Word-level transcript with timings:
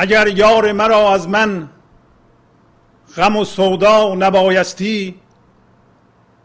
اگر 0.00 0.26
یار 0.26 0.72
مرا 0.72 1.14
از 1.14 1.28
من 1.28 1.68
غم 3.16 3.36
و 3.36 3.44
سودا 3.44 4.14
نبایستی 4.14 5.20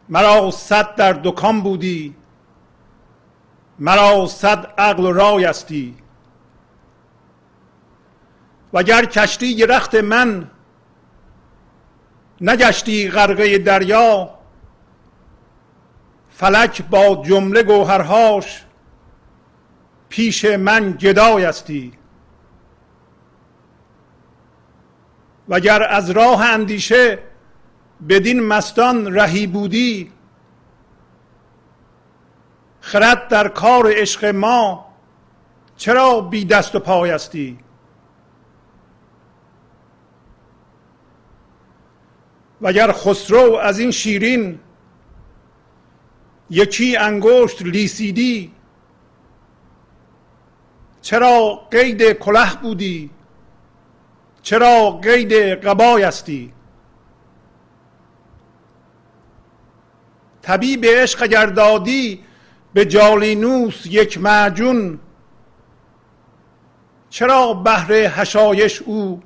مرا 0.09 0.51
صد 0.51 0.95
در 0.95 1.13
دکان 1.13 1.61
بودی 1.61 2.15
مرا 3.79 4.25
صد 4.27 4.73
عقل 4.77 5.03
و 5.03 5.11
رایستی 5.11 5.95
وگر 8.73 9.05
کشتی 9.05 9.65
رخت 9.65 9.95
من 9.95 10.51
نگشتی 12.41 13.09
غرقه 13.09 13.57
دریا 13.57 14.29
فلک 16.29 16.81
با 16.81 17.23
جمله 17.25 17.63
گوهرهاش 17.63 18.63
پیش 20.09 20.45
من 20.45 20.91
گدایستی 20.91 22.02
وگر 25.49 25.83
از 25.83 26.09
راه 26.09 26.45
اندیشه 26.45 27.19
بدین 28.09 28.43
مستان 28.43 29.15
رهی 29.15 29.47
بودی 29.47 30.11
خرد 32.81 33.27
در 33.27 33.47
کار 33.47 33.91
عشق 33.91 34.25
ما 34.25 34.85
چرا 35.77 36.21
بی 36.21 36.45
دست 36.45 36.75
و 36.75 36.79
پایستی 36.79 37.57
وگر 42.61 42.91
خسرو 42.91 43.55
از 43.55 43.79
این 43.79 43.91
شیرین 43.91 44.59
یکی 46.49 46.97
انگشت 46.97 47.61
لیسیدی 47.61 48.51
چرا 51.01 51.61
قید 51.71 52.11
کله 52.11 52.55
بودی؟ 52.61 53.09
چرا 54.43 54.91
قید 55.03 55.33
قبایستی 55.33 56.53
طبیب 60.41 60.85
عشق 60.85 61.23
اگر 61.23 61.45
دادی 61.45 62.23
به 62.73 62.85
جالینوس 62.85 63.85
یک 63.85 64.17
معجون 64.17 64.99
چرا 67.09 67.53
بهر 67.53 67.93
هشایش 67.93 68.81
او 68.81 69.21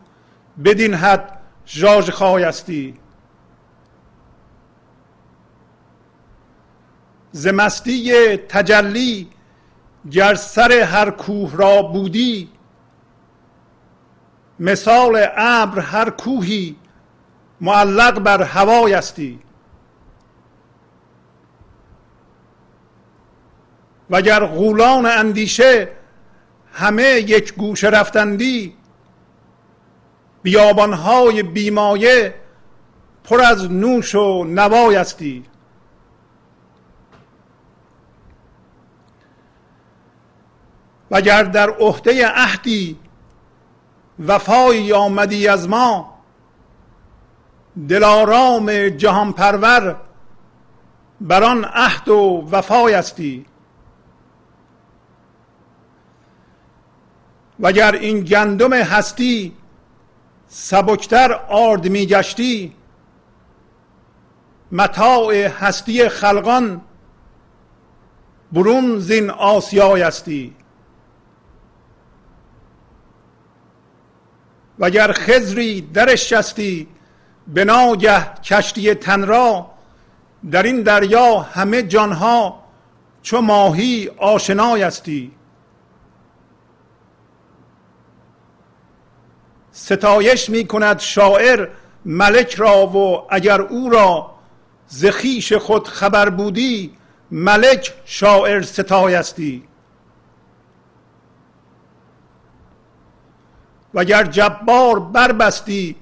بدین 0.64 0.94
حد 0.94 1.40
ژاژ 1.68 2.10
خایستی 2.10 2.94
ز 7.32 7.48
مستی 7.48 8.38
تجلی 8.38 9.28
گر 10.12 10.36
سر 10.36 10.72
هر 10.72 11.12
کوه 11.12 11.56
را 11.56 11.82
بودی 11.82 12.50
مثال 14.60 15.28
ابر 15.38 15.80
هر 15.80 16.10
کوهی 16.10 16.76
معلق 17.62 18.20
بر 18.20 18.44
هوایستی 18.44 19.40
وگر 24.10 24.46
غولان 24.46 25.06
اندیشه 25.06 25.90
همه 26.74 27.04
یک 27.04 27.54
گوشه 27.54 27.88
رفتندی 27.90 28.74
بیابانهای 30.44 31.44
بیمایه 31.44 32.36
پر 33.24 33.42
از 33.42 33.72
نوش 33.72 34.16
و 34.16 34.44
نوایستی 34.44 35.46
وگر 41.12 41.44
در 41.44 41.70
عهده 41.70 42.28
عهدی 42.28 43.00
وفایی 44.20 44.94
آمدی 44.94 45.48
از 45.48 45.70
ما. 45.70 46.18
دلارام 47.90 48.90
جهان 48.90 49.34
پرور 49.34 49.96
بر 51.22 51.44
آن 51.44 51.66
عهد 51.66 52.10
و 52.10 52.48
وفایستی 52.52 53.46
وگر 57.60 57.96
این 57.96 58.20
گندم 58.20 58.74
هستی 58.74 59.54
سبکتر 60.48 61.34
آرد 61.50 61.88
میگشتی 61.88 62.74
متاع 64.72 65.48
هستی 65.48 66.10
خلقان 66.10 66.82
برون 68.52 69.00
زین 69.00 69.30
آسیایستی 69.30 70.56
وگر 74.80 75.12
خزری 75.12 75.82
درش 75.82 76.34
شستی 76.34 76.88
به 77.48 77.66
ناگه 77.66 78.34
کشتی 78.44 78.94
تن 78.94 79.28
را 79.28 79.72
در 80.52 80.64
این 80.64 80.82
دریا 80.82 81.40
همه 81.40 81.84
جانها 81.84 82.64
چو 83.22 83.42
ماهی 83.42 84.10
آشنایستی 84.18 85.32
ستایش 89.72 90.50
می 90.50 90.68
کند 90.68 91.00
شاعر 91.00 91.70
ملک 92.06 92.56
را 92.56 92.88
و 92.88 93.26
اگر 93.30 93.62
او 93.62 93.90
را 93.90 94.32
زخیش 94.88 95.54
خود 95.54 95.88
خبر 95.88 96.30
بودی 96.30 96.92
ملک 97.32 97.94
شاعر 98.06 98.62
ستایستی 98.62 99.64
وگر 103.98 104.24
جبار 104.24 105.00
بربستی 105.00 105.96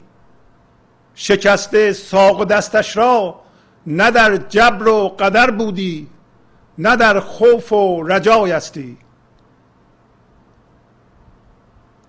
شکسته 1.16 1.94
ساق 1.94 2.44
دستش 2.44 2.97
را 2.97 3.41
نه 3.88 4.11
در 4.11 4.38
جبر 4.38 4.88
و 4.88 5.09
قدر 5.09 5.51
بودی 5.51 6.07
نه 6.78 6.95
در 6.95 7.19
خوف 7.19 7.72
و 7.72 8.03
رجایستی 8.03 8.97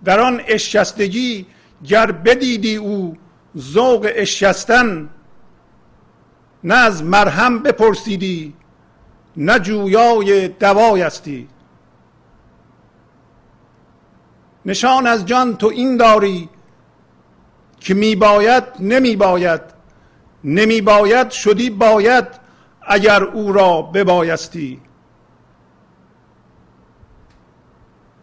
در 0.05 0.21
آن 0.21 0.41
اشکستگی 0.47 1.47
گر 1.89 2.13
بدیدی 2.13 2.77
او 2.77 3.17
ذوق 3.59 4.11
اشکستن 4.15 5.09
نه 6.65 6.75
از 6.75 7.03
مرهم 7.03 7.63
بپرسیدی 7.63 8.55
نه 9.37 9.59
جویای 9.59 10.49
دوایستی 10.49 11.49
نشان 14.67 15.07
از 15.07 15.27
جان 15.27 15.57
تو 15.57 15.67
این 15.67 15.97
داری 15.97 16.49
که 17.81 17.95
می 17.95 18.17
باید 18.17 18.65
نمی 18.81 19.17
باید 19.17 19.61
نمی 20.45 20.81
باید 20.81 21.31
شدی 21.31 21.71
باید 21.71 22.25
اگر 22.83 23.25
او 23.25 23.53
را 23.53 23.83
ببایستی. 23.83 24.81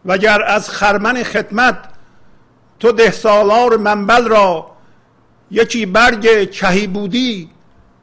وگر 0.06 0.42
از 0.42 0.70
خرمن 0.70 1.24
خدمت 1.24 1.78
تو 2.80 2.92
ده 2.92 3.12
سالار 3.12 3.78
منبل 3.78 4.28
را 4.28 4.72
یکی 5.52 5.86
برگ 5.86 6.50
کهی 6.52 6.88
بودی 6.88 7.50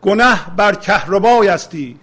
گنه 0.03 0.57
بر 0.57 0.75
کهربایستی 0.75 2.01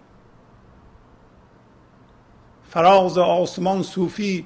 فراز 2.70 3.18
آسمان 3.18 3.84
صوفی 3.84 4.46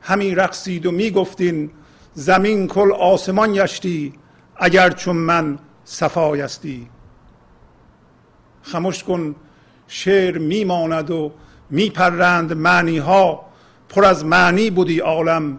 همی 0.00 0.34
رقصید 0.34 0.86
و 0.86 0.90
می‌گفتین 0.90 1.70
زمین 2.14 2.66
کل 2.66 2.92
آسمان 2.92 3.52
گشتی 3.52 4.12
اگر 4.56 4.90
چون 4.90 5.16
من 5.16 5.58
صفایستی 5.84 6.90
خموش 8.62 9.04
کن 9.04 9.34
شعر 9.86 10.38
میماند 10.38 11.10
و 11.10 11.32
میپرند 11.70 12.52
معنی 12.52 12.98
ها 12.98 13.46
پر 13.88 14.04
از 14.04 14.24
معنی 14.24 14.70
بودی 14.70 14.98
عالم 14.98 15.58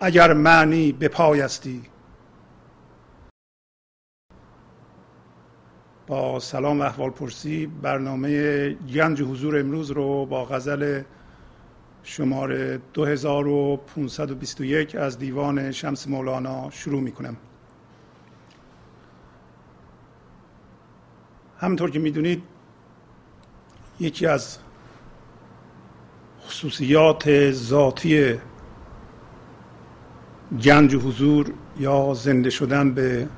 اگر 0.00 0.32
معنی 0.32 0.92
به 0.92 1.08
پایستی 1.08 1.82
با 6.06 6.40
سلام 6.40 6.80
و 6.80 6.82
احوال 6.82 7.10
پرسی 7.10 7.66
برنامه 7.66 8.70
گنج 8.70 9.22
حضور 9.22 9.58
امروز 9.58 9.90
رو 9.90 10.26
با 10.26 10.44
غزل 10.44 11.02
شماره 12.04 12.80
2521 12.94 14.94
از 14.94 15.18
دیوان 15.18 15.72
شمس 15.72 16.08
مولانا 16.08 16.70
شروع 16.70 17.00
می 17.00 17.12
کنم 17.12 17.36
همطور 21.58 21.90
که 21.90 21.98
می‌دونید 21.98 22.42
یکی 24.00 24.26
از 24.26 24.58
خصوصیات 26.46 27.50
ذاتی 27.50 28.34
گنج 30.64 30.94
حضور 30.94 31.52
یا 31.78 32.14
زنده 32.14 32.50
شدن 32.50 32.94
به 32.94 33.28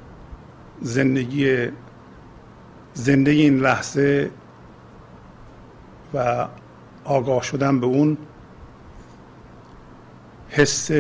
زندگی 0.81 1.69
زنده 2.95 3.31
این 3.31 3.59
لحظه 3.59 4.31
و 6.15 6.49
آگاه 7.05 7.43
شدن 7.43 7.81
به 7.81 7.87
اون 7.87 8.19
حس 10.55 10.91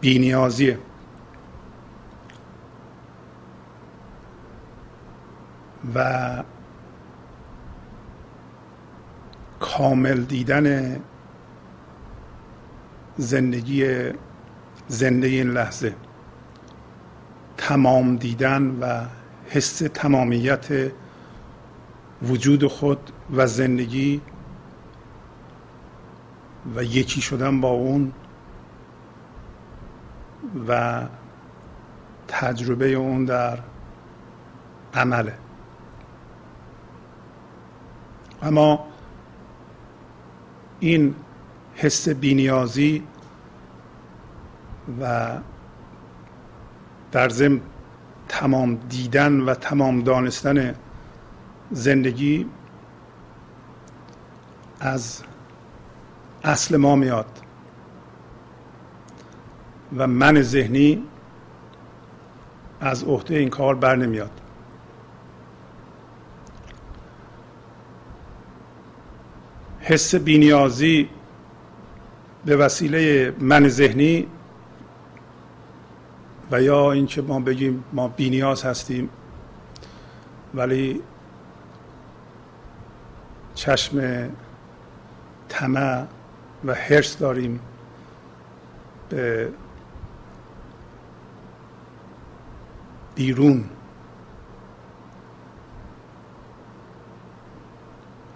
بینیازیه. 0.00 0.78
و 5.94 6.42
کامل 9.60 10.24
دیدن 10.24 10.96
زندگی 13.16 14.10
زنده 14.88 15.26
این 15.26 15.50
لحظه. 15.50 15.94
تمام 17.56 18.16
دیدن 18.16 18.78
و 18.80 19.06
حس 19.48 19.78
تمامیت 19.78 20.92
وجود 22.22 22.66
خود 22.66 23.10
و 23.36 23.46
زندگی 23.46 24.20
و 26.76 26.82
یکی 26.82 27.20
شدن 27.20 27.60
با 27.60 27.68
اون 27.68 28.12
و 30.68 31.02
تجربه 32.28 32.92
اون 32.92 33.24
در 33.24 33.58
عمله. 34.94 35.34
اما 38.42 38.86
این 40.80 41.14
حس 41.74 42.08
بینیازی 42.08 43.02
و 45.00 45.30
در 47.12 47.28
ضمن 47.28 47.60
تمام 48.28 48.74
دیدن 48.74 49.40
و 49.40 49.54
تمام 49.54 50.02
دانستن 50.02 50.74
زندگی 51.70 52.46
از 54.80 55.22
اصل 56.44 56.76
ما 56.76 56.96
میاد. 56.96 57.26
و 59.96 60.06
من 60.06 60.42
ذهنی 60.42 61.02
از 62.80 63.04
عهده 63.04 63.36
این 63.36 63.50
کار 63.50 63.74
بر 63.74 63.96
نمیاد. 63.96 64.30
حس 69.80 70.14
بینیازی 70.14 71.08
به 72.44 72.56
وسیله 72.56 73.32
من 73.38 73.68
ذهنی 73.68 74.26
و 76.50 76.62
یا 76.62 76.92
اینکه 76.92 77.22
ما 77.22 77.40
بگیم 77.40 77.84
ما 77.92 78.08
بینیاز 78.08 78.62
هستیم 78.62 79.08
ولی 80.54 81.02
چشم 83.54 84.28
طمع 85.48 86.06
و 86.64 86.74
حرس 86.74 87.18
داریم 87.18 87.60
به 89.08 89.48
بیرون. 93.14 93.64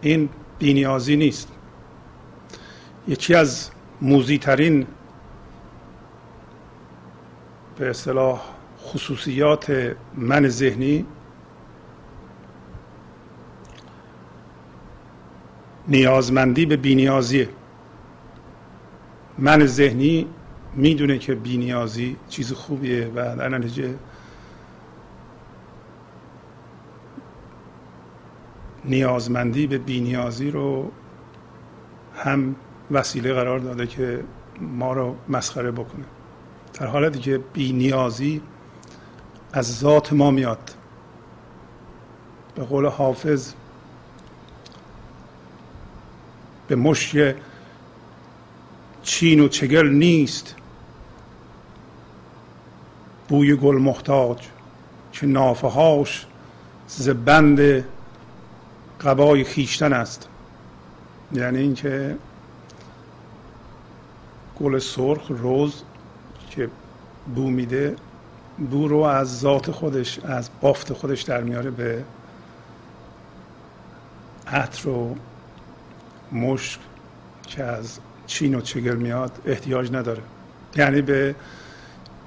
این 0.01 0.29
بینیازی 0.59 1.17
نیست. 1.17 1.49
یکی 3.09 3.35
از 3.35 3.71
موزیترین 4.01 4.87
به 7.79 7.91
اصطلاح 7.91 8.41
خصوصیات 8.83 9.97
من 10.15 10.49
ذهنی 10.49 11.07
نیازمندی 15.89 16.67
به 16.67 16.77
بینیازیه. 16.77 17.49
من 19.39 19.67
ذهنی 19.67 20.27
می‌دونه 20.75 21.19
که 21.19 21.35
بینیازی 21.35 22.17
چیز 22.29 22.53
خوبیه 22.53 23.07
و 23.15 23.37
در 23.37 23.49
نتیجه 23.49 23.95
نیازمندی 28.85 29.67
به 29.67 29.79
بینیازی 29.79 30.51
رو 30.51 30.91
هم 32.17 32.57
وسیله 32.91 33.35
قرار 33.35 33.59
داده 33.59 33.87
که 33.87 34.25
ما 34.61 34.93
رو 34.93 35.17
مسخره 35.29 35.71
بکنه. 35.71 36.05
در 36.75 36.87
حالتی 36.87 37.19
که 37.19 37.39
بینیازی 37.53 38.43
از 39.53 39.79
ذات 39.79 40.13
ما 40.13 40.31
میاد. 40.31 40.71
به 42.55 42.65
قول 42.65 42.87
حافظ 42.87 43.53
به 46.69 46.77
مشک 46.77 47.35
چین 49.09 49.41
و 49.41 49.49
چگل 49.49 49.89
نیست. 49.89 50.55
بوی 53.29 53.57
گل 53.57 53.79
محتاج 53.79 54.39
که 55.13 55.27
نافه 55.27 55.69
هاش 55.69 56.27
ز 56.87 57.09
بند 57.09 57.85
قبای 59.01 59.45
خیشتن 59.45 59.93
است. 59.93 60.29
یعنی 61.33 61.59
اینکه 61.59 62.17
گل 64.61 64.79
سرخ 64.79 65.27
روز 65.29 65.83
که 66.51 66.71
بو 67.35 67.51
میده 67.51 67.97
بو 68.71 68.89
رو 68.89 68.99
از 68.99 69.41
ذات 69.41 69.71
خودش 69.71 70.19
از 70.19 70.51
بافت 70.61 70.93
خودش 70.93 71.23
در 71.23 71.41
میاره 71.41 71.71
به 71.71 72.05
عطر 74.47 74.89
و 74.89 75.17
مشک 76.33 76.81
که 77.47 77.65
از 77.65 78.01
چین 78.29 78.55
و 78.55 78.61
چگل 78.61 78.97
میاد؟ 78.97 79.33
احتیاج 79.47 79.93
نداره. 79.93 80.23
یعنی 80.77 81.03
به 81.03 81.35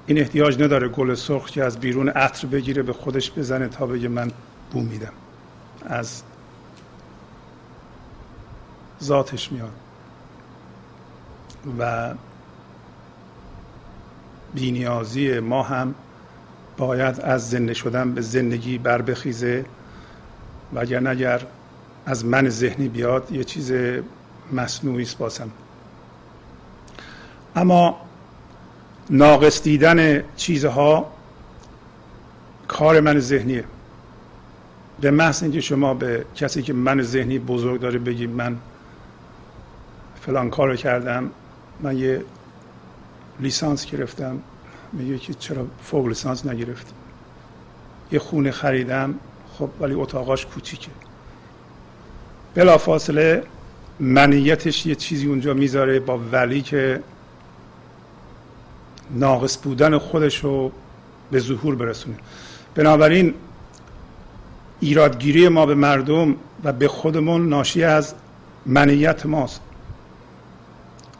این 0.06 0.18
احتیاج 0.18 0.62
نداره 0.62 0.88
گل 0.88 1.14
سرخ 1.14 1.50
که 1.50 1.64
از 1.64 1.80
بیرون 1.80 2.08
عطر 2.08 2.46
بگیره 2.46 2.82
به 2.82 2.92
خودش 2.92 3.30
بزنه 3.30 3.68
تا 3.68 3.86
بگه 3.86 4.08
من 4.08 4.30
بو 4.72 4.80
میدم. 4.80 5.12
از 5.86 6.22
ذاتش 9.02 9.52
میاد. 9.52 9.72
و 11.78 12.14
بینیازی 14.54 15.40
ما 15.40 15.62
هم 15.62 15.94
باید 16.76 17.20
از 17.20 17.50
زنده 17.50 17.74
شدن 17.74 18.14
به 18.14 18.20
زندگی 18.20 18.78
بر 18.78 19.02
بخیزه. 19.02 19.64
و 20.74 20.78
اگر 20.78 21.40
از 22.06 22.24
من 22.24 22.48
ذهنی 22.48 22.88
بیاد 22.88 23.32
یه 23.32 23.44
چیز 23.44 23.72
مصنوعی 24.52 25.02
است 25.02 25.18
باسم. 25.18 25.50
اما 27.56 28.00
ناقص 29.10 29.62
دیدن 29.62 30.24
چیزها 30.36 31.12
کار 32.68 33.00
من 33.00 33.18
ذهنیه. 33.18 33.64
به 35.00 35.10
محض 35.10 35.42
اینکه 35.42 35.60
شما 35.60 35.94
به 35.94 36.24
کسی 36.34 36.62
که 36.62 36.72
من 36.72 37.02
ذهنی 37.02 37.38
بزرگ 37.38 37.80
داره 37.80 37.98
بگید 37.98 38.30
من 38.30 38.56
فلان 40.20 40.50
کار 40.50 40.68
رو 40.68 40.76
کردم 40.76 41.30
من 41.80 41.98
یه 41.98 42.24
لیسانس 43.40 43.86
گرفتم 43.86 44.38
میگه 44.92 45.18
که 45.18 45.34
چرا 45.34 45.66
فوق 45.82 46.06
لیسانس 46.06 46.46
نگرفتی؟ 46.46 46.92
یه 48.12 48.18
خونه 48.18 48.50
خریدم 48.50 49.14
خب 49.58 49.68
ولی 49.80 49.94
اتاقاش 49.94 50.46
کوچیکه. 50.46 50.90
بلا 52.54 52.78
فاصله 52.78 53.42
منیتش 54.00 54.86
یه 54.86 54.94
چیزی 54.94 55.26
اونجا 55.26 55.54
می‌ذاره 55.54 56.00
با 56.00 56.18
ولی 56.32 56.62
که 56.62 57.02
ناقص 59.10 59.56
بودن 59.56 59.98
خودش 59.98 60.44
رو 60.44 60.72
به 61.30 61.38
ظهور 61.38 61.74
برسونه 61.74 62.16
بنابراین 62.74 63.34
ایرادگیری 64.80 65.48
ما 65.48 65.66
به 65.66 65.74
مردم 65.74 66.36
و 66.64 66.72
به 66.72 66.88
خودمون 66.88 67.48
ناشی 67.48 67.84
از 67.84 68.14
منیت 68.66 69.26
ماست. 69.26 69.60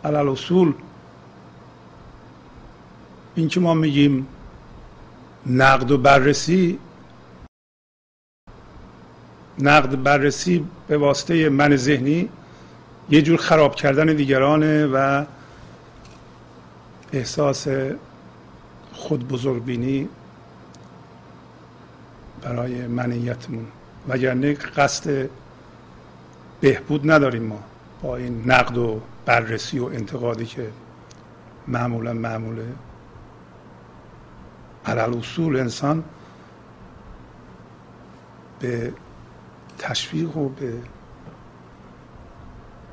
علال 0.05 0.29
اصول 0.29 0.73
این 3.35 3.49
که 3.49 3.61
ما 3.61 3.75
میگیم 3.75 4.27
نقد 5.47 5.91
و 5.91 5.99
بررسی 5.99 6.79
نقد 9.59 10.03
بررسی 10.03 10.65
به 10.89 10.99
واسطه 10.99 11.49
من 11.49 11.77
ذهنی 11.77 12.29
یه 13.11 13.23
جور 13.23 13.37
خراب 13.37 13.75
کردن 13.75 14.07
دیگرانه 14.07 14.87
و 14.87 15.25
احساس 17.13 17.69
خود 18.93 19.29
بزرگبینی 19.29 20.09
برای 22.43 22.87
منیتمون. 22.87 23.67
وگرنه 24.09 24.53
قصد 24.55 25.29
بهبود 26.61 27.11
نداریم 27.11 27.43
ما 27.43 27.59
با 28.03 28.17
این 28.17 28.51
نقد 28.51 28.79
و 28.79 29.01
بررسی 29.27 29.79
و 29.79 29.85
انتقادی 29.85 30.47
که 30.47 30.71
معمولا 31.69 32.13
معموله 32.13 32.67
علال 34.87 35.19
اصول 35.19 35.57
انسان 35.57 36.05
به 38.61 38.93
تشویق 39.79 40.37
و 40.37 40.49
به 40.49 40.73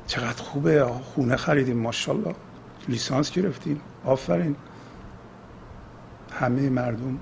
چقدر 0.06 0.42
خوبه 0.42 0.84
خونه 0.84 1.36
خریدیم 1.36 1.76
ماشاءالله 1.76 2.34
لیسانس 2.88 3.30
گرفتیم. 3.30 3.80
آفرین. 4.04 4.56
همه 6.32 6.70
مردم 6.70 7.18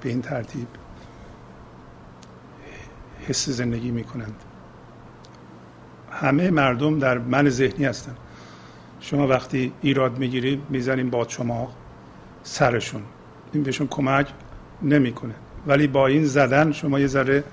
به 0.00 0.08
این 0.08 0.22
ترتیب 0.22 0.68
حس 3.28 3.48
زندگی 3.48 3.90
می‌کنند. 3.90 4.34
همه 6.12 6.50
مردم 6.50 6.98
در 6.98 7.18
من 7.18 7.48
ذهنی 7.48 7.84
هستند 7.84 8.16
شما 9.00 9.26
وقتی 9.26 9.72
ایراد 9.82 10.18
می‌گیرید 10.18 10.62
می‌زنیم 10.68 11.10
با 11.10 11.28
شما 11.28 11.72
سرشون. 12.42 13.02
این 13.52 13.62
بهشون 13.62 13.86
کمک 13.86 14.32
نمی‌کنه. 14.82 15.34
ولی 15.66 15.86
با 15.86 16.06
این 16.06 16.24
زدن 16.24 16.72
شما 16.72 17.00
یه 17.00 17.06
ذره 17.06 17.44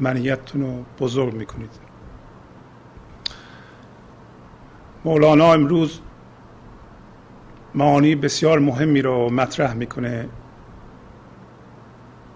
منیتتون 0.00 0.62
رو 0.62 0.84
بزرگ 1.00 1.34
می‌کنید. 1.34 1.70
مولانا 5.04 5.52
امروز 5.52 6.00
معانی 7.74 8.14
بسیار 8.14 8.58
مهمی 8.58 9.02
رو 9.02 9.30
مطرح 9.30 9.74
می‌کنه 9.74 10.28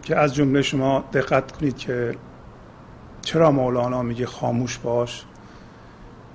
که 0.02 0.16
از 0.16 0.34
جمله 0.34 0.62
شما 0.62 1.04
دقت 1.12 1.52
کنید 1.52 1.76
که 1.76 2.16
چرا 3.22 3.50
مولانا 3.50 4.02
میگه 4.02 4.26
خاموش 4.26 4.78
باش 4.78 5.24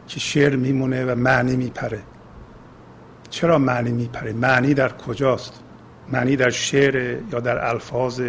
که 0.07 0.19
شعر 0.19 0.55
میمونه 0.55 1.05
و 1.05 1.15
معنی 1.15 1.55
میپره. 1.55 2.01
چرا 3.29 3.57
معنی 3.57 3.91
میپره؟ 3.91 4.33
معنی 4.33 4.73
در 4.73 4.91
کجاست؟ 4.91 5.63
معنی 6.11 6.35
در 6.35 6.49
شعر 6.49 6.95
یا 7.31 7.39
در 7.39 7.65
الفاظ 7.65 8.21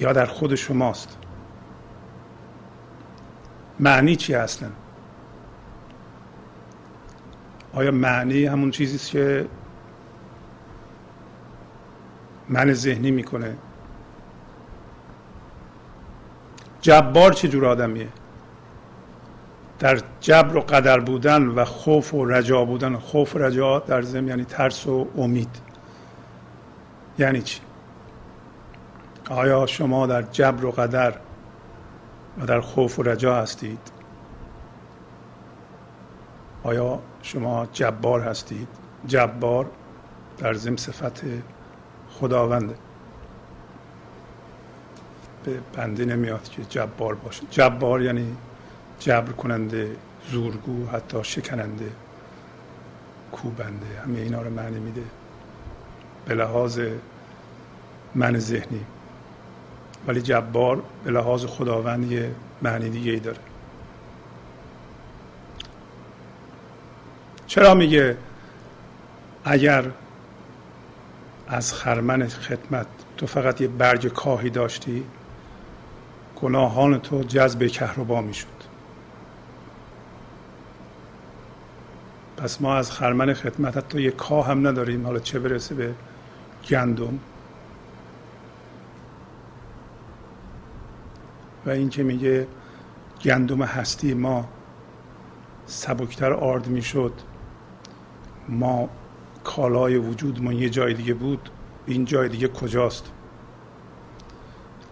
یا 0.00 0.12
در 0.12 0.26
خود 0.26 0.54
شماست؟ 0.54 1.16
معنی 3.80 4.16
چی 4.16 4.34
اصلا؟ 4.34 4.68
آیا 7.76 7.90
معنی 7.90 8.46
همون 8.46 8.70
چیزی 8.70 8.96
است 8.96 9.10
که 9.10 9.46
من 12.48 12.72
ذهنی 12.72 13.10
می‌کنه؟ 13.10 13.56
جبار 16.80 17.32
چه 17.32 17.48
جور 17.48 17.66
آدمیه؟ 17.66 18.08
در 19.78 20.00
جبر 20.20 20.56
و 20.56 20.60
قدر 20.60 21.00
بودن 21.00 21.46
و 21.46 21.64
خوف 21.64 22.14
و 22.14 22.24
رجا 22.24 22.64
بودن. 22.64 22.96
خوف 22.96 23.36
و 23.36 23.38
رجا 23.38 23.78
در 23.78 24.02
ضمن 24.02 24.28
یعنی 24.28 24.44
ترس 24.44 24.86
و 24.86 25.08
امید. 25.16 25.60
یعنی 27.18 27.42
چی؟ 27.42 27.60
آیا 29.30 29.66
شما 29.66 30.06
در 30.06 30.22
جبر 30.22 30.64
و 30.64 30.70
قدر 30.70 31.14
و 32.40 32.46
در 32.46 32.60
خوف 32.60 32.98
و 32.98 33.02
رجا 33.02 33.36
هستید؟ 33.36 33.95
آیا 36.66 36.98
شما 37.22 37.66
جبار 37.72 38.20
هستید؟ 38.20 38.68
جبار 39.06 39.66
در 40.38 40.54
ضمن 40.54 40.76
صفت 40.76 41.22
خداونده. 42.10 42.74
به 45.44 45.58
بنده 45.72 46.04
نمیاد 46.04 46.48
که 46.48 46.62
جبار 46.64 47.14
باشه. 47.14 47.42
جبار 47.50 48.02
یعنی 48.02 48.36
جبر 48.98 49.32
کننده 49.32 49.96
زورگو 50.30 50.86
حتی 50.86 51.24
شکننده 51.24 51.90
کوبنده 53.32 54.00
همه 54.04 54.18
اینا 54.18 54.42
رو 54.42 54.50
معنی 54.50 54.78
میده. 54.78 55.04
به 56.26 56.34
لحاظ 56.34 56.80
من 58.14 58.38
ذهنی. 58.38 58.84
ولی 60.06 60.22
جبار 60.22 60.82
به 61.04 61.10
لحاظ 61.10 61.44
خداوند 61.44 62.12
یه 62.12 62.34
معنی 62.62 62.88
دیگه 62.88 63.12
ای 63.12 63.20
داره. 63.20 63.38
چرا 67.56 67.74
میگه 67.74 68.16
اگر 69.44 69.84
از 71.48 71.74
خرمن 71.74 72.28
خدمت 72.28 72.86
تو 73.16 73.26
فقط 73.26 73.60
یه 73.60 73.68
برگ 73.68 74.08
کاهی 74.08 74.50
داشتی 74.50 75.04
گناهان 76.36 77.00
تو 77.00 77.22
جذب 77.22 77.66
کهربا 77.66 78.20
می‌شد. 78.20 78.46
پس 82.36 82.60
ما 82.60 82.76
از 82.76 82.90
خرمن 82.92 83.34
خدمت 83.34 83.88
تو 83.88 84.00
یه 84.00 84.10
کاه 84.10 84.46
هم 84.46 84.66
نداریم 84.66 85.06
حالا 85.06 85.18
چه 85.18 85.38
برسه 85.38 85.74
به 85.74 85.94
گندم. 86.70 87.18
و 91.66 91.70
این 91.70 91.88
که 91.88 92.02
میگه 92.02 92.46
گندم 93.24 93.62
هستی 93.62 94.14
ما 94.14 94.48
سبکتر 95.66 96.32
آرد 96.32 96.66
می‌شد 96.66 97.12
ما 98.48 98.88
کالای 99.44 99.96
وجودمون 99.96 100.54
یه 100.54 100.70
جای 100.70 100.94
دیگه 100.94 101.14
بود. 101.14 101.50
این 101.86 102.04
جای 102.04 102.28
دیگه 102.28 102.48
کجاست؟ 102.48 103.12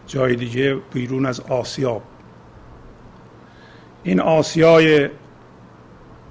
جای 0.06 0.36
دیگه 0.36 0.74
بیرون 0.92 1.26
از 1.26 1.40
آسیاب 1.40 2.02
این 4.02 4.20
آسیای 4.20 5.08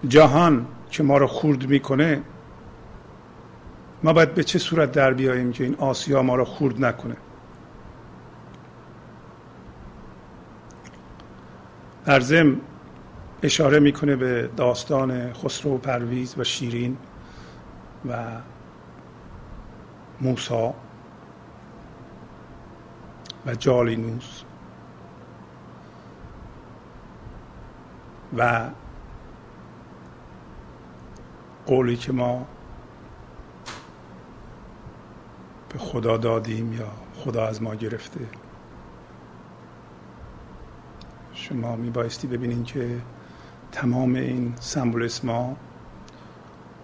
جهان 0.08 0.66
که 0.90 1.04
ما 1.04 1.18
رو 1.18 1.28
خورد 1.28 1.68
می‌کنه 1.68 2.22
ما 4.04 4.14
باید 4.14 4.34
به 4.34 4.44
چه 4.44 4.60
صورت 4.60 4.92
در 4.92 5.14
بیاییم 5.14 5.52
که 5.52 5.64
این 5.64 5.76
آسیا 5.76 6.22
ما 6.22 6.36
رو 6.36 6.46
خورد 6.46 6.86
نکنه؟ 6.86 7.16
در 12.06 12.20
ضمن 12.20 12.56
اشاره 13.44 13.80
می‌کنه 13.80 14.16
به 14.16 14.50
داستان 14.58 15.34
خسرو 15.34 15.76
و 15.76 15.78
پرویز 15.78 16.36
و 16.38 16.44
شیرین. 16.44 16.98
و 18.10 18.24
موسا 20.22 20.74
و 23.46 23.56
جالینوس 23.56 24.44
و 28.38 28.70
قولی 31.66 31.98
که 31.98 32.12
ما 32.12 32.46
به 35.70 35.80
خدا 35.80 36.18
دادیم 36.18 36.74
یا 36.74 36.88
خدا 37.16 37.48
از 37.48 37.62
ما 37.62 37.76
گرفته. 37.76 38.20
شما 41.34 41.76
می 41.76 41.90
بایستی 41.90 42.28
ببینید 42.28 42.66
که 42.66 43.02
تمام 43.72 44.16
این 44.16 44.54
سمبولیسما 44.60 45.56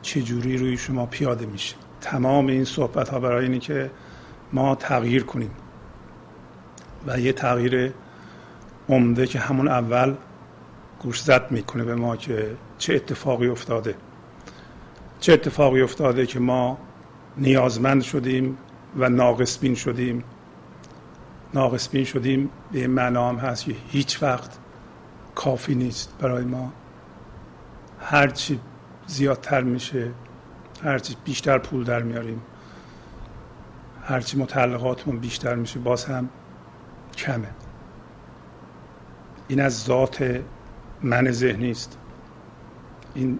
چجوری 0.01 0.57
روی 0.57 0.77
شما 0.77 1.05
پیاده 1.05 1.45
میشه؟ 1.45 1.75
تمام 2.01 2.47
این 2.47 2.65
صحبت 2.65 3.09
ها 3.09 3.19
برای 3.19 3.45
اینه 3.45 3.59
که 3.59 3.91
ما 4.53 4.75
تغییر 4.75 5.23
کنیم. 5.23 5.51
و 7.07 7.19
یه 7.19 7.33
تغییر 7.33 7.93
عمده 8.89 9.27
که 9.27 9.39
همون 9.39 9.67
اول 9.67 10.15
گوش 10.99 11.21
زد 11.21 11.51
می‌کنه 11.51 11.83
به 11.83 11.95
ما 11.95 12.15
که 12.15 12.55
چه 12.77 12.95
اتفاقی 12.95 13.47
افتاده. 13.47 13.95
چه 15.19 15.33
اتفاقی 15.33 15.81
افتاده 15.81 16.25
که 16.25 16.39
ما 16.39 16.77
نیازمند 17.37 18.01
شدیم 18.01 18.57
و 18.97 19.09
ناقص 19.09 19.59
بین 19.59 19.75
شدیم. 19.75 20.23
ناقص 21.53 21.89
بین 21.89 22.03
شدیم 22.03 22.49
به 22.71 22.79
این 22.79 22.89
معنا 22.89 23.29
هم 23.29 23.35
هست 23.35 23.65
که 23.65 23.75
هیچ 23.89 24.23
وقت 24.23 24.57
کافی 25.35 25.75
نیست 25.75 26.13
برای 26.19 26.43
ما. 26.43 26.73
هرچی 27.99 28.59
زیادتر 29.09 29.61
میشه. 29.61 30.11
هرچی 30.83 31.15
بیشتر 31.25 31.57
پول 31.57 31.83
در 31.83 32.01
میاریم. 32.01 32.41
هرچی 34.03 34.37
متعلقاتمون 34.37 35.19
بیشتر 35.19 35.55
میشه 35.55 35.79
باز 35.79 36.05
هم 36.05 36.29
کمه. 37.17 37.49
این 39.47 39.61
از 39.61 39.83
ذات 39.83 40.43
من 41.03 41.31
ذهنی 41.31 41.71
است. 41.71 41.97
این 43.15 43.39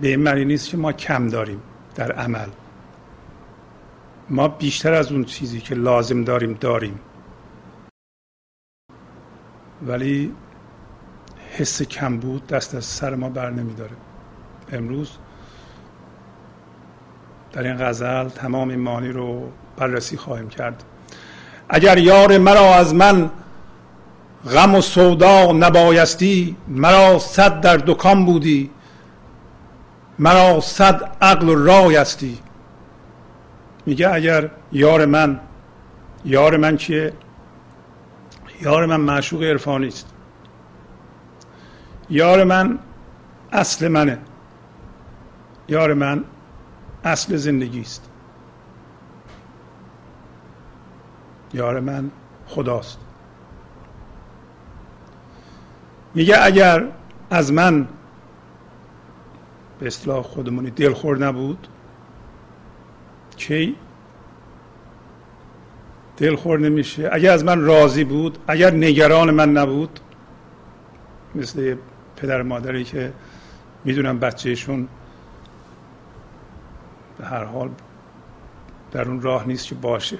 به 0.00 0.08
این 0.08 0.20
معنی 0.20 0.44
نیست 0.44 0.68
که 0.68 0.76
ما 0.76 0.92
کم 0.92 1.28
داریم 1.28 1.62
در 1.94 2.12
عمل. 2.12 2.48
ما 4.30 4.48
بیشتر 4.48 4.92
از 4.92 5.12
اون 5.12 5.24
چیزی 5.24 5.60
که 5.60 5.74
لازم 5.74 6.24
داریم 6.24 6.52
داریم. 6.52 7.00
ولی 9.82 10.34
حس 11.50 11.82
کم 11.82 12.18
بود 12.18 12.46
دست 12.46 12.74
از 12.74 12.84
سر 12.84 13.14
ما 13.14 13.28
بر 13.28 13.50
نمیداره. 13.50 13.96
امروز 14.72 15.10
در 17.52 17.62
این 17.62 17.76
غزل 17.76 18.28
تمام 18.28 18.68
این 18.68 18.80
معنی 18.80 19.08
رو 19.08 19.50
بررسی 19.76 20.16
خواهیم 20.16 20.48
کرد. 20.48 20.84
اگر 21.68 21.98
یار 21.98 22.38
مرا 22.38 22.74
از 22.74 22.94
من 22.94 23.30
غم 24.52 24.74
و 24.74 24.80
سودا 24.80 25.52
نبایستی 25.52 26.56
مرا 26.68 27.18
صد 27.18 27.60
در 27.60 27.76
دکان 27.76 28.24
بودی 28.24 28.70
مرا 30.18 30.60
صد 30.60 31.16
عقل 31.22 31.48
و 31.48 31.54
رایستی 31.54 32.38
میگه 33.86 34.14
اگر 34.14 34.50
یار 34.72 35.06
من 35.06 35.40
یار 36.24 36.56
من 36.56 36.76
کیه 36.76 37.12
یار 38.62 38.86
من 38.86 39.00
معشوق 39.00 39.42
عرفانی 39.42 39.88
است. 39.88 40.06
یار 42.10 42.44
من 42.44 42.78
اصل 43.52 43.88
منه. 43.88 44.18
یار 45.68 45.94
من 45.94 46.24
اصل 47.04 47.36
زندگی 47.36 47.80
است 47.80 48.10
یار 51.54 51.80
من 51.80 52.10
خداست. 52.46 52.98
میگه 56.14 56.44
اگر 56.44 56.88
از 57.30 57.52
من 57.52 57.88
به 59.78 59.86
اصطلاح 59.86 60.22
خودمونی 60.22 60.70
دلخور 60.70 61.18
نبود 61.18 61.68
کی؟ 63.36 63.76
دلخور 66.16 66.58
نمیشه. 66.58 67.08
اگر 67.12 67.32
از 67.32 67.44
من 67.44 67.60
راضی 67.60 68.04
بود 68.04 68.38
اگر 68.46 68.70
نگران 68.70 69.30
من 69.30 69.52
نبود 69.52 70.00
مثل 71.34 71.76
پدر 72.16 72.42
مادری 72.42 72.84
که 72.84 73.12
می‌دونم 73.84 74.18
بچهشون 74.18 74.88
به 77.24 77.30
هر 77.30 77.44
حال 77.44 77.70
در 78.92 79.08
اون 79.08 79.20
راه 79.20 79.46
نیست 79.46 79.66
که 79.66 79.74
باشه. 79.74 80.18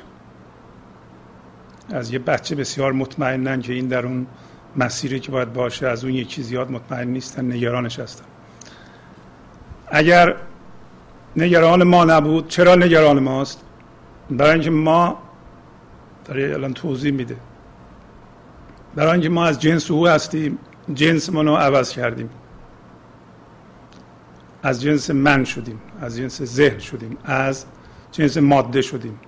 از 1.91 2.13
یه 2.13 2.19
بچه 2.19 2.55
بسیار 2.55 2.93
مطمئنن 2.93 3.61
که 3.61 3.73
این 3.73 3.89
در 3.89 4.07
اون 4.07 4.27
مسیری 4.77 5.21
که 5.21 5.33
باید 5.33 5.53
باشه 5.53 5.87
از 5.87 6.05
اون 6.05 6.15
یکی 6.15 6.43
زیاد 6.43 6.71
مطمئن 6.71 7.09
نیستن 7.09 7.53
نگرانش 7.53 7.99
هستن. 7.99 8.25
اگر 9.89 10.37
نگران 11.37 11.83
ما 11.83 12.05
نبود 12.05 12.49
چرا 12.49 12.75
نگران 12.75 13.19
ماست؟ 13.19 13.61
برای 14.31 14.53
اینکه 14.53 14.71
ما 14.71 15.19
داره 16.25 16.55
الان 16.55 16.75
توضیح 16.75 17.13
میده. 17.13 17.37
برای 18.95 19.13
اینکه 19.13 19.29
ما 19.29 19.45
از 19.45 19.61
جنس 19.61 19.91
او 19.91 20.07
هستیم 20.07 20.59
جنس 20.95 21.31
رو 21.31 21.57
عوض 21.57 21.91
کردیم. 21.91 22.31
از 24.65 24.83
جنس 24.83 25.11
من 25.11 25.45
شدیم 25.45 25.81
از 26.01 26.17
جنس 26.17 26.43
ذهن 26.43 26.79
شدیم 26.79 27.17
از 27.25 27.65
جنس 28.13 28.37
ماده 28.37 28.83
شدیم. 28.83 29.21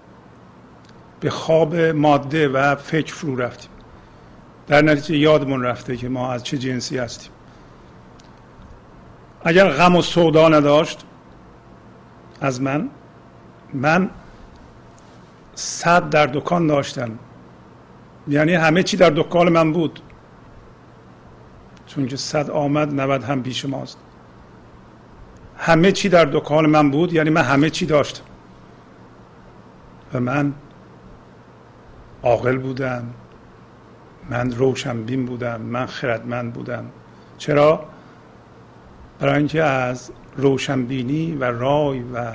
به 1.20 1.30
خواب 1.30 1.76
ماده 1.76 2.48
و 2.48 2.74
فکر 2.74 3.14
فرو 3.14 3.36
رفتیم. 3.36 3.70
در 4.66 4.82
نتیجه 4.82 5.16
یادمون 5.16 5.62
رفته 5.62 5.96
که 5.96 6.08
ما 6.08 6.32
از 6.32 6.44
چه 6.44 6.58
جنسی 6.58 6.98
هستیم. 6.98 7.30
اگر 9.44 9.68
غم 9.68 9.96
و 9.96 10.02
سودا 10.02 10.48
نداشت 10.48 11.04
از 12.40 12.62
من 12.62 12.90
من 13.74 14.10
صد 15.54 16.10
در 16.10 16.26
دکان 16.26 16.66
داشتم. 16.66 17.10
یعنی 18.28 18.54
همه 18.54 18.82
چی 18.82 18.96
در 18.96 19.10
دکان 19.10 19.48
من 19.48 19.72
بود. 19.72 20.00
چون 21.86 22.06
که 22.06 22.16
صد 22.16 22.50
آمد 22.50 23.00
نود 23.00 23.24
هم 23.24 23.42
پیش 23.42 23.64
ماست. 23.64 23.98
همه 25.58 25.92
چی 25.92 26.08
در 26.08 26.24
دکان 26.24 26.66
من 26.66 26.90
بود 26.90 27.12
یعنی 27.12 27.30
من 27.30 27.42
همه 27.42 27.70
چی 27.70 27.86
داشتم. 27.86 28.24
و 30.14 30.20
من 30.20 30.52
عاقل 32.22 32.58
بودم 32.58 33.04
من 34.30 34.50
روشنبین 34.50 35.26
بودم 35.26 35.60
من 35.60 35.86
خردمند 35.86 36.52
بودم. 36.52 36.84
چرا؟ 37.38 37.84
برای 39.18 39.38
اینکه 39.38 39.62
از 39.62 40.10
روشنبینی 40.36 41.32
و 41.32 41.44
رای 41.44 42.02
و 42.14 42.32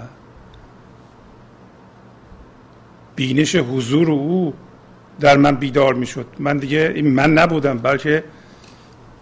بینش 3.15 3.55
حضور 3.55 4.11
او 4.11 4.53
در 5.19 5.37
من 5.37 5.55
بیدار 5.55 5.93
می‌شد. 5.93 6.25
من 6.39 6.57
دیگه 6.57 6.91
این 6.95 7.13
من 7.13 7.33
نبودم 7.33 7.77
بلکه 7.77 8.23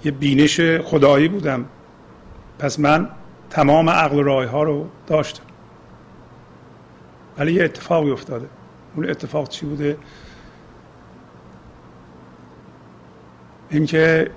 یه 0.05 0.11
بینش 0.11 0.61
خدایی 0.61 1.27
بودم. 1.27 1.65
پس 2.59 2.79
من 2.79 3.09
تمام 3.49 3.89
عقل 3.89 4.17
و 4.17 4.23
رای 4.23 4.47
ها 4.47 4.63
رو 4.63 4.89
داشتم. 5.07 5.43
ولی 7.37 7.53
یه 7.53 7.63
اتفاقی 7.63 8.11
افتاده. 8.11 8.47
اون 8.95 9.09
اتفاق 9.09 9.49
چی 9.49 9.65
بوده؟ 9.65 9.97
اینکه 13.69 14.31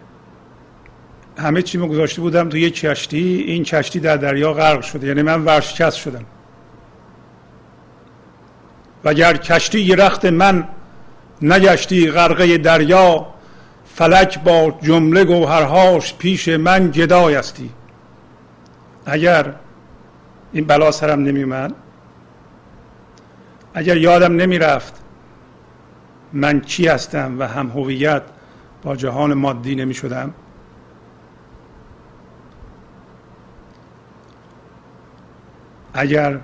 همه 1.38 1.62
چی 1.62 1.78
گذاشته 1.78 2.20
بودم 2.20 2.48
تو 2.48 2.56
یک 2.56 2.80
کشتی 2.80 3.44
این 3.46 3.64
کشتی 3.64 4.00
در 4.00 4.16
دریا 4.16 4.52
غرق 4.52 4.82
شده. 4.82 5.06
یعنی 5.06 5.22
من 5.22 5.44
ورشکست 5.44 5.96
شدم. 5.96 6.24
و 9.04 9.08
اگر 9.08 9.36
کشتی 9.36 9.80
یه 9.80 9.96
رخت 9.96 10.24
من 10.24 10.68
نگشتی 11.42 12.10
غرقه 12.10 12.58
دریا 12.58 13.26
فلک 13.84 14.38
با 14.38 14.78
جمله 14.82 15.24
گوهرهاش 15.24 16.14
پیش 16.14 16.48
من 16.48 16.90
گدای 16.90 17.34
استی. 17.34 17.70
اگر 19.06 19.54
این 20.52 20.64
بلا 20.64 20.90
سرم 20.90 21.20
نمیومد 21.22 21.74
اگر 23.74 23.96
یادم 23.96 24.36
نمی‌رفت 24.36 25.02
من 26.32 26.60
کی 26.60 26.86
هستم 26.86 27.38
و 27.38 27.48
هم 27.48 27.70
هویت 27.70 28.22
با 28.82 28.96
جهان 28.96 29.34
مادی 29.34 29.74
نمی 29.74 29.94
شدم 29.94 30.34
اگر 35.94 36.40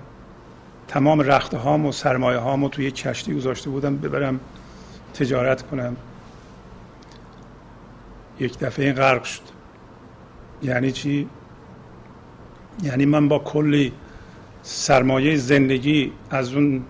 تمام 0.88 1.20
رخته 1.20 1.58
هام 1.58 1.86
و 1.86 1.92
سرمایه 1.92 2.38
هام 2.38 2.68
توی 2.68 2.90
کشتی 2.90 3.34
گذاشته 3.34 3.70
بودم 3.70 3.96
ببرم 3.96 4.40
تجارت 5.14 5.62
کنم. 5.62 5.96
یک 8.40 8.58
دفعه 8.58 8.84
این 8.84 8.94
غرق 8.94 9.22
شد. 9.22 9.42
یعنی 10.62 10.92
چی؟ 10.92 11.28
یعنی 12.82 13.06
من 13.06 13.28
با 13.28 13.38
کلی 13.38 13.92
سرمایه 14.62 15.36
زندگی 15.36 16.12
از 16.30 16.54
اون 16.54 16.82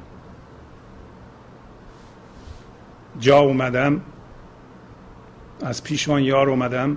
جا 3.20 3.38
اومدم 3.38 4.00
از 5.62 5.84
پیشوان 5.84 6.22
یار 6.22 6.50
اومدم 6.50 6.96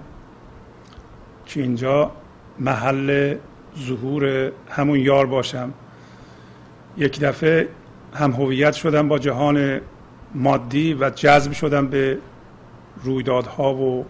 که 1.46 1.62
اینجا 1.62 2.12
محل 2.60 3.36
ظهور 3.80 4.52
همون 4.70 5.00
یار 5.00 5.26
باشم. 5.26 5.74
یک 6.98 7.20
دفعه 7.20 7.68
هم 8.14 8.32
هویت 8.32 8.74
شدم 8.74 9.08
با 9.08 9.20
جهان 9.20 9.82
مادی 10.36 10.94
و 10.94 11.10
جذب 11.10 11.52
شدم 11.52 11.88
به 11.88 12.18
رویدادها 13.04 13.74
و 13.74 14.06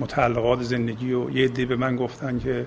متعلقات 0.00 0.62
زندگی 0.62 1.12
و 1.12 1.30
یه 1.30 1.48
دی 1.48 1.66
به 1.66 1.76
من 1.76 1.96
گفتن 1.96 2.38
که 2.38 2.66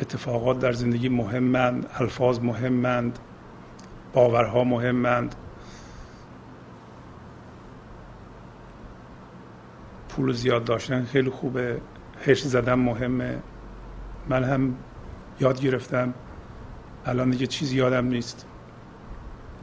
اتفاقات 0.00 0.58
در 0.58 0.72
زندگی 0.72 1.08
مهمند 1.08 1.86
الفاظ 1.98 2.38
مهمند 2.38 3.18
باورها 4.12 4.64
مهمند. 4.64 5.34
پول 10.08 10.32
زیاد 10.32 10.64
داشتن 10.64 11.04
خیلی 11.04 11.30
خوبه 11.30 11.80
هش 12.26 12.42
زدن 12.42 12.74
مهمه. 12.74 13.38
من 14.28 14.44
هم 14.44 14.74
یاد 15.40 15.60
گرفتم. 15.60 16.14
الان 17.06 17.30
دیگه 17.30 17.46
چیزی 17.46 17.76
یادم 17.76 18.06
نیست. 18.06 18.46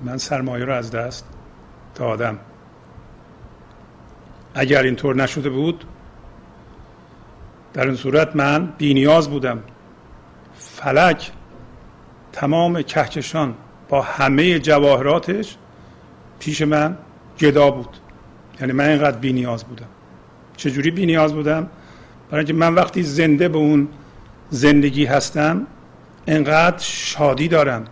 من 0.03 0.17
سرمایه 0.17 0.65
رو 0.65 0.73
از 0.73 0.91
دست 0.91 1.25
دادم. 1.95 2.39
اگر 4.53 4.83
اینطور 4.83 5.15
نشده 5.15 5.49
بود 5.49 5.85
در 7.73 7.85
این 7.85 7.95
صورت 7.95 8.35
من 8.35 8.73
بینیاز 8.77 9.29
بودم. 9.29 9.59
فلک 10.53 11.31
تمام 12.31 12.81
کهکشان 12.81 13.55
با 13.89 14.01
همه 14.01 14.59
جواهراتش 14.59 15.57
پیش 16.39 16.61
من 16.61 16.97
گدا 17.39 17.71
بود. 17.71 17.97
یعنی 18.61 18.73
من 18.73 18.89
اینقدر 18.89 19.17
بینیاز 19.17 19.63
بودم. 19.63 19.89
چجوری 20.57 20.91
بینیاز 20.91 21.33
بودم؟ 21.33 21.69
برای 22.29 22.39
اینکه 22.39 22.53
من 22.53 22.75
وقتی 22.75 23.03
زنده 23.03 23.49
به 23.49 23.57
اون 23.57 23.87
زندگی 24.49 25.05
هستم 25.05 25.67
انقدر 26.27 26.77
شادی 26.79 27.47
دارم. 27.47 27.85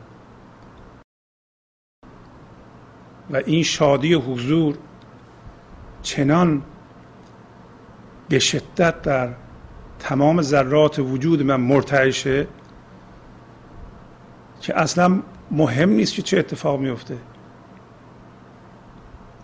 و 3.30 3.42
این 3.46 3.64
شادی 3.64 4.14
حضور 4.14 4.78
چنان 6.02 6.62
به 8.30 8.40
شدت 8.40 9.02
در 9.02 9.30
تمام 10.00 10.42
ذرات 10.42 11.00
وجود 11.00 11.42
من 11.44 11.56
مرتعشه 11.56 12.48
که 14.62 14.80
اصلا 14.80 15.22
مهم 15.52 15.90
نیست 15.90 16.14
که 16.14 16.22
چه 16.22 16.40
اتفاق 16.40 16.80
میفته. 16.80 17.18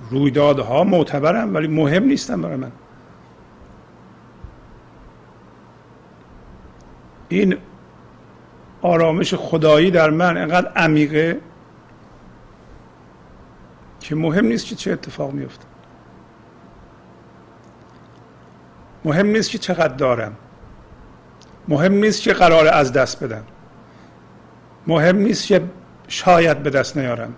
رویدادها 0.09 0.83
معتبرم 0.83 1.55
ولی 1.55 1.67
مهم 1.67 2.03
نیستن 2.03 2.41
برای 2.41 2.55
من. 2.55 2.71
این 7.29 7.57
آرامش 8.81 9.33
خدایی 9.33 9.91
در 9.91 10.09
من 10.09 10.37
انقدر 10.37 10.71
عمیقه 10.75 11.39
که 13.99 14.15
مهم 14.15 14.45
نیست 14.45 14.65
که 14.65 14.75
چه 14.75 14.91
اتفاق 14.91 15.31
میفته. 15.31 15.65
مهم 19.05 19.27
نیست 19.27 19.49
که 19.49 19.57
چقدر 19.57 19.95
دارم. 19.95 20.35
مهم 21.67 21.93
نیست 21.93 22.21
که 22.21 22.33
قرار 22.33 22.67
از 22.67 22.93
دست 22.93 23.23
بدم. 23.23 23.43
مهم 24.87 25.17
نیست 25.17 25.47
که 25.47 25.63
شاید 26.07 26.63
به 26.63 26.69
دست 26.69 26.97
نیارن 26.97 27.33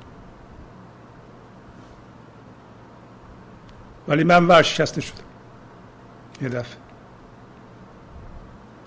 ولی 4.08 4.24
من 4.24 4.48
ورشکسته 4.48 5.02
شدم. 5.02 5.24
یه 6.42 6.50
دفعه. 6.50 6.78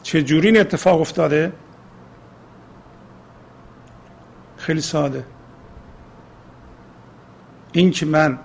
چه 0.03 0.23
جوری 0.23 0.49
این 0.49 0.61
اتفاق 0.61 1.01
افتاده؟ 1.01 1.53
خیلی 4.57 4.81
ساده. 4.81 5.25
این 7.73 7.91
که 7.91 8.07
من 8.07 8.39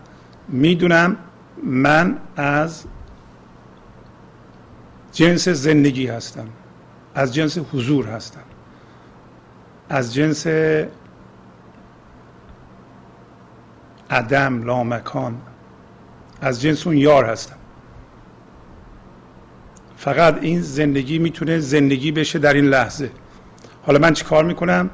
می‌دونم 0.48 1.18
من 1.64 2.18
از 2.36 2.86
جنس 5.18 5.48
زندگی 5.50 6.08
هستم. 6.08 6.48
از 7.16 7.34
جنس 7.34 7.58
حضور 7.58 8.08
هستم. 8.08 8.44
از 9.90 10.14
جنس 10.14 10.48
عدم 14.10 14.64
لامکان. 14.64 15.38
از 16.42 16.62
جنس 16.62 16.88
اون 16.88 16.98
یار 16.98 17.26
هستم. 17.26 17.56
فقط 19.98 20.38
این 20.42 20.62
زندگی 20.62 21.20
می‌تونه 21.20 21.60
زندگی 21.60 22.12
بشه 22.12 22.40
در 22.40 22.54
این 22.54 22.66
لحظه. 22.66 23.12
حالا 23.86 24.00
من 24.00 24.14
چی 24.14 24.26
کار 24.26 24.44
می‌کنم؟ 24.44 24.90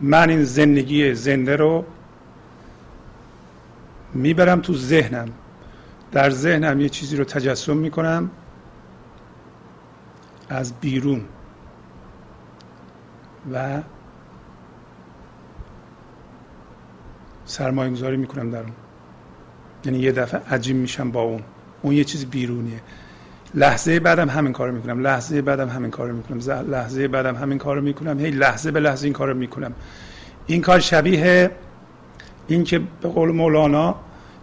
من 0.00 0.30
این 0.30 0.44
زندگی 0.44 1.14
زنده 1.14 1.56
رو 1.56 1.84
می‌برم 4.14 4.60
تو 4.60 4.74
ذهنم. 4.74 5.28
در 6.12 6.30
ذهنم 6.30 6.80
یه 6.80 6.88
چیزی 6.88 7.16
رو 7.16 7.24
تجسم 7.24 7.76
می‌کنم. 7.76 8.30
از 10.48 10.72
بیرون 10.80 11.24
و 13.52 13.82
سرمایه 17.44 17.90
گذاری 17.92 18.16
می‌کنم 18.16 18.50
در 18.50 18.60
اون. 18.60 18.72
یعنی 19.84 19.98
یه 19.98 20.12
دفعه 20.12 20.40
عجیب 20.54 20.76
میشم 20.76 21.10
با 21.10 21.22
اون. 21.22 21.42
اون 21.82 21.94
یه 21.94 22.04
چیز 22.04 22.26
بیرونیه. 22.26 22.80
لحظه 23.54 24.00
بعدم 24.00 24.28
همین 24.28 24.52
کارو 24.52 24.72
می‌کنم. 24.72 25.00
لحظه 25.00 25.42
بعدم 25.42 25.68
همین 25.68 25.90
کارو 25.90 26.16
می‌کنم. 26.16 26.38
لحظه 26.70 27.08
بعدم 27.08 27.36
همین 27.36 27.58
کارو 27.58 27.80
می‌کنم. 27.80 28.20
هی 28.20 28.30
لحظه 28.30 28.70
به 28.70 28.80
لحظه 28.80 29.04
این 29.04 29.12
کارو 29.12 29.34
می‌کنم. 29.34 29.72
این 30.46 30.60
کار 30.60 30.80
شبیه 30.80 31.50
این 32.46 32.64
که 32.64 32.80
به 33.00 33.08
قول 33.08 33.32
مولانا 33.32 33.94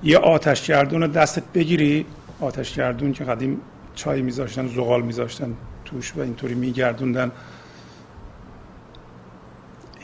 یه 0.04 0.18
آتش 0.18 0.68
گردون 0.68 1.02
رو 1.02 1.08
دستت 1.08 1.44
بگیری. 1.54 2.06
آتش 2.42 2.76
گردون 2.76 3.14
که 3.14 3.24
قدیم 3.24 3.62
چای 3.96 4.22
میذاشتن 4.22 4.68
زغال 4.68 5.02
میذاشتن. 5.02 5.54
توش 5.86 6.16
و 6.16 6.20
اینطوری 6.20 6.56
میگردوندن. 6.56 7.32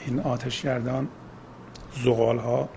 این 0.06 0.20
آتش 0.20 0.62
گردان 0.62 1.08
زغال 2.04 2.38
ها 2.38 2.70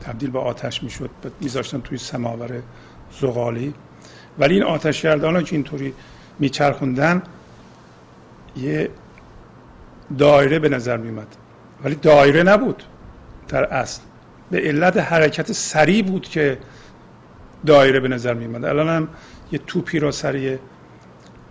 تبدیل 0.00 0.30
به 0.30 0.38
آتش 0.38 0.82
می‌شد. 0.82 1.10
میذاشتن 1.40 1.80
توی 1.80 1.98
سماور 1.98 2.62
زغالی. 3.20 3.74
ولی 4.38 4.54
این 4.54 4.62
آتش 4.62 5.02
گردان 5.02 5.36
ها 5.36 5.42
که 5.42 5.56
اینطوری 5.56 5.94
میچرخوندن 6.38 7.22
یه 8.56 8.90
دایره 10.18 10.58
به 10.58 10.68
نظر 10.68 10.96
میومد 10.96 11.36
ولی 11.84 11.94
دایره 11.94 12.42
نبود 12.42 12.82
در 13.48 13.64
اصل. 13.64 14.02
به 14.50 14.60
علت 14.60 14.96
حرکت 14.96 15.52
سریع 15.52 16.02
بود 16.02 16.28
که 16.28 16.58
دایره 17.66 18.00
به 18.00 18.08
نظر 18.08 18.34
میومد 18.34 18.64
الان 18.64 18.88
هم 18.88 19.08
یه 19.52 19.60
توپی 19.66 19.98
را 19.98 20.10
سریع 20.10 20.58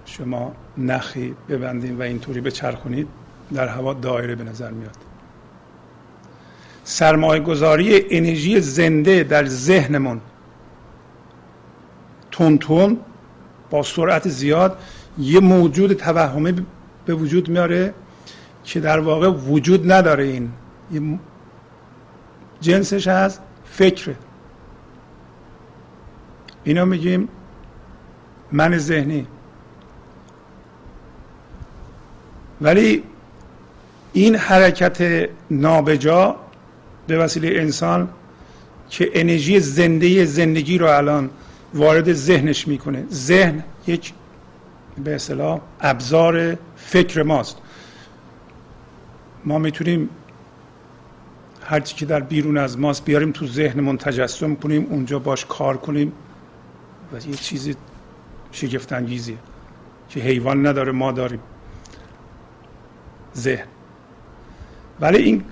شما 0.06 0.54
نخی 0.78 1.36
ببندید 1.50 2.00
و 2.00 2.02
اینطوری 2.02 2.42
بچرخونید 2.42 3.08
در 3.54 3.68
هوا 3.68 3.94
دایره 3.94 4.36
به 4.36 4.44
نظر 4.44 4.72
میاد. 4.72 4.96
سرمایه 6.84 7.42
گذاری 7.42 8.06
انرژی 8.10 8.62
زنده 8.62 9.24
در 9.24 9.46
ذهنمون. 9.46 10.22
تون 12.32 12.98
با 13.70 13.84
سرعت 13.84 14.30
زیاد 14.30 14.78
یه 15.18 15.40
موجود 15.40 15.94
توهمی 15.94 16.66
به 17.06 17.14
وجود 17.14 17.50
میاره 17.50 17.94
که 18.64 18.80
در 18.80 19.00
واقع 19.00 19.28
وجود 19.28 19.92
نداره 19.92 20.24
این. 20.24 21.20
جنسش 22.62 23.08
از 23.08 23.40
فکره 23.66 24.16
اینا 26.64 26.86
میگیم 26.86 27.30
من 28.52 28.78
ذهنی. 28.78 29.28
ولی 32.62 33.04
این 34.14 34.36
حرکت 34.36 35.30
نابجا 35.52 36.36
به 37.08 37.18
وسیله 37.18 37.62
انسان 37.62 38.10
که 38.90 39.10
انرژی 39.14 39.60
زنده 39.60 40.26
زندگی 40.26 40.78
رو 40.78 40.88
الان 40.88 41.30
وارد 41.74 42.14
ذهنش 42.14 42.68
می‌کنه. 42.68 43.06
ذهن 43.12 43.64
یک 43.88 44.14
به 45.04 45.16
اصطلاح 45.16 45.60
ابزار 45.82 46.58
فکر 46.78 47.24
ماست. 47.24 47.58
ما 49.46 49.58
می‌تونیم 49.58 50.10
هرچی 51.64 51.96
که 51.96 52.06
در 52.06 52.20
بیرون 52.20 52.58
از 52.58 52.80
ماست 52.80 53.06
بیاریم 53.06 53.32
تو 53.32 53.48
ذهنمون 53.48 53.98
تجسم 53.98 54.56
کنیم 54.56 54.88
اونجا 54.90 55.20
باش 55.20 55.46
کار 55.46 55.78
کنیم. 55.78 56.12
و 57.14 57.30
یه 57.30 57.36
چیزی 57.36 57.76
شگفت 58.52 58.94
انگیزیه 58.94 59.38
که 60.10 60.20
حیوان 60.20 60.68
نداره 60.68 60.92
ما 60.92 61.12
داریم. 61.12 61.40
ذهن. 63.36 63.68
ولی 65.00 65.18
این 65.18 65.44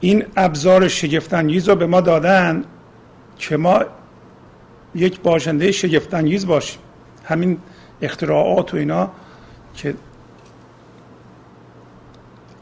این 0.00 0.24
ابزار 0.36 0.88
شگفتانگیز 0.88 1.68
رو 1.68 1.74
به 1.74 1.86
ما 1.86 2.00
دادن 2.00 2.64
که 3.38 3.56
ما 3.56 3.84
یک 4.94 5.20
باشنده 5.20 5.72
شگفتانگیز 5.72 6.46
باشیم. 6.46 6.80
همین 7.24 7.58
اختراعات 8.02 8.74
و 8.74 8.76
اینا 8.76 9.10
که 9.74 9.94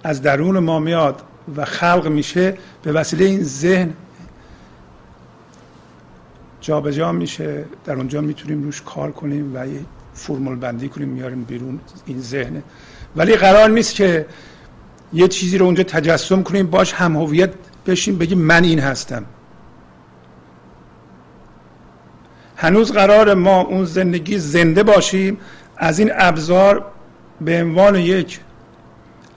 از 0.05 0.23
درون 0.23 0.59
ما 0.59 0.79
میاد 0.79 1.23
و 1.57 1.65
خلق 1.65 2.09
میشه 2.09 2.59
به 2.83 2.93
وسیله 2.93 3.25
این 3.25 3.43
ذهن 3.43 3.95
جابجا 6.63 6.91
جا 6.91 7.13
میشه. 7.13 7.65
در 7.85 7.95
اونجا 7.95 8.21
می‌تونیم 8.21 8.63
روش 8.63 8.83
کار 8.83 9.13
کنیم 9.13 9.53
و 9.55 9.67
یه 9.67 9.81
فرمول 10.15 10.57
بندی 10.57 10.89
کنیم 10.89 11.09
میاریم 11.09 11.45
بیرون 11.45 11.81
این 12.07 12.21
ذهن. 12.21 12.63
ولی 13.17 13.37
قرار 13.37 13.71
نیست 13.71 13.95
که 13.95 14.27
یه 15.13 15.29
چیزی 15.29 15.59
رو 15.59 15.67
اونجا 15.67 15.83
تجسم 15.83 16.43
کنیم 16.43 16.67
باش 16.67 16.93
هم 16.93 17.17
هویت 17.17 17.51
بشیم 17.87 18.19
بگیم 18.19 18.39
من 18.39 18.65
این 18.65 18.79
هستم. 18.79 19.25
هنوز 22.57 22.93
قرار 22.93 23.35
ما 23.35 23.61
اون 23.61 23.85
زندگی 23.85 24.39
زنده 24.39 24.83
باشیم. 24.83 25.39
از 25.77 25.99
این 25.99 26.11
ابزار 26.15 26.85
به 27.41 27.63
عنوان 27.63 27.97
یک 27.97 28.41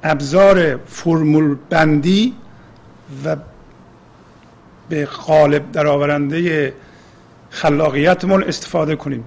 ابزار 0.03 0.79
فرمول 0.85 1.55
بندی 1.69 2.33
و 3.25 3.35
به 4.89 5.05
قالب 5.05 5.71
درآورنده 5.71 6.73
خلاقیتمون 7.55 8.43
استفاده 8.43 8.95
کنیم. 8.95 9.23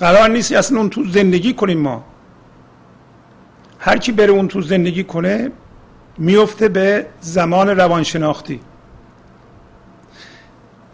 قرار 0.00 0.30
نیست 0.30 0.52
اصلا 0.52 0.78
اون 0.78 0.90
تو 0.90 1.04
زندگی 1.04 1.54
کنیم 1.54 1.80
ما. 1.80 2.04
هر 3.78 3.98
کی 3.98 4.12
بره 4.12 4.30
اون 4.30 4.48
تو 4.48 4.62
زندگی 4.62 5.04
کنه 5.04 5.50
میفته 6.18 6.68
به 6.68 7.06
زمان 7.20 7.68
روانشناختی. 7.68 8.60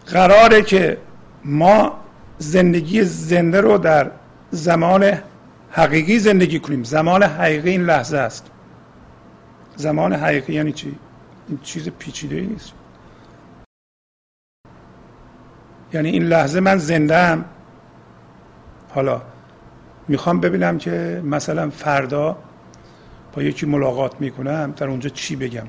قراره 0.07 0.63
که 0.63 0.99
ما 1.45 1.93
زندگی 2.39 3.03
زنده 3.03 3.61
رو 3.61 3.79
در 3.79 4.11
زمان 4.51 5.19
حقیقی 5.71 6.19
زندگی 6.19 6.59
کنیم. 6.59 6.85
زمان 6.85 7.23
حقیقی 7.23 7.71
این 7.71 7.85
لحظه 7.85 8.17
است. 8.17 8.47
زمان 9.77 10.13
حقیقی 10.13 10.53
یعنی 10.53 10.73
چی؟ 10.73 10.95
این 11.49 11.59
چیز 11.63 11.89
پیچیده 11.89 12.37
ای 12.37 12.47
نیست. 12.47 12.73
یعنی 15.97 16.09
این 16.09 16.23
لحظه 16.23 16.61
من 16.61 16.79
زنده 16.79 17.39
حالا 18.95 19.23
می‌خوام 20.09 20.41
ببینم 20.41 20.79
که 20.79 21.23
مثلا 21.25 21.71
فردا 21.71 22.37
با 23.33 23.43
یکی 23.43 23.67
ملاقات 23.67 24.21
می‌کنم 24.21 24.75
در 24.77 24.87
اونجا 24.87 25.09
چی 25.09 25.37
بگم؟ 25.37 25.67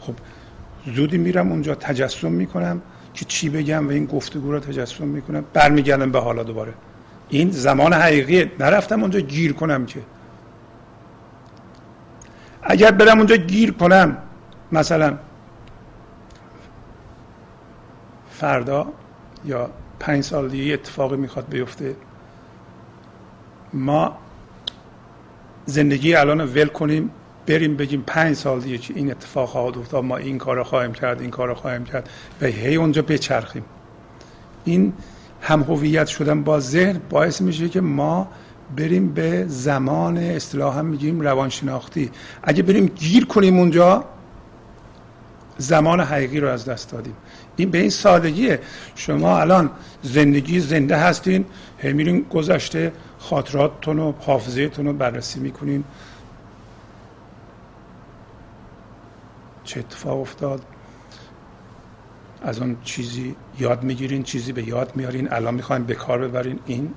خب 0.00 0.14
زودی 0.94 1.18
میرم 1.18 1.52
اونجا 1.52 1.74
تجسم 1.74 2.32
می‌کنم 2.32 2.82
که 3.14 3.24
چی 3.24 3.48
بگم 3.48 3.86
و 3.86 3.90
این 3.90 4.06
گفتگو 4.06 4.52
رو 4.52 4.60
تجسم 4.60 5.08
می‌کنم. 5.08 5.44
برمیگردم 5.52 6.12
به 6.12 6.20
حالا 6.20 6.42
دوباره. 6.42 6.74
این 7.28 7.50
زمان 7.50 7.92
حقیقیه. 7.92 8.52
نرفتم 8.60 9.00
اونجا 9.00 9.20
گیر 9.20 9.52
کنم 9.52 9.86
که. 9.86 10.00
اگر 12.62 12.90
برم 12.90 13.18
اونجا 13.18 13.36
گیر 13.36 13.72
کنم 13.72 14.16
مثلا 14.72 15.18
فردا 18.30 18.86
یا 19.44 19.70
پنج 20.00 20.24
سال 20.24 20.48
دیگه 20.48 20.74
اتفاقی 20.74 21.16
می‌خواد 21.16 21.48
بیفته. 21.48 21.96
ما 23.72 24.16
زندگی 25.66 26.14
الان 26.14 26.40
ول 26.40 26.66
کنیم 26.66 27.10
بریم 27.46 27.76
بگیم 27.76 28.04
پنج 28.06 28.36
سال 28.36 28.60
دیگه 28.60 28.78
که 28.78 28.94
این 28.96 29.10
اتفاق 29.10 29.48
خواهد 29.48 29.78
افتاد. 29.78 30.04
ما 30.04 30.16
این 30.16 30.38
کار 30.38 30.62
خواهیم 30.62 30.92
کرد 30.92 31.20
این 31.20 31.30
کار 31.30 31.54
خواهیم 31.54 31.84
کرد. 31.84 32.08
و 32.40 32.46
هی 32.46 32.76
اونجا 32.76 33.02
بچرخیم. 33.02 33.64
این 34.64 34.92
هم 35.40 35.62
هویت 35.62 36.06
شدن 36.06 36.44
با 36.44 36.60
ذهن 36.60 37.00
باعث 37.10 37.40
میشه 37.40 37.68
که 37.68 37.80
ما 37.80 38.28
بریم 38.76 39.12
به 39.14 39.44
زمان 39.48 40.16
اصطلاحا 40.16 40.82
میگیم 40.82 41.20
روانشناختی. 41.20 42.10
اگه 42.42 42.62
بریم 42.62 42.86
گیر 42.86 43.26
کنیم 43.26 43.58
اونجا 43.58 44.04
زمان 45.58 46.00
حقیقی 46.00 46.40
رو 46.40 46.48
از 46.48 46.64
دست 46.64 46.92
دادیم. 46.92 47.14
این 47.56 47.70
به 47.70 47.78
این 47.78 47.90
سادگیه. 47.90 48.60
شما 48.94 49.40
الان 49.40 49.70
زندگی 50.02 50.60
زنده 50.60 50.96
هستین 50.96 51.44
هی 51.78 51.92
میرین 51.92 52.26
گذشته 52.30 52.92
خاطراتتون 53.18 53.98
و 53.98 54.12
حافظهتون 54.20 54.86
رو 54.86 54.92
بررسی 54.92 55.40
می‌کنین. 55.40 55.84
چه 59.64 59.80
اتفاق 59.80 60.20
افتاد؟ 60.20 60.62
از 62.42 62.60
اون 62.60 62.76
چیزی 62.84 63.36
یاد 63.58 63.82
می‌گیرین 63.82 64.22
چیزی 64.22 64.52
به 64.52 64.68
یاد 64.68 64.92
میارین. 64.94 65.32
الان 65.32 65.54
می‌خواین 65.54 65.84
به 65.84 65.94
کار 65.94 66.18
ببرین. 66.18 66.58
این 66.66 66.94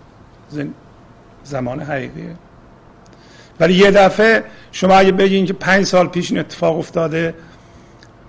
زمان 1.44 1.80
حقیقیه. 1.80 2.36
ولی 3.60 3.74
یه 3.74 3.92
دفعه 3.92 4.44
شما 4.72 4.96
اگه 4.96 5.12
بگین 5.12 5.46
که 5.46 5.54
پنج 5.54 5.86
سال 5.86 6.08
پیش 6.08 6.32
این 6.32 6.40
اتفاق 6.40 6.78
افتاده 6.78 7.34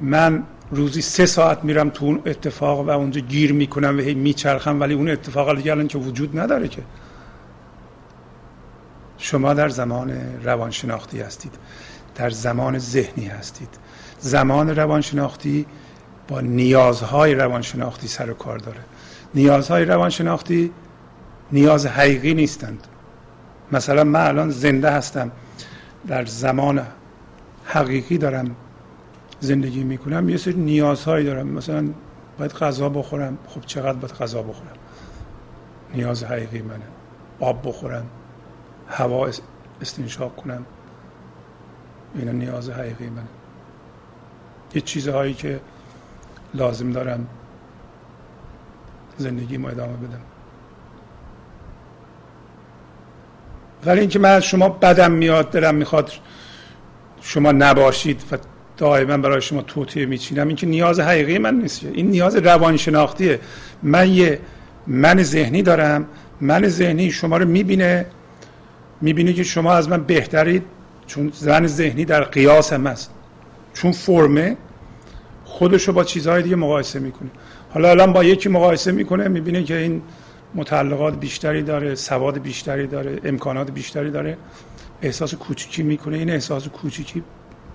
من 0.02 0.42
روزی 0.70 1.02
سه 1.02 1.26
ساعت 1.26 1.64
میرم 1.64 1.90
تو 1.90 2.04
اون 2.04 2.22
اتفاق 2.26 2.80
و 2.80 2.90
اونجا 2.90 3.20
گیر 3.20 3.52
می‌کنم 3.52 3.98
و 3.98 4.00
هی 4.00 4.14
میچرخم 4.14 4.80
ولی 4.80 4.94
اون 4.94 5.10
اتفاق 5.10 5.56
دیگه 5.56 5.72
الان 5.72 5.88
که 5.88 5.98
وجود 5.98 6.38
نداره 6.38 6.68
که. 6.68 6.82
شما 9.18 9.54
در 9.54 9.68
زمان 9.68 10.12
روانشناختی 10.44 11.20
هستید. 11.20 11.52
در 12.14 12.30
زمان 12.30 12.78
ذهنی 12.78 13.26
هستید. 13.26 13.68
زمان 14.18 14.76
روانشناختی 14.76 15.66
با 16.28 16.40
نیازهای 16.40 17.34
روانشناختی 17.34 18.08
سر 18.08 18.30
و 18.30 18.34
کار 18.34 18.58
داره. 18.58 18.80
نیازهای 19.34 19.84
روانشناختی 19.84 20.72
نیاز 21.52 21.86
حقیقی 21.86 22.34
نیستند. 22.34 22.86
مثلا 23.72 24.04
من 24.04 24.26
الان 24.26 24.50
زنده 24.50 24.90
هستم. 24.90 25.30
در 26.06 26.24
زمان 26.24 26.86
حقیقی 27.64 28.18
دارم 28.18 28.56
زندگی 29.42 29.84
می‌کنم 29.84 30.28
یه 30.28 30.36
سری 30.36 30.54
نیازهایی 30.54 31.24
دارم. 31.24 31.48
مثلا 31.48 31.88
باید 32.38 32.52
غذا 32.52 32.88
بخورم. 32.88 33.38
خب 33.48 33.60
چقدر 33.60 33.92
باید 33.92 34.14
غذا 34.14 34.42
بخورم؟ 34.42 34.76
نیاز 35.94 36.24
حقیقی 36.24 36.62
منه. 36.62 36.84
آب 37.40 37.68
بخورم. 37.68 38.06
هوا 38.88 39.30
استنشاق 39.80 40.36
کنم. 40.36 40.66
اینا 42.14 42.32
نیاز 42.32 42.70
حقیقی 42.70 43.08
منه. 43.08 43.26
یه 44.74 44.80
چیزهایی 44.80 45.34
که 45.34 45.60
لازم 46.54 46.92
دارم 46.92 47.26
زندگی 49.16 49.56
ما 49.56 49.68
ادامه 49.68 49.96
بدم. 49.96 50.20
ولی 53.86 54.00
اینکه 54.00 54.18
من 54.18 54.30
از 54.30 54.44
شما 54.44 54.68
بدم 54.68 55.12
میاد 55.12 55.50
دلم 55.50 55.74
می‌خواد 55.74 56.12
شما 57.20 57.52
نباشید 57.52 58.22
و 58.32 58.38
دائما 58.82 59.16
برای 59.16 59.42
شما 59.42 59.62
توطئه 59.62 60.06
میچینم. 60.06 60.48
این 60.48 60.56
که 60.56 60.66
نیاز 60.66 61.00
حقیقی 61.00 61.38
من 61.38 61.54
نیست. 61.54 61.84
این 61.84 62.10
نیاز 62.10 62.36
روانشناختیه. 62.36 63.40
من 63.82 64.10
یه 64.10 64.40
من 64.86 65.22
ذهنی 65.22 65.62
دارم. 65.62 66.06
من 66.40 66.68
ذهنی 66.68 67.10
شما 67.10 67.36
رو 67.36 67.48
می‌بینه. 67.48 68.06
می‌بینه 69.00 69.32
که 69.32 69.42
شما 69.42 69.72
از 69.72 69.88
من 69.88 70.04
بهترید. 70.04 70.62
چون 71.06 71.32
زن 71.34 71.66
ذهنی 71.66 72.04
در 72.04 72.24
قیاس 72.24 72.72
هم 72.72 72.86
است 72.86 73.10
چون 73.74 73.92
فرمه 73.92 74.56
خودش 75.44 75.88
رو 75.88 75.94
با 75.94 76.04
چیزهای 76.04 76.42
دیگه 76.42 76.56
مقایسه 76.56 76.98
می‌کنه. 76.98 77.30
حالا 77.70 77.90
الان 77.90 78.12
با 78.12 78.24
یکی 78.24 78.48
مقایسه 78.48 78.92
می‌کنه 78.92 79.28
می‌بینه 79.28 79.62
که 79.64 79.76
این 79.76 80.02
متعلقات 80.54 81.20
بیشتری 81.20 81.62
داره 81.62 81.94
سواد 81.94 82.38
بیشتری 82.38 82.86
داره 82.86 83.18
امکانات 83.24 83.70
بیشتری 83.70 84.10
داره. 84.10 84.36
احساس 85.02 85.34
کوچیکی 85.34 85.82
می‌کنه. 85.82 86.18
این 86.18 86.30
احساس 86.30 86.68
کوچیکی 86.68 87.22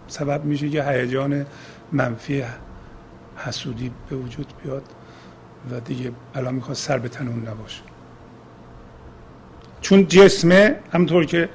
سبب 0.08 0.46
میشه 0.46 0.70
که 0.70 0.84
هیجان 0.84 1.46
منفی 1.91 2.43
حسودی 3.38 3.91
به 4.10 4.15
وجود 4.15 4.48
بیاد 4.63 4.84
و 5.72 5.80
دیگه 5.80 6.12
الان 6.36 6.56
می‌خواد 6.56 6.76
سر 6.76 6.98
به 6.98 7.10
تنون 7.10 7.48
نباشه. 7.48 7.82
چون 9.82 10.08
جسمه 10.08 10.76
همطور 10.93 11.26
که 11.26 11.50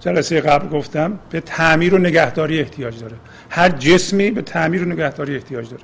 جلسه 0.00 0.40
قبل 0.40 0.68
گفتم 0.68 1.18
به 1.30 1.40
تعمیر 1.40 1.94
و 1.94 1.98
نگهداری 1.98 2.60
احتیاج 2.60 3.00
داره. 3.00 3.16
هر 3.50 3.68
جسمی 3.68 4.30
به 4.30 4.42
تعمیر 4.42 4.82
و 4.82 4.86
نگهداری 4.86 5.34
احتیاج 5.34 5.70
داره. 5.70 5.82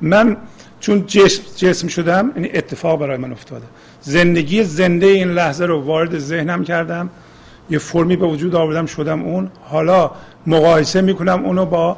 من 0.00 0.36
چون 0.80 1.06
جسم, 1.06 1.42
جسم 1.56 1.88
شدم 1.88 2.32
این 2.34 2.44
یعنی 2.44 2.58
اتفاق 2.58 3.00
برای 3.00 3.16
من 3.16 3.32
افتاده. 3.32 3.66
زندگی 4.00 4.64
زنده 4.64 5.06
این 5.06 5.28
لحظه 5.28 5.66
رو 5.66 5.82
وارد 5.82 6.18
ذهنم 6.18 6.64
کردم. 6.64 7.10
یه 7.70 7.78
فرمی 7.78 8.16
به 8.16 8.26
وجود 8.26 8.54
آوردم 8.54 8.86
شدم 8.86 9.22
اون. 9.22 9.50
حالا 9.62 10.10
مقایسه 10.46 11.00
می‌کنم 11.00 11.44
اونو 11.44 11.64
با 11.64 11.96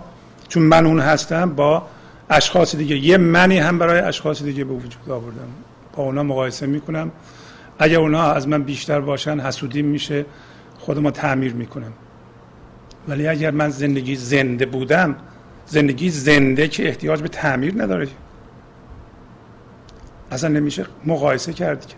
چون 0.49 0.63
من 0.63 0.87
اون 0.87 1.01
هستم 1.01 1.51
با 1.51 1.83
اشخاص 2.31 2.77
دیگه. 2.77 2.97
یه 2.97 3.17
منی 3.17 3.59
هم 3.59 3.79
برای 3.79 4.01
اشخاص 4.01 4.43
دیگه 4.43 4.65
به 4.65 4.75
وجود 4.75 5.11
آوردم. 5.11 5.49
با 5.97 6.03
اونا 6.03 6.23
مقایسه 6.23 6.67
می‌کنم. 6.67 7.11
اگر 7.79 7.99
اونا 7.99 8.33
از 8.33 8.49
من 8.49 8.63
بیشتر 8.63 9.01
باشن 9.01 9.41
حسودیم 9.41 9.87
میشه 9.87 10.27
خودم 10.79 11.11
تعمیر 11.11 11.53
می‌کنم. 11.53 11.93
ولی 13.09 13.29
اگر 13.29 13.51
من 13.51 13.71
زندگی 13.71 14.17
زنده 14.17 14.67
بودم 14.67 15.17
زندگی 15.67 16.11
زنده 16.11 16.69
که 16.69 16.89
احتیاج 16.89 17.23
به 17.23 17.29
تعمیر 17.29 17.83
نداره. 17.83 18.09
اصلا 20.31 20.49
نمیشه 20.51 20.87
مقایسه 21.07 21.53
کرد 21.53 21.87
که. 21.87 21.95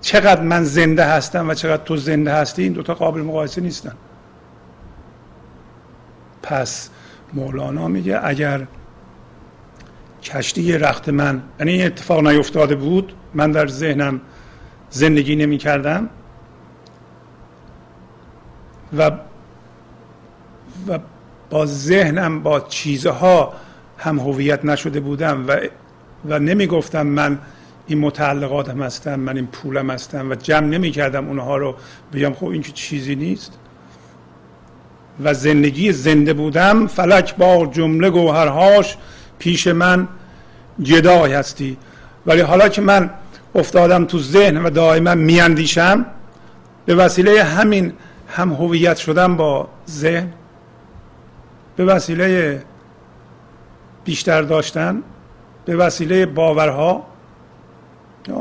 چقدر 0.00 0.42
من 0.42 0.64
زنده 0.64 1.04
هستم 1.04 1.48
و 1.48 1.54
چقدر 1.54 1.82
تو 1.84 1.96
زنده 1.96 2.32
هستی 2.32 2.62
این 2.62 2.72
دوتا 2.72 2.94
قابل 2.94 3.20
مقایسه 3.20 3.60
نیستن. 3.60 3.92
پس 6.42 6.90
مولانا 7.34 7.88
میگه 7.88 8.20
اگر 8.24 8.66
کشتی 10.22 10.78
رخت 10.78 11.08
من 11.08 11.42
یعنی 11.58 11.72
این 11.72 11.86
اتفاق 11.86 12.26
نیفتاده 12.26 12.74
بود 12.74 13.12
من 13.34 13.52
در 13.52 13.66
ذهنم 13.66 14.20
زندگی 14.90 15.36
نمی 15.36 15.58
کردم 15.58 16.08
و 18.98 19.10
و 20.88 20.98
با 21.50 21.66
ذهنم 21.66 22.42
با 22.42 22.60
چیزها 22.60 23.52
هم 23.98 24.18
هویت 24.18 24.64
نشده 24.64 25.00
بودم 25.00 25.44
و 25.48 25.56
و 26.28 26.38
نمی 26.38 26.66
گفتم 26.66 27.06
من 27.06 27.38
این 27.90 27.98
متعلقاتم 27.98 28.82
هستم 28.82 29.20
من 29.20 29.36
این 29.36 29.46
پولم 29.46 29.90
هستم 29.90 30.30
و 30.30 30.34
جمع 30.34 30.66
نمی 30.66 30.90
کردم 30.90 31.28
اونها 31.28 31.56
رو. 31.56 31.74
بگم 32.12 32.34
خب 32.34 32.46
این 32.46 32.62
که 32.62 32.72
چیزی 32.72 33.14
نیست؟ 33.14 33.58
و 35.24 35.34
زندگی 35.34 35.92
زنده 35.92 36.32
بودم 36.32 36.86
فلک 36.86 37.36
با 37.36 37.66
جمله 37.66 38.10
گوهرهاش 38.10 38.96
پیش 39.38 39.66
من 39.66 40.08
جدای 40.82 41.32
هستی. 41.32 41.76
ولی 42.26 42.40
حالا 42.40 42.68
که 42.68 42.80
من 42.80 43.10
افتادم 43.54 44.04
تو 44.04 44.18
ذهن 44.18 44.56
و 44.56 44.70
دائما 44.70 45.14
میاندیشم 45.14 46.06
به 46.86 46.94
وسیله 46.94 47.44
همین 47.44 47.92
هم 48.28 48.52
هویت 48.52 48.96
شدم 48.96 49.36
با 49.36 49.68
ذهن 49.88 50.32
به 51.76 51.84
وسیله 51.84 52.62
بیشتر 54.04 54.42
داشتن 54.42 55.02
به 55.64 55.76
وسیله 55.76 56.26
باورها 56.26 57.09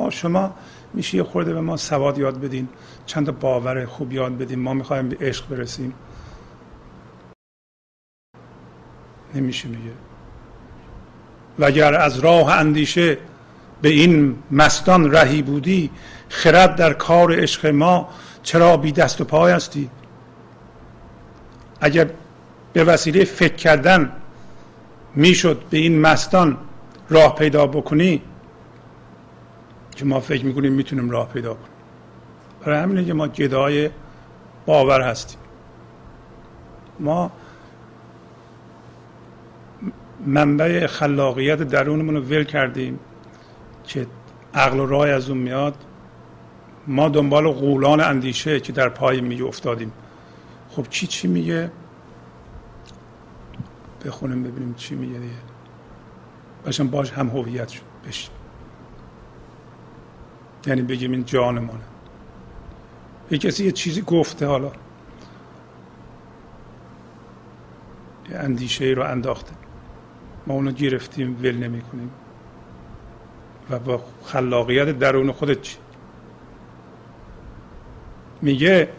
شما 0.09 0.53
میشه 0.93 1.17
یه 1.17 1.23
خورده 1.23 1.53
به 1.53 1.61
ما 1.61 1.77
سواد 1.77 2.17
یاد 2.17 2.41
بدین. 2.41 2.67
چند 3.05 3.25
تا 3.25 3.31
باور 3.31 3.85
خوب 3.85 4.13
یاد 4.13 4.37
بدین. 4.37 4.59
ما 4.59 4.73
می‌خوایم 4.73 5.09
به 5.09 5.17
عشق 5.21 5.47
برسیم. 5.49 5.93
نمیشه 9.35 9.67
میگه. 9.67 9.91
و 11.59 11.65
اگر 11.65 11.95
از 11.95 12.19
راه 12.19 12.49
اندیشه 12.49 13.17
به 13.81 13.89
این 13.89 14.35
مستان 14.51 15.11
رهی 15.11 15.41
بودی 15.41 15.89
خرد 16.29 16.75
در 16.75 16.93
کار 16.93 17.39
عشق 17.41 17.65
ما 17.65 18.09
چرا 18.43 18.77
بی 18.77 18.91
دست 18.91 19.21
و 19.21 19.23
پای 19.23 19.53
هستی؟ 19.53 19.89
اگر 21.81 22.09
به 22.73 22.83
وسیله 22.83 23.25
فکر 23.25 23.55
کردن 23.55 24.11
می‌شد 25.15 25.63
به 25.69 25.77
این 25.77 26.01
مستان 26.01 26.57
راه 27.09 27.35
پیدا 27.35 27.67
بکنی 27.67 28.21
که 29.99 30.05
ما 30.05 30.19
فکر 30.19 30.45
می‌کنیم 30.45 30.73
می‌تونیم 30.73 31.09
راه 31.09 31.29
پیدا 31.29 31.53
کنیم. 31.53 31.69
برای 32.61 32.79
همینه 32.79 33.05
که 33.05 33.13
ما 33.13 33.27
گدای 33.27 33.89
باور 34.65 35.01
هستیم. 35.01 35.39
ما 36.99 37.31
منبع 40.25 40.87
خلاقیت 40.87 41.63
درونمون 41.63 42.15
رو 42.15 42.21
ول 42.21 42.43
کردیم 42.43 42.99
که 43.83 44.07
عقل 44.53 44.79
و 44.79 44.85
رای 44.85 45.11
از 45.11 45.29
اون 45.29 45.37
میاد. 45.37 45.75
ما 46.87 47.09
دنبال 47.09 47.51
قولان 47.51 48.01
اندیشه 48.01 48.59
که 48.59 48.73
در 48.73 48.89
پای 48.89 49.21
می 49.21 49.41
افتادیم. 49.41 49.91
خب 50.69 50.85
چی 50.89 51.07
چی 51.07 51.27
میگه؟ 51.27 51.71
بخونیم 54.05 54.43
ببینیم 54.43 54.73
چی 54.73 54.95
میگه 54.95 55.19
دیگه. 55.19 55.33
باشم 56.65 56.87
باش 56.87 57.11
هم 57.11 57.29
هویت 57.29 57.67
شد. 57.67 57.81
بشیم 58.07 58.38
یعنی 60.67 60.81
بگیم 60.81 61.11
این 61.11 61.25
جانمانه 61.25 61.83
یه 63.31 63.37
کسی 63.37 63.65
یه 63.65 63.71
چیزی 63.71 64.01
گفته 64.01 64.45
حالا. 64.45 64.71
یه 68.29 68.37
اندیشه 68.37 68.85
ای 68.85 68.93
رو 68.93 69.03
انداخته. 69.03 69.51
ما 70.47 70.53
اونو 70.53 70.71
گرفتیم 70.71 71.37
ول 71.43 71.57
نمی 71.57 71.81
کنیم 71.81 72.11
و 73.69 73.79
با 73.79 74.03
خلاقیت 74.25 74.99
درون 74.99 75.31
خودت 75.31 75.61
چی؟ 75.61 75.77
میگه 78.41 78.89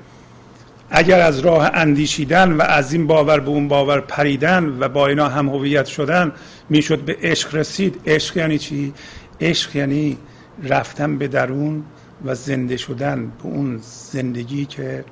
اگر 0.91 1.21
از 1.21 1.39
راه 1.39 1.71
اندیشیدن 1.75 2.53
و 2.53 2.63
از 2.63 2.93
این 2.93 3.07
باور 3.07 3.41
به 3.41 3.49
اون 3.49 3.69
باور 3.69 4.01
پریدن 4.01 4.77
و 4.81 4.89
با 4.89 5.07
اینا 5.07 5.29
هم 5.29 5.49
هویت 5.49 5.87
شدن 5.87 6.33
می‌شد 6.69 6.99
به 6.99 7.17
عشق 7.23 7.55
رسید. 7.55 8.01
عشق 8.07 8.37
یعنی 8.37 8.59
چی؟ 8.59 8.95
عشق 9.41 9.77
یعنی 9.77 10.19
رفتن 10.63 11.19
به 11.19 11.29
درون 11.29 11.85
و 12.25 12.35
زنده 12.35 12.77
شدن 12.77 13.27
به 13.27 13.45
اون 13.45 13.81
زندگی 14.13 14.65
که 14.65 15.05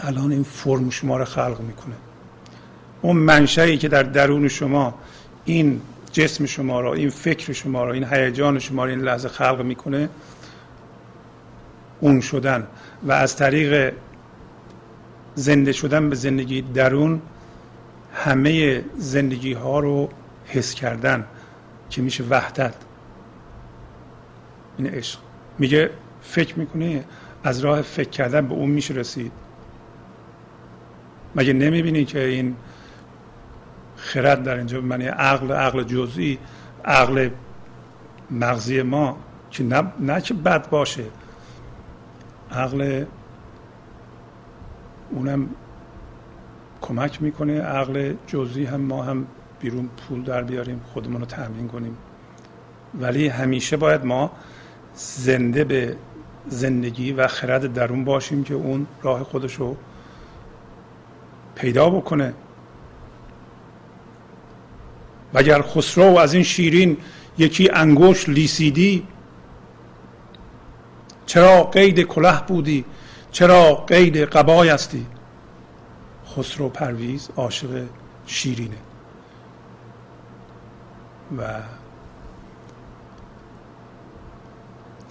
الان 0.00 0.32
این 0.32 0.42
فرم 0.42 0.90
شما 0.90 1.16
رو 1.16 1.24
خلق 1.24 1.60
می‌کنه. 1.60 1.94
اون 3.02 3.16
منشایی 3.16 3.78
که 3.78 3.88
در 3.88 4.02
درون 4.02 4.48
شما 4.48 4.94
این 5.44 5.80
جسم 6.12 6.46
شما 6.46 6.80
را 6.80 6.94
این 6.94 7.10
فکر 7.10 7.52
شما 7.52 7.84
را 7.84 7.92
این 7.92 8.04
هیجان 8.04 8.58
شما 8.58 8.84
را 8.84 8.90
این 8.90 9.00
لحظه 9.00 9.28
خلق 9.28 9.62
می‌کنه 9.62 10.08
اون 12.00 12.20
شدن. 12.20 12.66
و 13.02 13.12
از 13.12 13.36
طریق 13.36 13.94
زنده 15.34 15.72
شدن 15.72 16.10
به 16.10 16.16
زندگی 16.16 16.62
درون 16.62 17.20
همه 18.14 18.84
زندگی 18.96 19.52
ها 19.52 19.80
رو 19.80 20.08
حس 20.46 20.74
کردن 20.74 21.24
که 21.90 22.02
میشه 22.02 22.24
وحدت. 22.24 22.74
این 24.78 24.86
عشق. 24.86 25.18
میگه 25.58 25.90
فکر 26.22 26.58
می‌کنی؟ 26.58 27.04
از 27.44 27.60
راه 27.60 27.82
فکر 27.82 28.10
کردن 28.10 28.48
به 28.48 28.54
اون 28.54 28.70
میشه 28.70 28.94
رسید. 28.94 29.32
مگه 31.34 31.52
نمی‌بینی 31.52 32.04
که 32.04 32.24
این 32.24 32.56
خرد 33.96 34.42
در 34.42 34.56
اینجا 34.56 34.80
معنی 34.80 35.06
عقل 35.06 35.52
عقل 35.52 35.82
جزئی 35.82 36.38
عقل 36.84 37.30
مغزی 38.30 38.82
ما 38.82 39.16
که 39.50 39.64
نه, 39.64 39.92
نه 40.00 40.20
که 40.20 40.34
بد 40.34 40.70
باشه. 40.70 41.04
عقل 42.50 43.04
اونم 45.10 45.48
کمک 46.80 47.22
می‌کنه 47.22 47.60
عقل 47.60 48.14
جزئی 48.26 48.64
هم 48.64 48.80
ما 48.80 49.02
هم 49.02 49.26
بیرون 49.60 49.88
پول 49.88 50.22
در 50.22 50.42
بیاریم 50.42 50.80
خودمون 50.92 51.20
رو 51.20 51.26
تامین 51.26 51.68
کنیم. 51.68 51.96
ولی 52.94 53.28
همیشه 53.28 53.76
باید 53.76 54.04
ما 54.04 54.30
زنده 54.94 55.64
به 55.64 55.96
زندگی 56.48 57.12
و 57.12 57.26
خرد 57.26 57.72
درون 57.72 58.04
باشیم 58.04 58.44
که 58.44 58.54
اون 58.54 58.86
راه 59.02 59.24
خودش 59.24 59.54
رو 59.54 59.76
پیدا 61.54 61.90
بکنه. 61.90 62.34
و 65.34 65.38
اگر 65.38 65.62
خسرو 65.62 66.18
از 66.18 66.34
این 66.34 66.42
شیرین 66.42 66.96
یکی 67.38 67.70
انگوش 67.72 68.28
لیسیدی 68.28 69.06
چرا 71.26 71.64
قید 71.64 72.00
کله 72.00 72.40
بودی؟ 72.46 72.84
چرا 73.32 73.74
قید 73.74 74.16
قبای 74.16 74.68
هستی؟ 74.68 75.06
خسرو 76.36 76.68
پرویز 76.68 77.30
عاشق 77.36 77.84
شیرینه. 78.26 78.76
و 81.38 81.42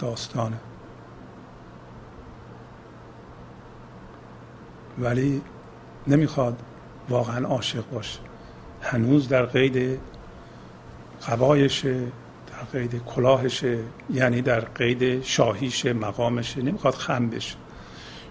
داستانه. 0.02 0.56
ولی 4.98 5.42
نمی‌خواد 6.06 6.62
واقعا 7.08 7.46
عاشق 7.46 7.90
باشه. 7.90 8.18
هنوز 8.82 9.28
در 9.28 9.46
قید 9.46 10.00
قبایشه 11.28 12.00
در 12.46 12.78
قید 12.78 13.04
کلاهشه 13.04 13.78
یعنی 14.10 14.42
در 14.42 14.60
قید 14.60 15.22
شاهیشه 15.22 15.92
مقامشه. 15.92 16.62
نمی‌خواد 16.62 16.94
خم 16.94 17.28
بشه. 17.28 17.56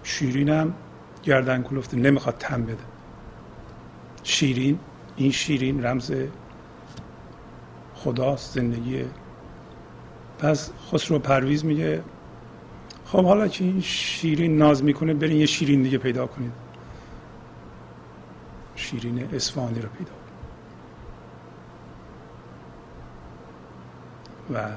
شیرینم 0.02 0.74
گردن 1.22 1.62
کلفته 1.62 1.96
نمی‌خواد 1.96 2.36
تم 2.38 2.62
بده. 2.62 2.76
شیرین 4.22 4.78
این 5.16 5.30
شیرین 5.30 5.84
رمز 5.84 6.12
خداست 7.94 8.54
زندگی 8.54 9.04
پس 10.42 10.70
خسرو 10.92 11.18
پرویز 11.18 11.64
میگه 11.64 12.02
خب 13.06 13.24
حالا 13.24 13.48
که 13.48 13.64
این 13.64 13.80
شیرین 13.80 14.58
ناز 14.58 14.84
می‌کنه 14.84 15.14
برین 15.14 15.36
یه 15.36 15.46
شیرین 15.46 15.82
دیگه 15.82 15.98
پیدا 15.98 16.26
کنید. 16.26 16.52
شیرین 18.76 19.28
اسفانی 19.32 19.80
رو 19.80 19.88
پیدا 19.88 20.12
و 24.54 24.68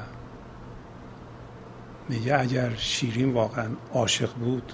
میگه 2.10 2.40
اگر 2.40 2.76
شیرین 2.76 3.34
واقعا 3.34 3.68
عاشق 3.94 4.34
بود 4.34 4.74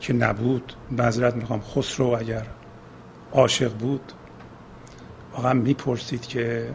که 0.00 0.12
نبود 0.12 0.72
معذرت 0.90 1.34
می‌خوام 1.36 1.60
خسرو 1.60 2.06
اگر 2.06 2.46
عاشق 3.32 3.72
بود 3.72 4.12
واقعا 5.32 5.52
می‌پرسید 5.52 6.26
که 6.26 6.74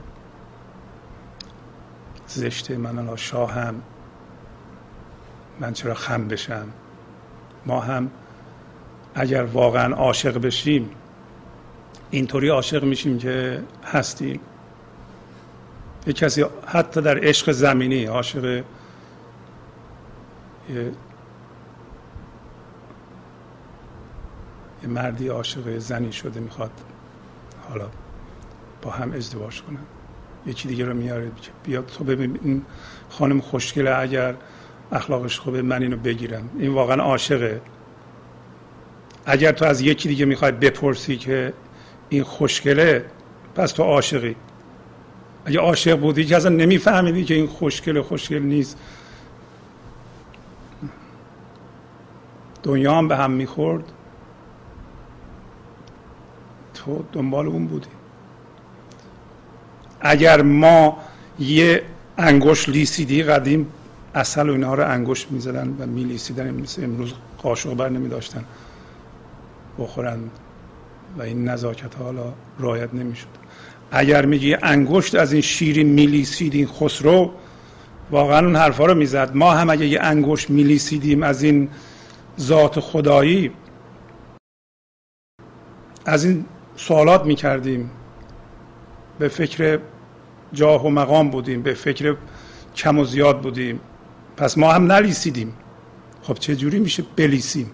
زشته 2.29 2.77
من 2.77 3.15
شاهم 3.15 3.81
من 5.59 5.73
چرا 5.73 5.93
خم 5.93 6.27
بشم؟ 6.27 6.67
ما 7.65 7.79
هم 7.79 8.11
اگر 9.15 9.43
واقعا 9.43 9.95
عاشق 9.95 10.37
بشیم 10.37 10.89
اینطوری 12.11 12.49
عاشق 12.49 12.83
میشیم 12.83 13.17
که 13.17 13.63
هستیم. 13.85 14.39
یه 16.07 16.13
کسی 16.13 16.45
حتی 16.65 17.01
در 17.01 17.17
عشق 17.23 17.51
زمینی 17.51 18.05
عاشق 18.05 18.63
یه 20.69 20.91
مردی 24.83 25.27
عاشق 25.27 25.77
زنی 25.77 26.11
شده 26.11 26.39
می‌خواد 26.39 26.71
حالا 27.69 27.89
با 28.81 28.91
هم 28.91 29.11
ازدواج 29.11 29.61
کنن. 29.61 29.98
یکی 30.45 30.67
دیگه 30.67 30.85
رو 30.85 30.93
میاره 30.93 31.31
بیا 31.63 31.81
تو 31.81 32.03
ببین 32.03 32.39
این 32.43 32.61
خانم 33.09 33.41
خوشگله 33.41 33.97
اگر 33.97 34.35
اخلاقش 34.91 35.39
خوبه 35.39 35.61
من 35.61 35.81
اینو 35.81 35.97
بگیرم. 35.97 36.49
این 36.59 36.73
واقعا 36.73 37.03
عاشقه. 37.03 37.61
اگر 39.25 39.51
تو 39.51 39.65
از 39.65 39.81
یکی 39.81 40.09
دیگه 40.09 40.25
می‌خواد 40.25 40.59
بپرسی 40.59 41.17
که 41.17 41.53
این 42.09 42.23
خوشگله 42.23 43.05
پس 43.55 43.71
تو 43.71 43.83
عاشقی. 43.83 44.35
اگه 45.45 45.59
عاشق 45.59 45.99
بودی 45.99 46.25
که 46.25 46.35
اصلا 46.37 46.55
نمیفهمیدی 46.55 47.23
که 47.23 47.33
این 47.33 47.47
خوشگل 47.47 48.01
خوشگل 48.01 48.41
نیست. 48.41 48.77
دنیا 52.63 52.95
هم 52.95 53.07
به 53.07 53.17
هم 53.17 53.31
می‌خورد. 53.31 53.83
تو 56.73 57.03
دنبال 57.13 57.47
اون 57.47 57.67
بودی. 57.67 57.98
اگر 60.01 60.41
ما 60.41 60.97
یه 61.39 61.83
انگوش 62.17 62.69
لیسیدی 62.69 63.23
قدیم 63.23 63.67
اصل 64.15 64.49
و 64.49 64.51
اینها 64.51 64.75
رو 64.75 64.91
انگوش 64.91 65.27
می‌زدن 65.29 65.75
و 65.79 65.85
میلیسیدن 65.85 66.51
مثل 66.51 66.83
امروز 66.83 67.13
قاشق 67.37 67.73
بر 67.73 67.89
نمی 67.89 68.09
داشتن 68.09 68.43
بخورن 69.79 70.19
و 71.17 71.21
این 71.21 71.49
نزاکت 71.49 71.95
حالا 71.95 72.33
رایت 72.59 72.93
نمی‌شد. 72.93 73.27
اگر 73.91 74.25
میگی 74.25 74.55
انگشت 74.61 75.15
از 75.15 75.33
این 75.33 75.41
شیرین 75.41 75.87
میلیسید 75.87 76.53
این 76.53 76.67
خسرو 76.67 77.31
واقعا 78.11 78.45
اون 78.45 78.55
حرفا 78.55 78.85
رو 78.85 78.95
می‌زد. 78.95 79.31
ما 79.35 79.51
هم 79.51 79.69
اگه 79.69 79.85
یه 79.85 79.99
انگشت 80.01 80.49
میلیسیدیم 80.49 81.23
از 81.23 81.43
این 81.43 81.69
ذات 82.39 82.79
خدایی 82.79 83.51
از 86.05 86.25
این 86.25 86.45
سوالات 86.75 87.25
می‌کردیم. 87.25 87.91
به 89.19 89.27
فکر 89.27 89.79
جاه 90.53 90.85
و 90.85 90.89
مقام 90.89 91.29
بودیم 91.29 91.61
به 91.61 91.73
فکر 91.73 92.15
کم 92.75 92.99
و 92.99 93.05
زیاد 93.05 93.41
بودیم. 93.41 93.79
پس 94.37 94.57
ما 94.57 94.73
هم 94.73 94.91
نلیسیدیم. 94.91 95.53
خب 96.23 96.33
چه 96.33 96.55
جوری 96.55 96.79
میشه 96.79 97.03
بلیسیم؟ 97.15 97.71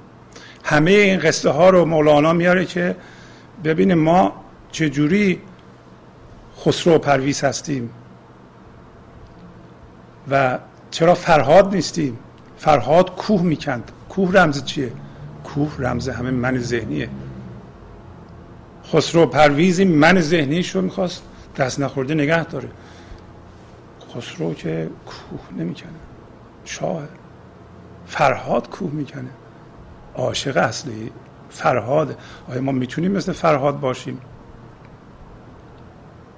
همه 0.63 0.91
این 0.91 1.19
قصه 1.19 1.49
ها 1.49 1.69
رو 1.69 1.85
مولانا 1.85 2.33
میاره 2.33 2.65
که 2.65 2.95
ببینیم 3.63 3.97
ما 3.97 4.33
چه 4.71 4.89
جوری 4.89 5.41
خسرو 6.59 6.97
پرویز 6.97 7.43
هستیم 7.43 7.89
و 10.31 10.59
چرا 10.91 11.15
فرهاد 11.15 11.75
نیستیم؟ 11.75 12.19
فرهاد 12.57 13.15
کوه 13.15 13.41
می‌کند. 13.41 13.91
کوه 14.09 14.33
رمز 14.33 14.65
چیه؟ 14.65 14.91
کوه 15.43 15.75
رمز 15.79 16.09
همه 16.09 16.31
من 16.31 16.57
ذهنیه. 16.57 17.09
خسرو 18.93 19.25
پرویزی 19.25 19.85
من 19.85 20.19
ذهنیش 20.19 20.75
رو 20.75 20.81
می‌خواست 20.81 21.23
دست 21.57 21.79
نخورده 21.79 22.13
نگه 22.13 22.43
داره. 22.43 22.69
خسرو 24.15 24.53
که 24.53 24.89
کوه 25.05 25.57
نمی‌کنه. 25.57 25.89
شاه. 26.65 27.03
فرهاد 28.07 28.69
کوه 28.69 28.91
می‌کنه. 28.91 29.29
عاشق 30.15 30.57
اصلی 30.57 31.11
فرهاد. 31.49 32.17
آیا 32.47 32.61
ما 32.61 32.71
می‌تونیم 32.71 33.11
مثل 33.11 33.31
فرهاد 33.31 33.79
باشیم؟ 33.79 34.21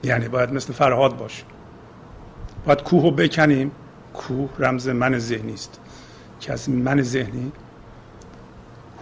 یعنی 0.03 0.27
باید 0.27 0.53
مثل 0.53 0.73
فرهاد 0.73 1.17
باشیم. 1.17 1.45
باید 2.65 2.83
کوه 2.83 3.03
رو 3.03 3.11
بکنیم. 3.11 3.71
کوه 4.13 4.49
رمز 4.59 4.87
من 4.87 5.19
ذهنی 5.19 5.53
است. 5.53 5.79
که 6.39 6.53
از 6.53 6.69
من 6.69 7.01
ذهنی 7.01 7.51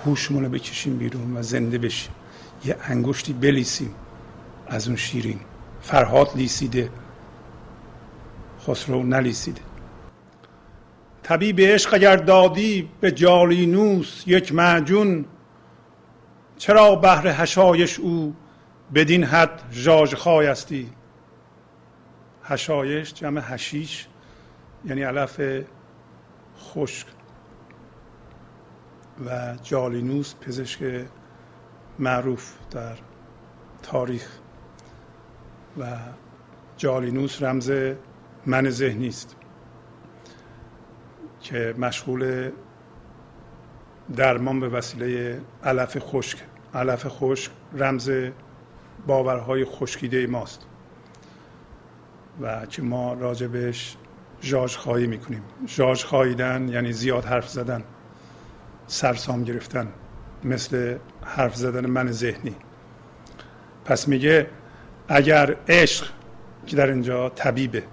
هوشمون 0.05 0.43
رو 0.43 0.49
بکشیم 0.49 0.97
بیرون 0.97 1.37
و 1.37 1.41
زنده 1.41 1.77
بشیم. 1.77 2.13
یه 2.65 2.75
انگشتی 2.83 3.33
بلیسیم 3.33 3.93
از 4.67 4.87
اون 4.87 4.95
شیرین. 4.95 5.39
فرهاد 5.85 6.27
لیسیده. 6.35 6.89
خسرو 8.67 9.03
نلیسیده. 9.03 9.61
طبیب 11.23 11.61
عشق 11.61 11.93
اگر 11.93 12.15
دادی 12.15 12.89
به 13.01 13.11
جالینوس 13.11 14.23
یک 14.27 14.53
معجون 14.53 15.25
چرا 16.57 16.95
بهر 16.95 17.27
هشایش 17.27 17.99
او 17.99 18.35
بدین 18.95 19.23
حد 19.23 19.61
ژاژ 19.71 20.15
خایستی 20.15 20.89
هشایش 22.43 23.13
جمع 23.13 23.41
هشیش 23.43 24.07
یعنی 24.85 25.03
علف 25.03 25.41
خشک 26.59 27.07
و 29.25 29.55
جالینوس 29.63 30.35
پزشک 30.41 31.05
معروف 31.99 32.53
در 32.71 32.95
تاریخ. 33.83 34.44
و 35.79 35.97
جالینوس 36.77 37.43
رمز 37.43 37.71
من 38.45 38.69
ذهنی 38.69 39.07
است 39.07 39.35
که 41.41 41.75
مشغول 41.77 42.51
درمان 44.15 44.59
به 44.59 44.69
وسیله 44.69 45.41
علف 45.63 45.97
خشک. 45.99 46.37
علف 46.73 47.05
خشک 47.07 47.51
رمز 47.73 48.11
باورهای 49.07 49.65
خشکیده 49.65 50.27
ماست 50.27 50.65
و 52.41 52.65
که 52.65 52.81
ما 52.81 53.13
راجبش 53.13 53.97
جاج 54.41 54.75
خواهی 54.75 55.07
می‌کنیم. 55.07 55.43
جاج 55.65 56.03
خواهیدن 56.03 56.67
یعنی 56.69 56.93
زیاد 56.93 57.25
حرف 57.25 57.49
زدن 57.49 57.83
سرسام 58.87 59.43
گرفتن 59.43 59.87
مثل 60.43 60.97
حرف 61.23 61.55
زدن 61.55 61.85
من 61.85 62.11
ذهنی. 62.11 62.55
پس 63.85 64.07
میگه 64.07 64.47
اگر 65.07 65.55
عشق 65.67 66.09
که 66.67 66.75
در 66.75 66.87
اینجا 66.89 67.29
طبیبه. 67.29 67.83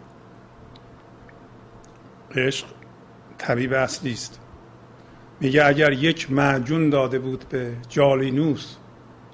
عشق 2.37 2.67
طبیب 3.39 3.73
اصلی 3.73 4.13
است. 4.13 4.41
میگه 5.41 5.67
اگر 5.67 5.93
یک 5.93 6.31
معجون 6.31 6.91
داده 6.91 7.19
بود 7.19 7.45
به 7.49 7.77
جالینوس 7.89 8.77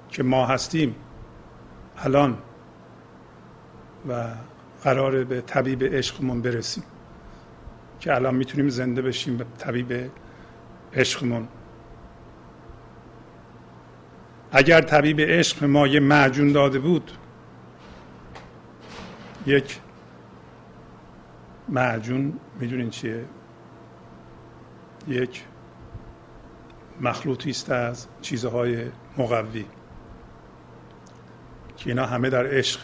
که 0.09 0.23
ما 0.23 0.45
هستیم 0.45 0.95
الان 1.97 2.37
و 4.09 4.27
قراره 4.83 5.23
به 5.23 5.41
طبیب 5.41 5.83
عشقمون 5.83 6.41
برسیم 6.41 6.83
که 7.99 8.15
الان 8.15 8.35
می‌تونیم 8.35 8.69
زنده 8.69 9.01
بشیم 9.01 9.37
به 9.37 9.45
طبیب 9.57 10.11
عشقمون. 10.93 11.47
اگر 14.51 14.81
طبیب 14.81 15.21
عشق 15.21 15.63
ما 15.63 15.87
یه 15.87 15.99
معجون 15.99 16.51
داده 16.51 16.79
بود 16.79 17.11
یک 19.49 19.79
معجون 21.69 22.39
می‌دونین 22.59 22.89
چیه؟ 22.89 23.25
یک 25.07 25.45
مخلوطی 27.01 27.49
است 27.49 27.71
از 27.71 28.07
چیزهای 28.21 28.85
مقوی 29.17 29.65
که 31.77 31.89
اینا 31.89 32.05
همه 32.05 32.29
در 32.29 32.47
عشق. 32.47 32.79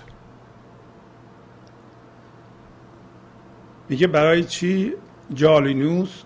میگه 3.89 4.07
برای 4.07 4.43
چی 4.43 4.93
جالینوس 5.34 6.24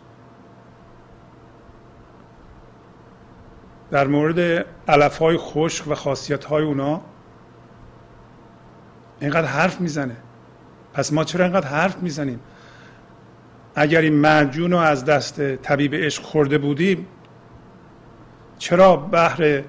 در 3.92 4.08
مورد 4.08 4.66
علف 4.88 5.18
های 5.18 5.38
خشک 5.38 5.88
و 5.88 5.96
خاصیت 5.96 6.46
های 6.46 6.64
اونا 6.64 7.02
اینقدر 9.20 9.48
حرف 9.48 9.82
می‌زنه؟ 9.82 10.29
پس 10.94 11.14
ما 11.14 11.24
چرا 11.24 11.46
اینقدر 11.46 11.68
حرف 11.68 11.98
می‌زنیم؟ 11.98 12.40
اگر 13.76 14.02
این 14.02 14.14
معجون 14.14 14.72
رو 14.72 14.78
از 14.78 15.06
دست 15.06 15.56
طبیب 15.56 15.96
عشق 15.96 16.24
خورده 16.24 16.58
بودیم 16.58 17.08
چرا 18.58 18.96
بهر 18.96 19.64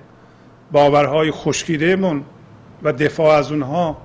باورهای 0.72 1.30
خشکیدهمون 1.30 2.24
و 2.82 2.92
دفاع 2.92 3.36
از 3.36 3.52
اونها 3.52 3.96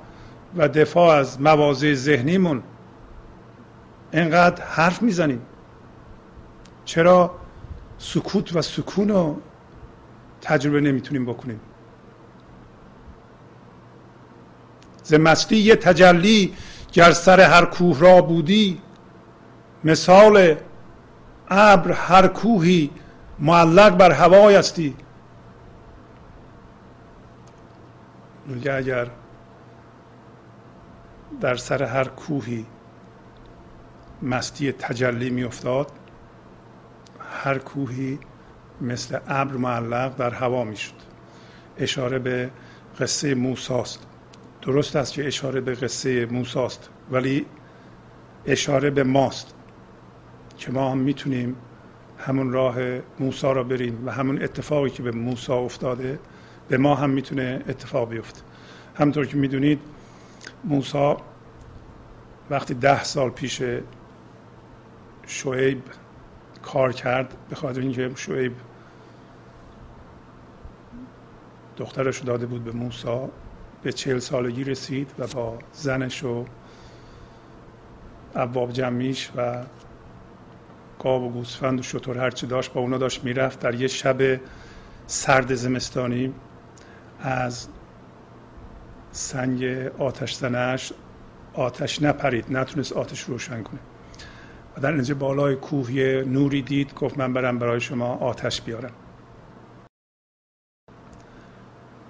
و 0.55 0.67
دفاع 0.67 1.15
از 1.15 1.41
مواضع 1.41 1.93
ذهنیمون 1.93 2.63
اینقدر 4.11 4.63
حرف 4.63 5.01
می‌زنیم؟ 5.01 5.41
چرا 6.85 7.35
سکوت 7.97 8.55
و 8.55 8.61
سکون 8.61 9.09
رو 9.09 9.41
تجربه 10.41 10.81
نمی‌تونیم 10.81 11.25
بکنیم؟ 11.25 11.59
ز 15.03 15.13
مستی 15.13 15.57
یه 15.57 15.75
تجلی 15.75 16.53
گر 16.95 17.11
سر 17.11 17.39
هر 17.41 17.65
کوه 17.65 17.99
را 17.99 18.21
بودی 18.21 18.81
مثال 19.83 20.55
ابر 21.49 21.91
هر 21.91 22.27
کوهی 22.27 22.91
معلق 23.39 23.97
بر 23.97 24.11
هوای 24.11 24.55
استی 24.55 24.95
میگه 28.45 28.73
اگر 28.73 29.07
در 31.41 31.55
سر 31.55 31.83
هر 31.83 32.07
کوهی 32.07 32.65
مستی 34.21 34.71
تجلی 34.71 35.29
میافتاد 35.29 35.91
هر 37.43 37.57
کوهی 37.57 38.19
مثل 38.81 39.19
ابر 39.27 39.53
معلق 39.53 40.15
در 40.15 40.33
هوا 40.33 40.63
می‌شد. 40.63 40.93
اشاره 41.77 42.19
به 42.19 42.49
قصه 42.99 43.35
موساست. 43.35 44.14
درست 44.65 44.95
است 44.95 45.13
که 45.13 45.27
اشاره 45.27 45.61
به 45.61 45.75
قصه 45.75 46.25
موساست 46.25 46.89
ولی 47.11 47.45
اشاره 48.45 48.89
به 48.89 49.03
ماست 49.03 49.55
که 50.57 50.71
ما 50.71 50.91
هم 50.91 50.97
می‌تونیم 50.97 51.55
همون 52.17 52.51
راه 52.51 52.75
موسا 53.19 53.51
را 53.51 53.63
بریم 53.63 54.07
و 54.07 54.11
همون 54.11 54.43
اتفاقی 54.43 54.89
که 54.89 55.03
به 55.03 55.11
موسا 55.11 55.57
افتاده 55.57 56.19
به 56.67 56.77
ما 56.77 56.95
هم 56.95 57.09
می‌تونه 57.09 57.63
اتفاق 57.67 58.09
بیفته. 58.09 58.41
همطور 58.95 59.25
که 59.25 59.37
می‌دونید 59.37 59.79
موسا 60.63 61.17
وقتی 62.49 62.73
ده 62.73 63.03
سال 63.03 63.29
پیش 63.29 63.61
شعیب 65.27 65.81
کار 66.61 66.93
کرد 66.93 67.37
به 67.49 67.55
خاطر 67.55 67.81
اینکه 67.81 68.11
شعیب 68.15 68.53
دخترش 71.77 72.19
داده 72.19 72.45
بود 72.45 72.63
به 72.63 72.71
موسا 72.71 73.29
به 73.85 73.93
چهل 73.93 74.19
سالگی 74.19 74.63
رسید 74.63 75.11
و 75.19 75.27
با 75.27 75.59
زنش 75.73 76.23
و 76.23 76.45
عباب 78.35 78.71
جمعیش 78.71 79.31
و 79.35 79.63
گاو 80.99 81.23
و 81.23 81.29
گوسفند 81.29 81.79
و 81.79 81.83
شطور 81.83 82.17
هرچی 82.17 82.47
داشت 82.47 82.73
با 82.73 82.81
اونا 82.81 82.97
داشت 82.97 83.23
می‌رفت. 83.23 83.59
در 83.59 83.75
یه 83.75 83.87
شب 83.87 84.39
سرد 85.07 85.55
زمستانی 85.55 86.33
از 87.19 87.67
سنگ 89.11 89.63
آتش 89.97 90.33
زنش 90.35 90.93
آتش 91.53 92.01
نپرید 92.01 92.45
نتونست 92.49 92.93
آتش 92.93 93.21
روشن 93.21 93.63
کنه. 93.63 93.79
و 94.77 94.81
در 94.81 94.93
اینجا 94.93 95.15
بالای 95.15 95.55
کوه 95.55 95.91
نوری 96.27 96.61
دید 96.61 96.93
گفت 96.93 97.17
من 97.17 97.33
برم 97.33 97.59
برای 97.59 97.81
شما 97.81 98.15
آتش 98.15 98.61
بیارم. 98.61 98.91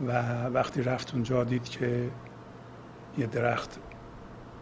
و 0.07 0.43
وقتی 0.47 0.81
رفت 0.81 1.13
اونجا 1.13 1.43
دید 1.43 1.63
که 1.63 2.11
یه 3.17 3.27
درخت 3.27 3.79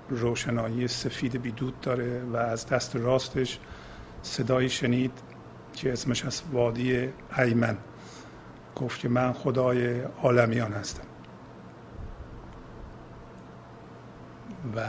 روشنایی 0.10 0.88
سفید 0.88 1.42
بیدود 1.42 1.82
داره 1.82 2.24
و 2.24 2.36
از 2.36 2.68
دست 2.68 2.96
راستش 2.96 3.60
صدایی 4.22 4.70
شنید 4.70 5.12
که 5.74 5.94
اسمش 5.94 6.26
از 6.26 6.42
وادی 6.52 7.10
ایمن. 7.38 7.78
گفت 8.76 9.00
که 9.00 9.10
من 9.10 9.34
خدای 9.34 10.02
عالمیان 10.02 10.74
هستم. 10.74 11.04
و 14.76 14.82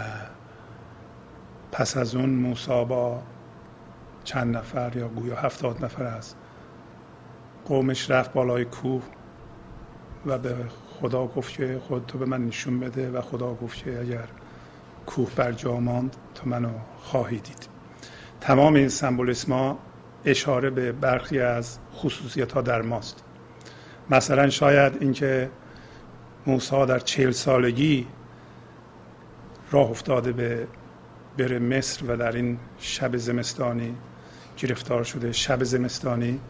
پس 1.73 1.97
از 1.97 2.15
اون 2.15 2.31
موسا 2.31 2.85
با 2.85 3.23
چند 4.25 4.57
نفر 4.57 4.97
یا 4.97 5.09
گویا 5.09 5.37
هفتاد 5.37 5.85
نفر 5.85 6.05
از 6.05 6.35
قومش 7.65 8.11
رفت 8.11 8.33
بالای 8.33 8.65
کوه. 8.65 9.03
و 10.27 10.39
به 10.39 10.55
خدا 11.01 11.27
گفت 11.27 11.53
که 11.53 11.81
خود 11.89 12.07
تو 12.07 12.19
به 12.19 12.27
من 12.27 12.47
نشون 12.47 12.81
بده 12.81 13.11
و 13.11 13.21
خدا 13.21 13.55
گفت 13.55 13.85
که 13.85 14.01
اگر 14.01 14.29
کوه 15.07 15.31
بر 15.37 15.53
جا 15.53 15.81
ماند 15.81 16.17
تو 16.35 16.49
منو 16.49 16.71
خواهی 16.99 17.39
دید. 17.39 17.69
تمام 18.41 18.75
این 18.75 18.89
سمبولیسما 18.89 19.79
اشاره 20.25 20.71
به 20.71 20.93
برخی 20.93 21.41
از 21.41 21.79
خصوصیت 21.95 22.53
ها 22.53 22.63
در 22.63 22.83
ماست. 22.83 23.25
مثلا 24.11 24.51
شاید 24.51 24.97
اینکه 25.01 25.51
موسی 26.47 26.87
در 26.87 26.99
چهل 26.99 27.31
سالگی 27.31 28.07
راه 29.71 29.91
افتاده 29.91 30.33
به 30.33 30.67
بره 31.39 31.59
مصر 31.59 32.05
و 32.05 32.17
در 32.17 32.33
این 32.33 32.59
شب 32.79 33.17
زمستانی 33.17 33.97
گرفتار 34.59 35.05
شده. 35.05 35.33
شب 35.33 35.65
زمستانی 35.65 36.41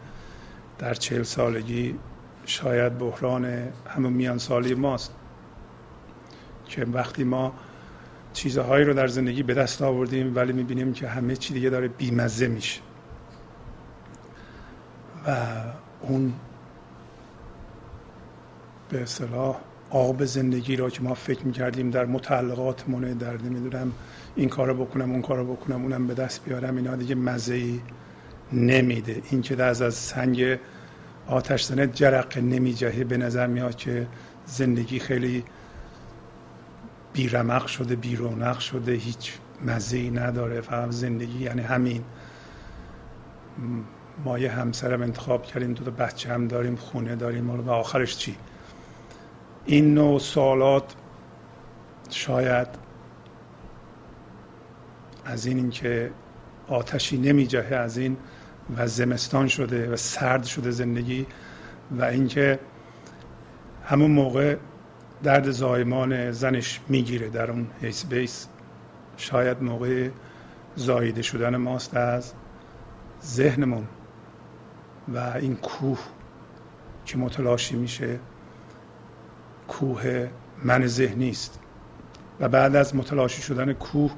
در 0.78 0.94
چهل 0.94 1.22
سالگی 1.22 1.98
شاید 2.46 2.98
بحران 2.98 3.72
همون 3.88 4.12
میان 4.12 4.38
سالی 4.38 4.74
ماست 4.74 5.14
که 6.66 6.84
وقتی 6.84 7.24
ما 7.24 7.54
چیزهایی 8.32 8.84
رو 8.84 8.94
در 8.94 9.06
زندگی 9.06 9.42
به 9.42 9.54
دست 9.54 9.82
آوردیم 9.82 10.36
ولی 10.36 10.52
می‌بینیم 10.52 10.92
که 10.92 11.08
همه 11.08 11.36
چی 11.36 11.54
دیگه 11.54 11.70
داره 11.70 11.88
بیمزه 11.88 12.48
میشه. 12.48 12.80
و 15.26 15.36
اون 16.00 16.32
به 18.88 19.02
اصطلاح 19.02 19.56
آب 19.90 20.24
زندگی 20.24 20.76
را 20.76 20.90
که 20.90 21.02
ما 21.02 21.14
فکر 21.14 21.46
می‌کردیم 21.46 21.90
در 21.90 22.06
متعلقاتمونه 22.06 23.14
در 23.14 23.32
نمی‌دونم 23.32 23.92
این 24.36 24.48
کارو 24.48 24.84
بکنم 24.84 25.10
اون 25.10 25.22
کارو 25.22 25.52
بکنم 25.52 25.82
اونم 25.82 26.06
به 26.06 26.14
دست 26.14 26.44
بیارم 26.44 26.76
اینا 26.76 26.96
دیگه 26.96 27.14
مزه 27.14 27.80
نمیده. 28.52 29.22
این 29.30 29.42
که 29.42 29.62
از 29.62 29.82
از 29.82 29.94
سنگ 29.94 30.58
آتش 31.26 31.64
زنه 31.64 31.86
جرق 31.86 32.38
نمیجهه 32.38 33.04
به 33.04 33.16
نظر 33.16 33.46
میاد 33.46 33.76
که 33.76 34.06
زندگی 34.46 34.98
خیلی 34.98 35.44
بیرمق 37.12 37.66
شده 37.66 37.96
بیرونق 37.96 38.58
شده 38.58 38.92
هیچ 38.92 39.32
مزه 39.66 40.10
نداره 40.10 40.60
فقط 40.60 40.90
زندگی 40.90 41.38
یعنی 41.38 41.62
همین. 41.62 42.04
ما 44.24 44.38
یه 44.38 44.50
همسرم 44.50 45.02
انتخاب 45.02 45.42
کردیم 45.42 45.72
دو 45.72 45.84
تا 45.84 45.90
بچه 45.90 46.32
هم 46.32 46.48
داریم 46.48 46.76
خونه 46.76 47.16
داریم 47.16 47.50
و 47.50 47.70
آخرش 47.70 48.16
چی؟ 48.16 48.36
این 49.64 49.94
نوع 49.94 50.18
سوالات 50.18 50.94
شاید 52.10 52.68
از 55.24 55.46
این 55.46 55.56
اینکه 55.56 56.10
آتشی 56.68 57.18
نمی 57.18 57.46
جهه 57.46 57.74
از 57.74 57.98
این 57.98 58.16
و 58.76 58.86
زمستان 58.86 59.48
شده 59.48 59.90
و 59.92 59.96
سرد 59.96 60.44
شده 60.44 60.70
زندگی 60.70 61.26
و 61.98 62.04
اینکه 62.04 62.58
همون 63.84 64.10
موقع 64.10 64.56
درد 65.22 65.50
زایمان 65.50 66.32
زنش 66.32 66.80
می‌گیره 66.88 67.28
در 67.28 67.50
اون 67.50 67.66
هیس 67.80 68.06
بیس. 68.06 68.46
شاید 69.16 69.62
موقع 69.62 70.08
زایده 70.76 71.22
شدن 71.22 71.56
ماست 71.56 71.96
از 71.96 72.32
ذهنمون 73.24 73.86
و 75.14 75.18
این 75.18 75.56
کوه 75.56 75.98
که 77.04 77.18
متلاشی 77.18 77.76
میشه 77.76 78.18
کوه 79.68 80.28
من 80.62 80.86
ذهنی 80.86 81.30
است 81.30 81.60
و 82.40 82.48
بعد 82.48 82.76
از 82.76 82.96
متلاشی 82.96 83.42
شدن 83.42 83.72
کوه 83.72 84.12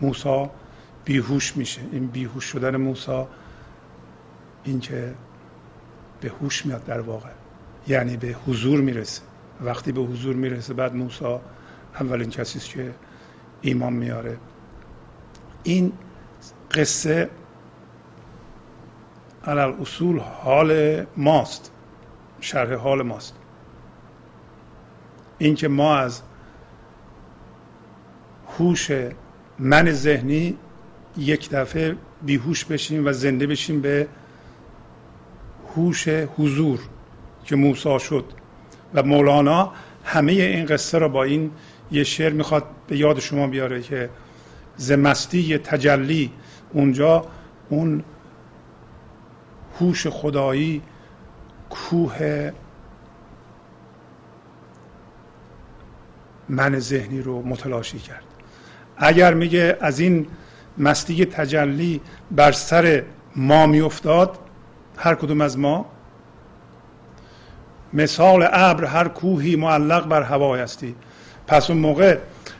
موسا 0.00 0.50
بیهوش 1.04 1.56
میشه. 1.56 1.80
این 1.92 2.06
بیهوش 2.06 2.44
شدن 2.44 2.76
موسا 2.76 3.28
این 4.64 4.80
که 4.80 5.14
به 6.20 6.32
هوش 6.40 6.66
میاد 6.66 6.84
در 6.84 7.00
واقع. 7.00 7.30
یعنی 7.88 8.16
به 8.16 8.36
حضور 8.46 8.80
می‌رسه. 8.80 9.22
وقتی 9.60 9.92
به 9.92 10.00
حضور 10.00 10.36
می‌رسه 10.36 10.74
بعد 10.74 10.94
موسا 10.94 11.40
اولین 12.00 12.30
کسی 12.30 12.58
است 12.58 12.68
که 12.68 12.94
ایمان 13.60 13.92
میاره. 13.92 14.36
این 15.62 15.92
قصه 16.70 17.30
علال 19.44 19.72
اصول 19.80 20.18
حال 20.18 21.02
ماست. 21.16 21.70
شرح 22.40 22.74
حال 22.74 23.02
ماست. 23.02 23.34
اینکه 25.38 25.68
ما 25.68 25.96
از 25.96 26.22
هوش 28.58 28.90
من 29.58 29.92
ذهنی 29.92 30.58
یک 31.16 31.50
دفعه 31.50 31.96
بیهوش 32.22 32.64
بشیم 32.64 33.06
و 33.06 33.12
زنده 33.12 33.46
بشیم 33.46 33.80
به 33.80 34.08
هوش 35.76 36.08
حضور 36.08 36.80
که 37.44 37.56
موسا 37.56 37.98
شد. 37.98 38.24
و 38.94 39.02
مولانا 39.02 39.72
همه 40.04 40.32
این 40.32 40.66
قصه 40.66 40.98
را 40.98 41.08
با 41.08 41.24
این 41.24 41.50
یه 41.90 42.04
شعر 42.04 42.32
می‌خواد 42.32 42.64
به 42.86 42.96
یاد 42.96 43.20
شما 43.20 43.46
بیاره 43.46 43.82
که 43.82 44.10
زمستی 44.76 45.58
تجلی 45.58 46.32
اونجا 46.72 47.24
اون 47.68 48.04
هوش 49.80 50.06
خدایی 50.06 50.82
کوه 51.70 52.50
من 56.48 56.78
ذهنی 56.78 57.22
رو 57.22 57.42
متلاشی 57.42 57.98
کرد. 57.98 58.24
اگر 58.96 59.34
میگه 59.34 59.76
از 59.80 60.00
این 60.00 60.26
مستی 60.78 61.24
تجلی 61.24 62.00
بر 62.30 62.52
سر 62.52 63.02
ما 63.36 63.66
میافتاد 63.66 64.38
هر 65.02 65.14
کدوم 65.14 65.40
از 65.40 65.58
ما 65.58 65.86
مثال 67.92 68.48
ابر 68.52 68.84
هر 68.84 69.08
کوهی 69.08 69.56
معلق 69.56 70.08
بر 70.08 70.22
هوای 70.22 70.60
هستی. 70.60 70.94
پس 71.46 71.70
اون 71.70 71.78
موقع 71.78 72.18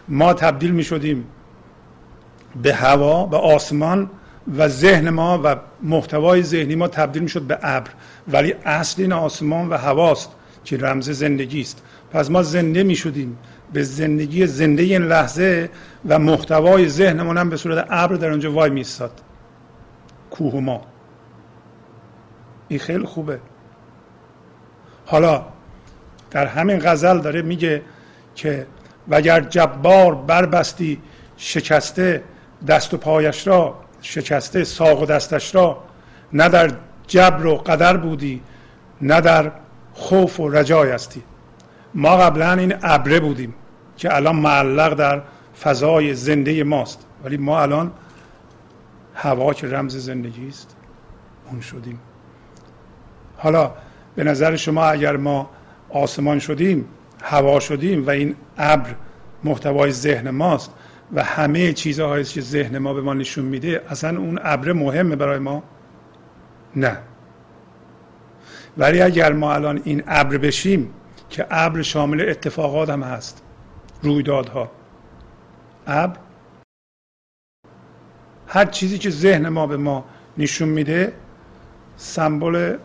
ما 0.09 0.35
تبدیل 0.35 0.71
می 0.71 0.83
شدیم 0.83 1.25
به 2.63 2.75
هوا 2.75 3.27
به 3.27 3.37
آسمان 3.37 4.11
و 4.59 4.69
ذهن 4.69 5.11
ما 5.11 5.41
و 5.45 5.57
محتوای 5.83 6.43
ذهنی 6.43 6.75
ما 6.75 6.89
تبدیل 6.89 7.23
می 7.23 7.29
شد 7.29 7.43
به 7.43 7.59
ابر. 7.63 7.91
ولی 8.29 8.55
اصل 8.65 9.03
این 9.03 9.13
آسمان 9.13 9.69
و 9.69 9.77
هواست 9.77 10.31
که 10.65 10.77
رمز 10.77 11.11
زندگی 11.11 11.61
است. 11.61 11.83
پس 12.13 12.31
ما 12.31 12.43
زنده 12.43 12.83
می 12.83 12.97
شدیم 12.97 13.39
به 13.73 13.83
زندگی 13.83 14.47
زنده 14.47 14.83
این 14.83 15.03
لحظه 15.03 15.71
و 16.09 16.19
محتوای 16.19 16.89
ذهنمون 16.89 17.39
هم 17.39 17.51
به 17.51 17.57
صورت 17.57 17.87
ابر 17.91 18.15
در 18.15 18.31
اونجا 18.31 18.53
وای 18.53 18.71
میستاد 18.71 19.21
کوه 20.31 20.61
ما 20.61 20.92
این 22.73 22.81
خیلی 22.81 23.07
خوبه. 23.07 23.41
حالا 25.07 25.45
در 26.31 26.47
همین 26.47 26.79
غزل 26.79 27.19
داره 27.19 27.43
میگه 27.43 27.83
که 28.35 28.67
وگر 29.09 29.41
جبار 29.41 30.15
بربستی 30.15 31.03
شکسته 31.37 32.25
دست 32.69 32.95
و 32.95 32.97
پایش 32.97 33.47
را 33.47 33.75
شکسته 34.03 34.65
ساق 34.65 35.03
و 35.03 35.07
دستش 35.07 35.55
را 35.55 35.85
نه 36.33 36.49
در 36.49 36.73
جبر 37.07 37.47
و 37.47 37.57
قدر 37.57 37.97
بودی 37.97 38.43
نه 39.01 39.21
در 39.21 39.53
خوف 39.95 40.41
و 40.41 40.49
رجای 40.49 40.91
هستی. 40.91 41.23
ما 41.95 42.17
قبلا 42.17 42.53
این 42.53 42.75
ابره 42.83 43.21
بودیم 43.21 43.55
که 43.97 44.17
الان 44.17 44.37
معلق 44.37 44.95
در 44.95 45.23
فضای 45.63 46.15
زنده 46.15 46.65
ماست. 46.65 47.07
ولی 47.25 47.37
ما 47.37 47.63
الان 47.63 47.93
هوا 49.15 49.55
که 49.55 49.67
رمز 49.67 49.97
زندگی 49.97 50.49
است 50.49 50.77
اون 51.51 51.61
شدیم. 51.61 52.01
حالا 53.43 53.73
به 54.15 54.25
نظر 54.25 54.57
شما 54.57 54.85
اگر 54.85 55.17
ما 55.17 55.51
آسمان 55.91 56.39
شدیم 56.39 56.85
هوا 57.23 57.61
شدیم 57.61 58.07
و 58.07 58.11
این 58.11 58.37
ابر 58.59 58.95
محتوای 59.45 59.93
ذهن 59.93 60.31
ماست 60.31 60.71
و 61.13 61.23
همه 61.23 61.73
چیزهایی 61.73 62.25
که 62.25 62.41
ذهن 62.41 62.79
ما 62.79 62.95
به 62.95 63.01
ما 63.01 63.15
نشون 63.15 63.45
میده 63.45 63.83
اصلا 63.89 64.19
اون 64.19 64.39
ابر 64.43 64.73
مهمه 64.73 65.17
برای 65.17 65.39
ما؟ 65.39 65.63
نه. 66.77 66.99
ولی 68.79 69.03
اگر 69.03 69.33
ما 69.33 69.55
الان 69.55 69.81
این 69.85 70.03
ابر 70.07 70.39
بشیم 70.39 70.91
که 71.31 71.47
ابر 71.51 71.83
شامل 71.83 72.29
اتفاقات 72.29 72.91
هم 72.91 73.03
هست 73.03 73.43
رویدادها 74.03 74.71
ابر 75.87 76.17
هر 78.47 78.65
چیزی 78.65 78.99
که 78.99 79.11
ذهن 79.11 79.49
ما 79.49 79.67
به 79.67 79.77
ما 79.77 80.05
نشون 80.39 80.69
میده 80.69 81.13
سمبل 81.97 82.77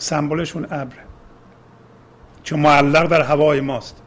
سمبلشون 0.00 0.64
ابر. 0.70 0.94
که 2.44 2.56
معلق 2.56 3.06
در 3.06 3.22
هوای 3.22 3.60
ماست. 3.60 4.02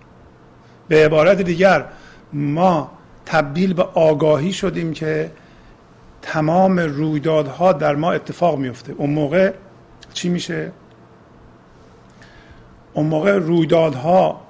به 0.87 1.05
عبارت 1.05 1.41
دیگر 1.41 1.85
ما 2.33 2.91
تبدیل 3.25 3.73
به 3.73 3.83
آگاهی 3.83 4.53
شدیم 4.53 4.93
که 4.93 5.31
تمام 6.21 6.79
رویدادها 6.79 7.73
در 7.73 7.95
ما 7.95 8.11
اتفاق 8.11 8.57
میفته. 8.57 8.93
اون 8.97 9.09
موقع 9.09 9.53
چی 10.13 10.29
میشه؟ 10.29 10.71
اون 12.93 13.05
موقع 13.05 13.37
رویدادها 13.37 14.41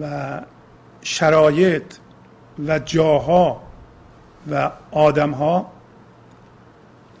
و 0.00 0.40
شرایط 1.02 1.94
و 2.66 2.78
جاها 2.78 3.62
و 4.50 4.70
آدمها 4.90 5.72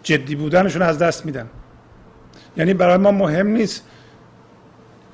جدی 0.02 0.34
بودنشون 0.34 0.82
از 0.82 0.98
دست 0.98 1.26
میدن. 1.26 1.48
یعنی 2.58 2.74
برای 2.74 2.96
ما 2.96 3.10
مهم 3.10 3.46
نیست 3.46 3.84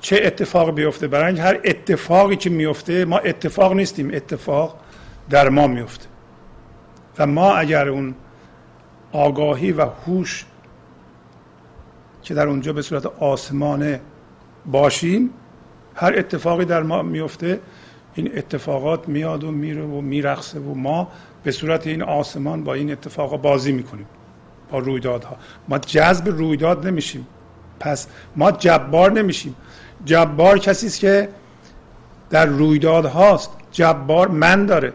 چه 0.01 0.21
اتفاق 0.23 0.75
بیفته. 0.75 1.07
برای 1.07 1.39
هر 1.39 1.59
اتفاقی 1.63 2.35
که 2.35 2.49
میفته 2.49 3.05
ما 3.05 3.17
اتفاق 3.17 3.73
نیستیم 3.73 4.11
اتفاق 4.13 4.79
در 5.29 5.49
ما 5.49 5.67
میفته. 5.67 6.05
و 7.19 7.27
ما 7.27 7.55
اگر 7.55 7.87
اون 7.87 8.15
آگاهی 9.11 9.71
و 9.71 9.85
هوش 9.85 10.45
که 12.23 12.33
در 12.33 12.47
اونجا 12.47 12.73
به 12.73 12.81
صورت 12.81 13.05
آسمانه 13.05 14.01
باشیم 14.65 15.29
هر 15.95 16.13
اتفاقی 16.17 16.65
در 16.65 16.83
ما 16.83 17.01
میفته 17.01 17.59
این 18.15 18.37
اتفاقات 18.37 19.09
میاد 19.09 19.43
و 19.43 19.51
میره 19.51 19.83
و 19.83 20.01
میرقصه 20.01 20.59
و 20.59 20.73
ما 20.73 21.11
به 21.43 21.51
صورت 21.51 21.87
این 21.87 22.01
آسمان 22.01 22.63
با 22.63 22.73
این 22.73 22.91
اتفاق 22.91 23.41
بازی 23.41 23.71
می‌کنیم 23.71 24.07
با 24.71 24.79
رویدادها. 24.79 25.37
ما 25.67 25.77
جذب 25.77 26.27
رویداد 26.27 26.87
نمیشیم. 26.87 27.27
پس 27.79 28.07
ما 28.35 28.51
جبار 28.51 29.11
نمیشیم. 29.11 29.55
جبار 30.05 30.59
کسی 30.59 30.87
است 30.87 30.99
که 30.99 31.29
در 32.29 32.45
رویداد 32.45 33.05
هاست. 33.05 33.49
جبار 33.71 34.27
من 34.27 34.65
داره. 34.65 34.93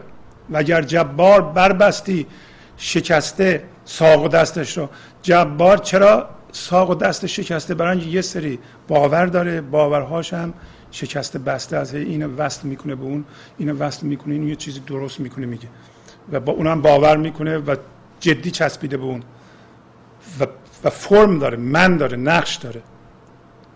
و 0.49 0.57
اگر 0.57 0.81
جبار 0.81 1.41
بربستی 1.41 2.27
شکسته 2.77 3.63
ساق 3.85 4.23
و 4.23 4.27
دستش 4.27 4.77
رو. 4.77 4.89
جبار 5.21 5.77
چرا 5.77 6.29
ساق 6.51 6.89
و 6.89 6.95
دست 6.95 7.25
شکسته؟ 7.25 7.73
برای 7.73 7.99
یه 7.99 8.21
سری 8.21 8.59
باور 8.87 9.25
داره 9.25 9.61
باورهاش 9.61 10.33
هم 10.33 10.53
شکسته 10.91 11.39
بسته 11.39 11.77
از 11.77 11.95
این 11.95 12.25
وصل 12.25 12.67
می‌کنه 12.67 12.95
به 12.95 13.03
اون 13.03 13.25
این 13.57 13.71
وصل 13.71 14.07
می‌کنه 14.07 14.33
این 14.33 14.47
یه 14.47 14.55
چیزی 14.55 14.79
درست 14.79 15.19
می‌کنه 15.19 15.45
میگه. 15.45 15.67
و 16.31 16.39
با 16.39 16.53
اونم 16.53 16.81
باور 16.81 17.17
می‌کنه 17.17 17.57
و 17.57 17.75
جدی 18.19 18.51
چسبیده 18.51 18.97
به 18.97 19.03
اون. 19.03 19.23
و, 20.39 20.45
و 20.83 20.89
فرم 20.89 21.39
داره 21.39 21.57
من 21.57 21.97
داره 21.97 22.17
نقش 22.17 22.55
داره. 22.55 22.81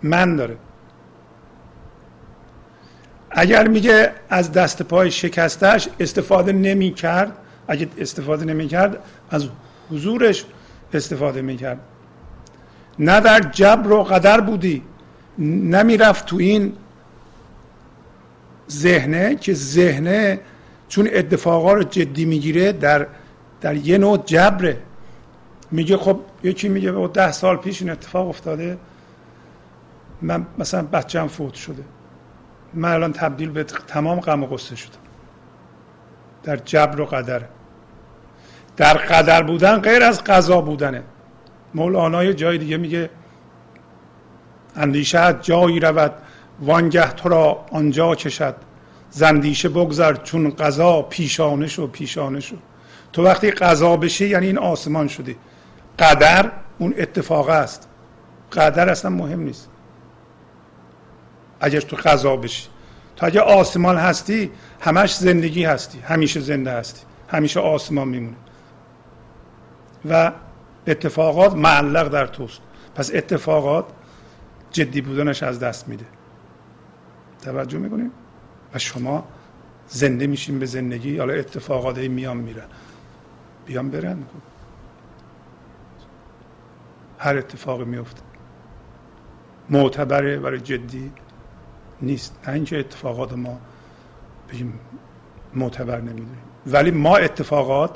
من 0.04 0.36
داره. 0.36 0.58
اگر 3.32 3.68
میگه 3.68 4.12
از 4.30 4.52
دست 4.52 4.82
پای 4.82 5.12
شکستش 5.12 5.90
استفاده 6.00 6.52
نمی 6.52 6.94
کرد 6.94 7.38
اگه 7.68 7.88
استفاده 7.98 8.46
نمی 8.46 8.68
کرد 8.68 8.98
از 9.30 9.48
حضورش 9.92 10.46
استفاده 10.94 11.42
می 11.42 11.58
کرد 11.58 11.80
نه 13.00 13.20
در 13.20 13.40
جبر 13.40 13.92
و 13.92 14.04
قدر 14.04 14.42
بودی 14.42 14.84
نمی‌رفت 15.38 16.26
تو 16.26 16.36
این 16.36 16.74
ذهنه 18.72 19.36
که 19.36 19.54
ذهنه 19.54 20.40
چون 20.88 21.10
اتفاقا 21.14 21.74
رو 21.74 21.84
جدی 21.84 22.26
می‌گیره 22.26 22.72
در 22.72 23.08
در 23.62 23.76
یه 23.76 23.98
نوع 23.98 24.24
جبره. 24.26 24.78
میگه 25.72 25.98
خب 25.98 26.20
یکی 26.44 26.70
میگه؟ 26.70 26.90
او 26.90 27.08
ده 27.08 27.32
سال 27.32 27.58
پیش 27.58 27.82
این 27.82 27.92
اتفاق 27.92 28.30
افتاده. 28.30 28.78
من 30.22 30.46
مثلا 30.58 30.82
بچم 30.82 31.28
فوت 31.28 31.54
شده. 31.54 31.84
من 32.74 32.94
الان 32.94 33.14
تبدیل 33.14 33.50
به 33.50 33.64
تمام 33.64 34.20
غم 34.20 34.44
و 34.44 34.48
غصه 34.48 34.76
شدم. 34.76 34.98
در 36.44 36.58
جبر 36.58 37.02
و 37.02 37.06
قدر. 37.06 37.42
در 38.78 38.94
قدر 38.94 39.44
بودن 39.44 39.78
غیر 39.78 40.04
از 40.04 40.24
قضا 40.24 40.62
بودنه. 40.62 41.04
مولانا 41.74 42.24
یه 42.24 42.34
جای 42.34 42.58
دیگه 42.58 42.78
میگه 42.78 43.10
اندیشه 44.76 45.36
جایی 45.42 45.80
رود 45.80 46.14
وانگه 46.62 47.12
تو 47.12 47.30
را 47.30 47.66
آنجا 47.72 48.16
کشد. 48.16 48.56
زندیشه 49.10 49.70
بگذر 49.70 50.14
چون 50.14 50.50
قضا 50.50 51.02
پیشانه 51.02 51.68
شو 51.68 51.88
پیشانه 51.88 52.40
شو. 52.40 52.56
تو 53.14 53.24
وقتی 53.24 53.52
قضا 53.52 53.98
بشی 53.98 54.28
یعنی 54.28 54.46
این 54.46 54.58
آسمان 54.58 55.08
شدی. 55.08 55.36
قدر 56.00 56.52
اون 56.78 56.94
اتفاق 56.98 57.50
است. 57.50 57.88
قدر 58.52 58.90
اصلا 58.90 59.12
مهم 59.12 59.40
نیست. 59.40 59.70
اگر 61.60 61.82
تو 61.82 61.96
قضا 61.96 62.36
بشی. 62.36 62.68
تا 63.16 63.28
اگه 63.28 63.42
آسمان 63.42 63.98
هستی 63.98 64.52
همش 64.82 65.16
زندگی 65.16 65.64
هستی. 65.66 66.00
همیشه 66.00 66.40
زنده 66.40 66.72
هستی. 66.72 67.02
همیشه 67.30 67.60
آسمان 67.60 68.08
میمونه. 68.08 68.36
و 70.10 70.32
اتفاقات 70.88 71.56
معلق 71.56 72.08
در 72.08 72.28
توست. 72.28 72.62
پس 72.96 73.12
اتفاقات 73.14 73.86
جدی 74.72 75.02
بودنش 75.02 75.44
از 75.44 75.60
دست 75.60 75.88
میده. 75.88 76.06
توجه 77.42 77.78
می‌کنیم 77.78 78.12
و 78.74 78.80
شما 78.80 79.28
زنده 79.88 80.28
میشین 80.28 80.60
به 80.60 80.66
زندگی. 80.66 81.18
حالا 81.18 81.34
اتفاقات 81.34 81.98
میان 81.98 82.38
میرن. 82.38 82.66
بیان 83.66 83.90
برن. 83.90 84.24
هر 87.18 87.38
اتفاقی 87.38 87.86
میفته 87.86 88.22
معتبره 89.70 90.40
برای 90.40 90.60
جدی 90.60 91.12
نیست. 92.02 92.40
نه 92.48 92.54
اینکه 92.54 92.80
اتفاقات 92.80 93.34
ما 93.34 93.60
بگیم 94.50 94.80
معتبر 95.54 95.98
نمی‌دونیم. 95.98 96.38
ولی 96.68 96.92
ما 96.92 97.18
اتفاقات 97.18 97.96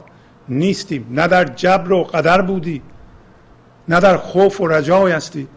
نیستیم. 0.50 1.08
نه 1.10 1.28
در 1.28 1.46
جبر 1.46 1.92
و 1.92 2.04
قدر 2.04 2.42
بودی 2.42 2.82
نه 3.88 4.00
در 4.00 4.18
خوف 4.18 4.62
و 4.62 4.68
رجای 4.68 5.12
هستی. 5.12 5.48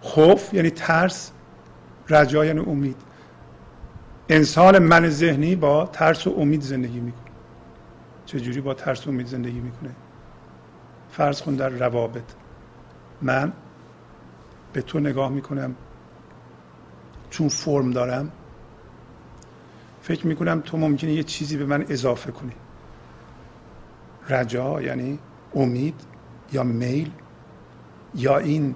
خوف 0.00 0.54
یعنی 0.54 0.70
ترس 0.70 1.30
رجا 2.08 2.44
یعنی 2.44 2.60
امید. 2.60 2.96
انسان 4.28 4.78
من 4.78 5.08
ذهنی 5.08 5.56
با 5.56 5.86
ترس 5.86 6.26
و 6.26 6.34
امید 6.38 6.62
زندگی 6.62 7.00
می‌کنه. 7.00 7.22
چجوری 8.26 8.60
با 8.60 8.74
ترس 8.74 9.06
و 9.06 9.10
امید 9.10 9.26
زندگی 9.26 9.60
می‌کنه؟ 9.60 9.90
فرض 11.10 11.42
کن 11.42 11.54
در 11.54 11.68
روابط. 11.68 12.22
من 13.22 13.52
به 14.72 14.82
تو 14.82 15.00
نگاه 15.00 15.28
می‌کنم. 15.28 15.74
چون 17.30 17.48
فرم 17.48 17.90
دارم 17.90 18.32
فکر 20.02 20.26
می‌کنم 20.26 20.60
تو 20.60 20.76
ممکنه 20.76 21.12
یه 21.12 21.22
چیزی 21.22 21.56
به 21.56 21.66
من 21.66 21.84
اضافه 21.88 22.32
کنی. 22.32 22.52
رجا 24.28 24.82
یعنی 24.82 25.18
امید 25.54 26.00
یا 26.52 26.62
میل 26.62 27.10
یا 28.14 28.38
این 28.38 28.74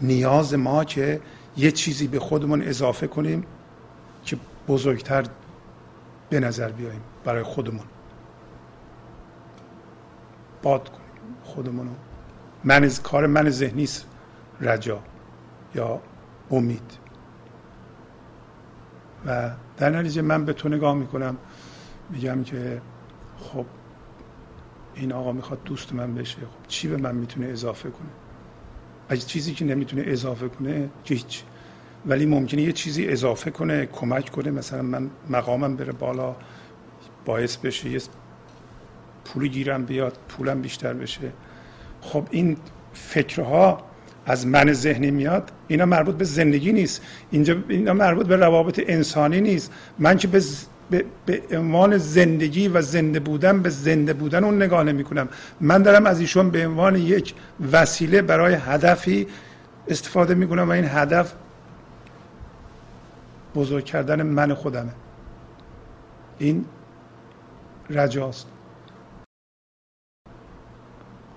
نیاز 0.00 0.54
ما 0.54 0.84
که 0.84 1.20
یه 1.56 1.70
چیزی 1.70 2.08
به 2.08 2.20
خودمون 2.20 2.62
اضافه 2.62 3.06
کنیم 3.06 3.46
که 4.24 4.36
بزرگتر 4.68 5.24
به 6.30 6.40
نظر 6.40 6.68
بیاییم 6.68 7.02
برای 7.24 7.42
خودمون. 7.42 7.84
باد 10.62 10.88
کنیم 10.88 11.34
خودمونو 11.44 11.90
من 12.64 12.84
از 12.84 13.02
کار 13.02 13.26
من 13.26 13.50
ذهنی 13.50 13.88
رجا 14.60 15.02
یا 15.74 16.00
امید. 16.50 16.98
و 19.26 19.50
در 19.76 19.90
نتیجه 19.90 20.22
من 20.22 20.44
به 20.44 20.52
تو 20.52 20.68
نگاه 20.68 20.94
می‌کنم. 20.94 21.36
میگم 22.10 22.44
که 22.44 22.82
خب 23.38 23.66
این 24.94 25.12
آقا 25.12 25.32
می‌خواد 25.32 25.64
دوست 25.64 25.92
من 25.92 26.14
بشه. 26.14 26.36
خب 26.36 26.68
چی 26.68 26.88
به 26.88 26.96
من 26.96 27.14
می‌تونه 27.14 27.46
اضافه 27.46 27.90
کنه؟ 27.90 28.08
اگه 29.08 29.20
چیزی 29.20 29.54
که 29.54 29.64
نمی‌تونه 29.64 30.02
اضافه 30.06 30.48
کنه 30.48 30.90
هیچ. 31.04 31.42
ولی 32.06 32.26
ممکنه 32.26 32.62
یه 32.62 32.72
چیزی 32.72 33.08
اضافه 33.08 33.50
کنه 33.50 33.86
کمک 33.86 34.30
کنه. 34.30 34.50
مثلا 34.50 34.82
من 34.82 35.10
مقامم 35.30 35.76
بره 35.76 35.92
بالا 35.92 36.36
باعث 37.24 37.56
بشه 37.56 37.90
یه 37.90 38.00
پولی 39.24 39.48
گیرم 39.48 39.84
بیاد 39.84 40.18
پولم 40.28 40.62
بیشتر 40.62 40.94
بشه. 40.94 41.32
خب 42.00 42.24
این 42.30 42.56
فکرها 42.92 43.82
از 44.26 44.46
من 44.46 44.72
ذهنی 44.72 45.10
میاد 45.10 45.52
اینا 45.68 45.84
مربوط 45.84 46.14
به 46.14 46.24
زندگی 46.24 46.72
نیست. 46.72 47.02
اینجا 47.30 47.56
اینا 47.68 47.92
مربوط 47.92 48.26
به 48.26 48.36
روابط 48.36 48.80
انسانی 48.86 49.40
نیست. 49.40 49.72
من 49.98 50.16
که 50.16 50.28
به 50.28 50.42
به, 50.90 51.04
به 51.26 51.42
عنوان 51.52 51.98
زندگی 51.98 52.68
و 52.68 52.82
زنده 52.82 53.20
بودن 53.20 53.62
به 53.62 53.70
زنده 53.70 54.12
بودن 54.12 54.44
اون 54.44 54.62
نگاه 54.62 54.82
نمی 54.82 55.04
کنم 55.04 55.28
من 55.60 55.82
دارم 55.82 56.06
از 56.06 56.20
ایشون 56.20 56.50
به 56.50 56.66
عنوان 56.66 56.96
یک 56.96 57.34
وسیله 57.72 58.22
برای 58.22 58.54
هدفی 58.54 59.26
استفاده 59.88 60.34
می 60.34 60.48
کنم 60.48 60.68
و 60.68 60.70
این 60.70 60.84
هدف 60.84 61.32
بزرگ 63.54 63.84
کردن 63.84 64.22
من 64.22 64.54
خودمه. 64.54 64.90
این 66.38 66.64
رجاست. 67.90 68.46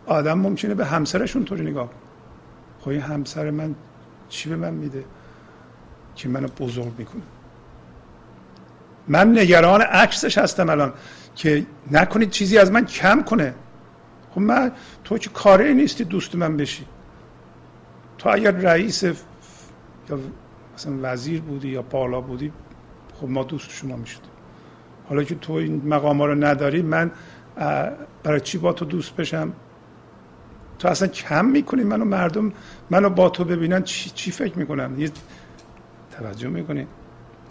آدم 0.06 0.40
ممکنه 0.40 0.74
به 0.74 0.86
همسرشون 0.86 1.46
طوری 1.46 1.72
نگاه 1.72 1.90
خب 2.80 2.90
این 2.90 3.02
همسر 3.02 3.52
من 3.52 3.76
چی 4.30 4.50
به 4.50 4.56
من 4.56 4.74
میده 4.74 5.06
که 6.16 6.30
منو 6.30 6.48
بزرگ 6.48 6.92
می‌کنه؟ 6.98 7.22
من 9.08 9.38
نگران 9.38 9.82
عکسش 9.82 10.38
هستم 10.38 10.70
الان 10.70 10.94
که 11.36 11.66
نکنید 11.92 12.30
چیزی 12.30 12.58
از 12.58 12.72
من 12.72 12.86
کم 12.86 13.22
کنه. 13.22 13.54
خب 14.32 14.42
من 14.42 14.72
تو 15.04 15.18
که 15.18 15.30
کاری 15.30 15.74
نیستی 15.74 16.04
دوست 16.04 16.36
من 16.36 16.58
بشی. 16.58 16.86
تو 18.18 18.30
اگر 18.30 18.52
رئیس 18.52 19.04
یا 19.04 19.14
مثلا 20.76 20.94
وزیر 21.02 21.42
بودی 21.42 21.68
یا 21.68 21.82
بالا 21.82 22.22
بودی 22.22 22.52
خب 23.22 23.30
ما 23.30 23.44
دوست 23.44 23.72
شما 23.72 23.96
می‌شد 23.96 24.22
حالا 25.10 25.24
که 25.24 25.36
تو 25.36 25.54
این 25.54 25.82
مقام 25.86 26.22
رو 26.22 26.36
نداری 26.36 26.82
من 26.82 27.12
برای 28.24 28.42
چی 28.42 28.58
با 28.58 28.74
تو 28.74 28.86
دوست 28.86 29.16
بشم؟ 29.16 29.54
تو 30.80 30.88
اصلا 30.88 31.08
کم 31.08 31.46
می‌کنی 31.46 31.84
منو 31.84 32.06
مردم 32.06 32.52
منو 32.90 33.10
با 33.10 33.30
تو 33.30 33.44
ببینن 33.44 33.84
چی, 33.84 34.10
چی 34.10 34.32
فکر 34.32 34.58
می‌کنن؟ 34.58 35.00
یه 35.00 35.12
توجه 36.18 36.48
می‌کنی؟ 36.48 36.88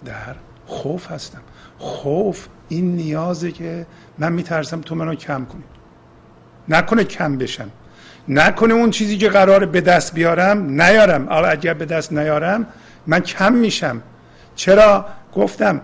در 0.04 0.34
خوف 0.66 1.10
هستم. 1.10 1.40
خوف 1.78 2.46
این 2.68 2.96
نیازه 2.96 3.52
که 3.52 3.86
من 4.18 4.32
میترسم 4.32 4.80
تو 4.80 4.94
منو 4.94 5.14
کم 5.14 5.44
کنی. 5.44 5.62
نکنه 6.68 7.04
کم 7.04 7.38
بشم. 7.38 7.70
نکنه 8.28 8.74
اون 8.74 8.90
چیزی 8.90 9.18
که 9.18 9.28
قراره 9.28 9.66
به 9.66 9.80
دست 9.80 10.14
بیارم 10.14 10.82
نیارم. 10.82 11.28
اگر 11.28 11.74
به 11.74 11.84
دست 11.84 12.12
نیارم 12.12 12.66
من 13.06 13.20
کم 13.20 13.52
میشم. 13.52 14.02
چرا؟ 14.54 15.06
گفتم 15.34 15.80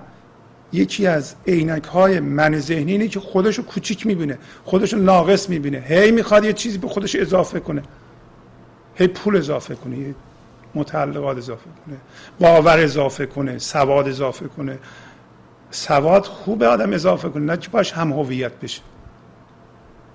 یکی 0.73 1.07
از 1.07 1.35
عینک 1.47 1.85
های 1.85 2.21
من 2.21 2.59
ذهنی 2.59 2.93
اینه 2.93 3.09
که 3.09 3.21
خودشو 3.21 3.63
کوچیک 3.63 4.07
می‌بینه 4.07 4.39
خودشو 4.65 4.97
ناقص 4.97 5.49
می‌بینه. 5.49 5.79
هی 5.79 6.11
می‌خواد 6.11 6.45
یه 6.45 6.53
چیزی 6.53 6.79
به 6.79 6.89
خودش 6.89 7.17
اضافه 7.17 7.61
کنه. 7.61 7.83
هی 8.95 9.07
پول 9.07 9.37
اضافه 9.37 9.75
کنه 9.75 10.15
متعلقات 10.75 11.37
اضافه 11.37 11.71
کنه 11.87 11.97
باور 12.41 12.79
اضافه 12.79 13.27
کنه 13.27 13.59
سواد 13.59 14.09
اضافه 14.09 14.49
کنه. 14.49 14.79
سواد 15.71 16.25
خوب 16.25 16.63
آدم 16.63 16.93
اضافه 16.93 17.29
کنه 17.29 17.45
نه 17.45 17.57
که 17.57 17.69
باش 17.71 17.93
هم 17.93 18.13
هویت 18.13 18.53
بشه. 18.53 18.81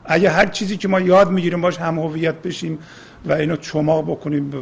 اگه 0.06 0.30
هر 0.30 0.46
چیزی 0.46 0.78
که 0.78 0.88
ما 0.88 1.00
یاد 1.00 1.32
می‌گیریم 1.32 1.62
باش 1.62 1.78
هم 1.78 2.00
هویت 2.00 2.36
بشیم 2.36 2.80
و 3.26 3.34
اینو 3.34 3.56
چماق 3.56 4.12
بکنیم 4.12 4.54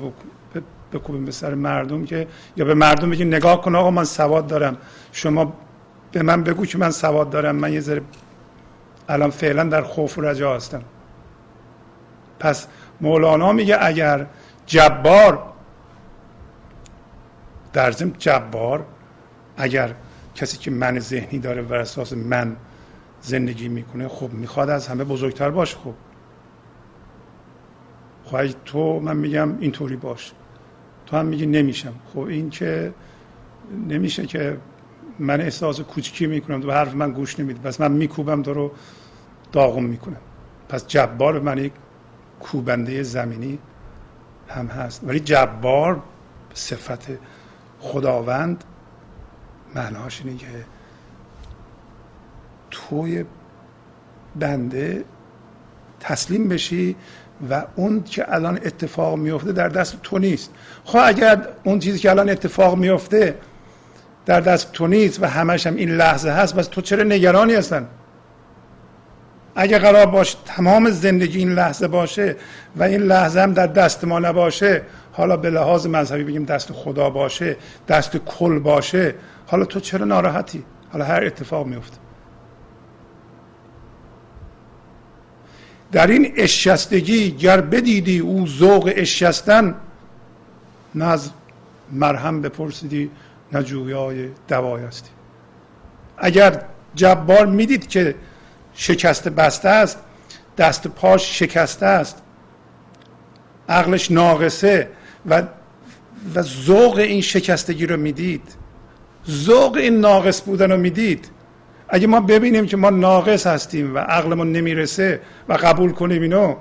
بکوبیم 0.93 1.25
به 1.25 1.31
سر 1.31 1.55
مردم 1.55 2.05
که 2.05 2.27
یا 2.57 2.65
به 2.65 2.73
مردم 2.73 3.09
بگیم 3.09 3.27
نگاه 3.27 3.61
کن 3.61 3.75
آقا 3.75 3.91
من 3.91 4.03
سواد 4.03 4.47
دارم. 4.47 4.77
شما 5.11 5.53
به 6.11 6.23
من 6.23 6.43
بگو 6.43 6.65
که 6.65 6.77
من 6.77 6.91
سواد 6.91 7.29
دارم. 7.29 7.55
من 7.55 7.73
یه 7.73 7.79
ذره 7.79 8.01
الان 9.09 9.29
فعلا 9.29 9.63
در 9.63 9.81
خوف 9.81 10.17
و 10.17 10.21
رجا 10.21 10.55
هستم. 10.55 10.81
پس 12.39 12.67
مولانا 13.01 13.53
میگه 13.53 13.77
اگر 13.81 14.27
جبار 14.65 15.43
در 17.73 17.91
ضمن 17.91 18.13
جبار 18.19 18.85
اگر 19.57 19.95
کسی 20.35 20.57
که 20.57 20.71
من 20.71 20.99
ذهنی 20.99 21.39
داره 21.39 21.61
و 21.61 21.73
اساس 21.73 22.13
من 22.13 22.55
زندگی 23.21 23.67
می‌کنه 23.67 24.07
خب 24.07 24.33
می‌خواد 24.33 24.69
از 24.69 24.87
همه 24.87 25.03
بزرگتر 25.03 25.49
باشه. 25.49 25.77
خب 25.77 25.93
خواهی 28.23 28.49
خب 28.49 28.55
تو 28.65 28.99
من 28.99 29.17
میگم 29.17 29.57
اینطوری 29.59 29.95
باش. 29.95 30.31
تو 31.05 31.17
هم 31.17 31.25
میگی 31.25 31.45
نمیشم. 31.45 31.93
خب 32.13 32.19
این 32.19 32.49
که 32.49 32.93
نمیشه 33.87 34.25
که 34.25 34.57
من 35.19 35.41
احساس 35.41 35.79
کوچکی 35.79 36.27
می‌کنم. 36.27 36.61
تو 36.61 36.71
حرف 36.71 36.93
من 36.93 37.11
گوش 37.11 37.39
نمیده 37.39 37.59
پس 37.59 37.81
من 37.81 37.91
میکوبم 37.91 38.41
تو 38.41 38.53
رو 38.53 38.71
داغم 39.51 39.83
می‌کنم. 39.83 40.17
پس 40.69 40.87
جبار 40.87 41.33
به 41.33 41.39
من 41.39 41.71
کوبنده 42.39 43.03
زمینی 43.03 43.59
هم 44.47 44.67
هست. 44.67 45.01
ولی 45.03 45.19
جبار 45.19 46.03
صفت 46.53 47.07
خداوند 47.79 48.63
معناش 49.75 50.21
اینه 50.25 50.37
که 50.37 50.47
توی 52.71 53.25
بنده 54.35 55.03
تسلیم 55.99 56.47
بشی 56.47 56.95
و 57.49 57.65
اون 57.75 58.03
که 58.03 58.33
الان 58.33 58.57
اتفاق 58.57 59.17
میفته 59.17 59.51
در 59.51 59.69
دست 59.69 60.01
تو 60.01 60.17
نیست. 60.17 60.53
خب 60.83 60.99
اگر 61.03 61.47
اون 61.63 61.79
چیزی 61.79 61.99
که 61.99 62.09
الان 62.09 62.29
اتفاق 62.29 62.77
میفته 62.77 63.35
در 64.25 64.39
دست 64.39 64.71
تو 64.71 64.87
نیست 64.87 65.23
و 65.23 65.25
همش 65.25 65.67
هم 65.67 65.75
این 65.75 65.91
لحظه 65.91 66.29
هست 66.29 66.55
بس 66.55 66.67
تو 66.67 66.81
چرا 66.81 67.03
نگرانی 67.03 67.53
هستن؟ 67.53 67.87
اگه 69.55 69.79
قرار 69.79 70.05
باشه 70.05 70.37
تمام 70.45 70.89
زندگی 70.89 71.39
این 71.39 71.53
لحظه 71.53 71.87
باشه 71.87 72.35
و 72.75 72.83
این 72.83 73.01
لحظه 73.01 73.41
هم 73.41 73.53
در 73.53 73.67
دست 73.67 74.03
ما 74.05 74.19
نباشه 74.19 74.81
حالا 75.13 75.37
به 75.37 75.49
لحاظ 75.49 75.87
مذهبی 75.87 76.23
بگیم 76.23 76.45
دست 76.45 76.71
خدا 76.73 77.09
باشه 77.09 77.57
دست 77.87 78.17
کل 78.17 78.59
باشه 78.59 79.15
حالا 79.47 79.65
تو 79.65 79.79
چرا 79.79 80.05
ناراحتی؟ 80.05 80.63
حالا 80.91 81.05
هر 81.05 81.23
اتفاق 81.23 81.67
میفته 81.67 81.97
در 85.91 86.07
این 86.07 86.33
اشستگی 86.37 87.31
گر 87.31 87.61
بدیدی 87.61 88.19
او 88.19 88.47
ذوق 88.47 88.93
اشستن 88.95 89.75
نه 90.95 91.05
از 91.05 91.29
مرهم 91.91 92.41
بپرسیدی 92.41 93.11
نه 93.53 93.63
جویای 93.63 94.29
دوای 94.47 94.83
هستی 94.83 95.09
اگر 96.17 96.61
جبار 96.95 97.45
می‌دید 97.45 97.87
که 97.87 98.15
شکسته 98.73 99.29
بسته 99.29 99.69
است 99.69 99.99
دست 100.57 100.87
پاش 100.87 101.39
شکسته 101.39 101.85
است 101.85 102.21
عقلش 103.69 104.11
ناقصه 104.11 104.89
و 105.29 105.43
و 106.35 106.41
ذوق 106.41 106.97
این 106.97 107.21
شکستگی 107.21 107.85
رو 107.85 107.97
می‌دید 107.97 108.55
ذوق 109.29 109.75
این 109.75 109.99
ناقص 109.99 110.41
بودن 110.41 110.71
رو 110.71 110.77
می‌دید 110.77 111.29
اگه 111.89 112.07
ما 112.07 112.19
ببینیم 112.19 112.65
که 112.65 112.77
ما 112.77 112.89
ناقص 112.89 113.47
هستیم 113.47 113.95
و 113.95 113.97
عقلمون 113.97 114.51
نمی‌رسه 114.51 115.21
و 115.49 115.53
قبول 115.53 115.91
کنیم 115.91 116.21
اینو 116.21 116.55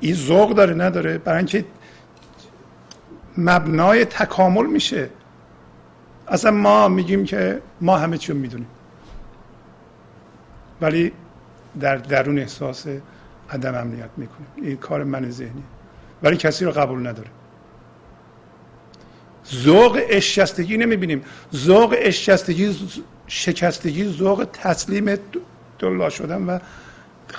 این 0.00 0.14
ذوق 0.14 0.54
داره 0.54 0.74
نداره؟ 0.74 1.18
برای 1.18 1.38
اینکه 1.38 1.64
مبنای 3.38 4.04
تکامل 4.04 4.66
میشه. 4.66 5.10
اصلا 6.32 6.50
ما 6.50 6.88
میگیم 6.88 7.24
که 7.24 7.62
ما 7.80 7.98
همه 7.98 8.18
چی 8.18 8.32
می‌دونیم. 8.32 8.66
ولی 10.80 11.12
در 11.80 11.96
درون 11.96 12.38
احساس 12.38 12.86
عدم 13.50 13.74
امنیت 13.74 14.10
می‌کنیم. 14.16 14.48
این 14.56 14.76
کار 14.76 15.04
من 15.04 15.30
ذهنی 15.30 15.62
ولی 16.22 16.36
کسی 16.36 16.64
رو 16.64 16.70
قبول 16.70 17.06
نداره. 17.06 17.28
ذوق 19.54 20.00
اشکستگی 20.08 20.76
نمی‌بینیم. 20.76 21.24
ذوق 21.54 21.94
اشکستگی 21.98 22.76
شکستگی 23.26 24.04
ذوق 24.08 24.46
تسلیم 24.52 25.16
دلا 25.78 26.10
شدن 26.10 26.42
و 26.42 26.58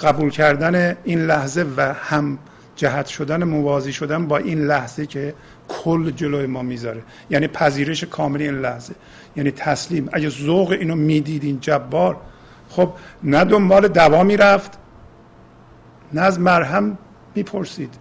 قبول 0.02 0.30
کردن 0.30 0.98
این 1.04 1.26
لحظه 1.26 1.66
و 1.78 1.94
هم 1.94 2.39
جهت 2.76 3.05
شدن 3.05 3.43
موازی 3.43 3.93
شدن 3.93 4.28
با 4.28 4.38
این 4.38 4.65
لحظه 4.65 5.05
که 5.05 5.34
کل 5.67 6.11
جلوی 6.11 6.45
ما 6.45 6.61
می‌ذاره. 6.61 7.03
یعنی 7.30 7.47
پذیرش 7.47 8.03
کامل 8.03 8.41
این 8.41 8.61
لحظه. 8.61 8.95
یعنی 9.36 9.51
تسلیم. 9.51 10.09
اگه 10.13 10.30
ذوق 10.30 10.71
اینو 10.71 10.95
می‌دیدین 10.95 11.59
جبار 11.59 12.17
خب 12.69 12.93
نه 13.24 13.43
دنبال 13.43 13.88
دوا 13.88 14.24
می‌رفت 14.24 14.71
نه 16.13 16.21
از 16.21 16.39
مرهم 16.39 16.97
می‌پرسید. 17.36 17.93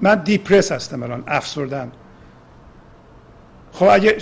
من 0.00 0.14
دیپرس 0.14 0.72
هستم 0.72 1.02
الان 1.02 1.24
افسردم. 1.26 1.92
خب 3.72 3.88
اگه 3.92 4.18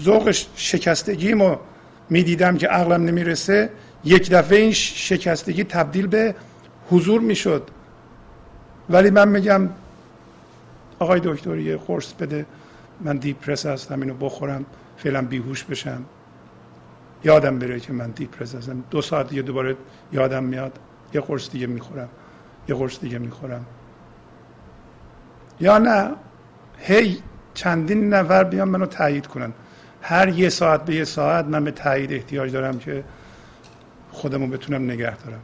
ذوق 0.00 0.30
شکستگیمو 0.56 1.56
می‌دیدم 2.10 2.56
که 2.56 2.68
عقلم 2.68 3.04
نمی‌رسه 3.04 3.70
یک 4.04 4.30
دفعه 4.30 4.58
این 4.58 4.72
شکستگی 4.72 5.64
تبدیل 5.64 6.06
به 6.06 6.34
حضور 6.90 7.20
می‌شد. 7.20 7.70
ولی 8.90 9.10
من 9.10 9.28
میگم 9.28 9.68
آقای 10.98 11.20
دکتر 11.24 11.56
یه 11.56 11.76
قرص 11.76 12.12
بده 12.12 12.46
من 13.00 13.16
دیپرس 13.16 13.66
هستم 13.66 14.00
اینو 14.00 14.14
بخورم 14.14 14.64
فعلا 14.96 15.22
بیهوش 15.22 15.64
بشم. 15.64 16.04
یادم 17.24 17.58
بره 17.58 17.80
که 17.80 17.92
من 17.92 18.10
دیپرس 18.10 18.54
هستم. 18.54 18.84
دو 18.90 19.02
ساعت 19.02 19.28
دیگه 19.28 19.42
دوباره 19.42 19.76
یادم 20.12 20.44
میاد 20.44 20.78
یه 21.14 21.20
قرص 21.20 21.50
دیگه 21.50 21.66
می‌خورم 21.66 22.08
یه 22.68 22.74
قرص 22.74 23.00
دیگه 23.00 23.18
می‌خورم. 23.18 23.66
یا 25.60 25.78
نه 25.78 26.10
هی 26.78 27.22
چندین 27.54 28.14
نفر 28.14 28.44
بیان 28.44 28.68
منو 28.68 28.86
تایید 28.86 29.26
کنن. 29.26 29.52
هر 30.02 30.28
یه 30.28 30.48
ساعت 30.48 30.84
به 30.84 30.94
یه 30.94 31.04
ساعت 31.04 31.44
من 31.44 31.64
به 31.64 31.70
تایید 31.70 32.12
احتیاج 32.12 32.52
دارم 32.52 32.78
که 32.78 33.04
خودمو 34.12 34.46
بتونم 34.46 34.84
نگه 34.84 35.16
دارم. 35.16 35.40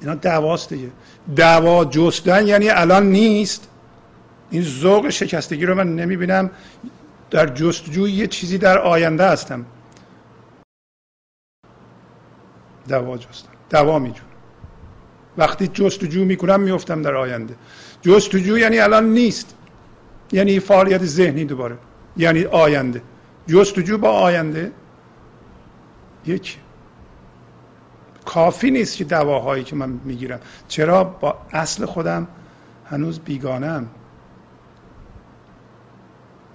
اینا 0.00 0.14
دعواست 0.14 0.68
دیگه. 0.68 0.90
دعوا 1.36 1.84
جستن 1.84 2.46
یعنی 2.46 2.68
الان 2.68 3.06
نیست. 3.06 3.68
این 4.50 4.62
ذوق 4.62 5.08
شکستگی 5.08 5.66
رو 5.66 5.74
من 5.74 5.96
نمی‌بینم. 5.96 6.50
در 7.30 7.46
جستجوی 7.46 8.12
یه 8.12 8.26
چیزی 8.26 8.58
در 8.58 8.78
آینده 8.78 9.24
هستم. 9.26 9.66
دوا 12.88 13.18
جستن. 13.18 13.48
دوا 13.70 13.98
میجون. 13.98 14.26
وقتی 15.36 15.68
جستجو 15.68 16.24
می‌کنم 16.24 16.60
میفتم 16.60 17.02
در 17.02 17.14
آینده. 17.14 17.54
جستجو 18.02 18.58
یعنی 18.58 18.78
الان 18.78 19.04
نیست. 19.12 19.54
یعنی 20.32 20.60
فعالیت 20.60 21.04
ذهنی 21.04 21.44
دوباره. 21.44 21.78
یعنی 22.16 22.44
آینده. 22.44 23.02
جستجو 23.46 23.98
با 23.98 24.10
آینده. 24.10 24.72
یک 26.26 26.58
کافی 28.28 28.70
نیست 28.70 28.96
که 28.96 29.04
دواهایی 29.04 29.64
که 29.64 29.76
من 29.76 30.00
می‌گیرم. 30.04 30.40
چرا؟ 30.68 31.04
با 31.04 31.36
اصل 31.52 31.86
خودم 31.86 32.28
هنوز 32.90 33.20
بیگانم 33.20 33.86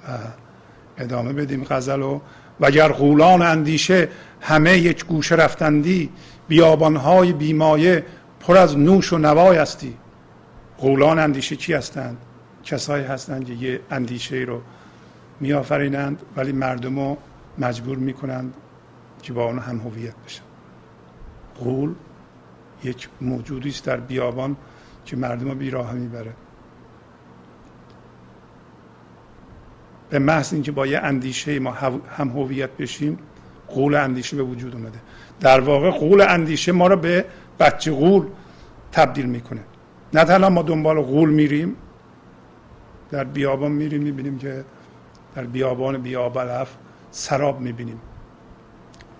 و 0.08 0.18
ادامه 0.98 1.34
بدیم 1.34 1.64
غزل 1.70 2.02
و 2.02 2.20
وگر 2.60 2.92
غولان 2.92 3.42
اندیشه 3.42 4.10
همه 4.42 4.78
یک 4.78 5.06
گوشه 5.06 5.36
رفتندی 5.36 6.10
بیابانهای 6.48 7.34
بیمایه 7.34 8.06
پر 8.40 8.58
از 8.58 8.78
نوش 8.78 9.14
و 9.14 9.18
نوای 9.18 9.58
هستی. 9.58 9.98
غولان 10.78 11.20
اندیشه 11.20 11.56
کی 11.56 11.74
هستند؟ 11.74 12.18
کسایی 12.64 13.06
هستند 13.06 13.46
که 13.46 13.54
یه 13.54 13.80
اندیشه 13.92 14.36
رو 14.36 14.62
میآفرینند 15.40 16.22
ولی 16.36 16.52
مردم 16.52 17.00
رو 17.00 17.18
مجبور 17.58 17.98
می‌کنند 17.98 18.54
که 19.22 19.34
با 19.34 19.46
اون 19.46 19.60
هم 19.60 19.78
هویت 19.78 20.14
بشن. 20.26 20.53
غول 21.60 21.94
یک 22.84 23.10
موجودی 23.22 23.70
است 23.70 23.86
در 23.86 23.98
بیابان 23.98 24.56
که 25.06 25.18
مردم 25.18 25.50
رو 25.50 25.56
بیراه 25.56 25.94
می‌بره. 25.94 26.34
به 30.10 30.20
محض 30.20 30.54
اینکه 30.54 30.72
با 30.72 30.88
یه 30.88 31.00
اندیشه 31.00 31.60
ما 31.60 31.72
هم 32.18 32.30
هویت 32.30 32.70
بشیم 32.70 33.20
قول 33.68 33.96
اندیشه 33.96 34.38
به 34.38 34.44
وجود 34.44 34.76
اومده. 34.76 35.00
در 35.40 35.60
واقع 35.60 35.92
قول 35.92 36.22
اندیشه 36.22 36.72
ما 36.72 36.88
رو 36.88 36.98
به 36.98 37.26
بچه 37.60 37.92
قول 37.92 38.28
تبدیل 38.92 39.26
می‌کنه. 39.26 39.62
نه 40.14 40.24
تنها 40.24 40.50
ما 40.50 40.62
دنبال 40.62 41.02
قول 41.02 41.30
میریم 41.30 41.76
در 43.12 43.24
بیابان 43.24 43.72
میریم 43.72 44.04
می‌بینیم 44.04 44.38
که 44.38 44.66
در 45.36 45.44
بیابان 45.44 45.98
بیابلف 45.98 46.76
سراب 47.12 47.62
می‌بینیم. 47.62 48.00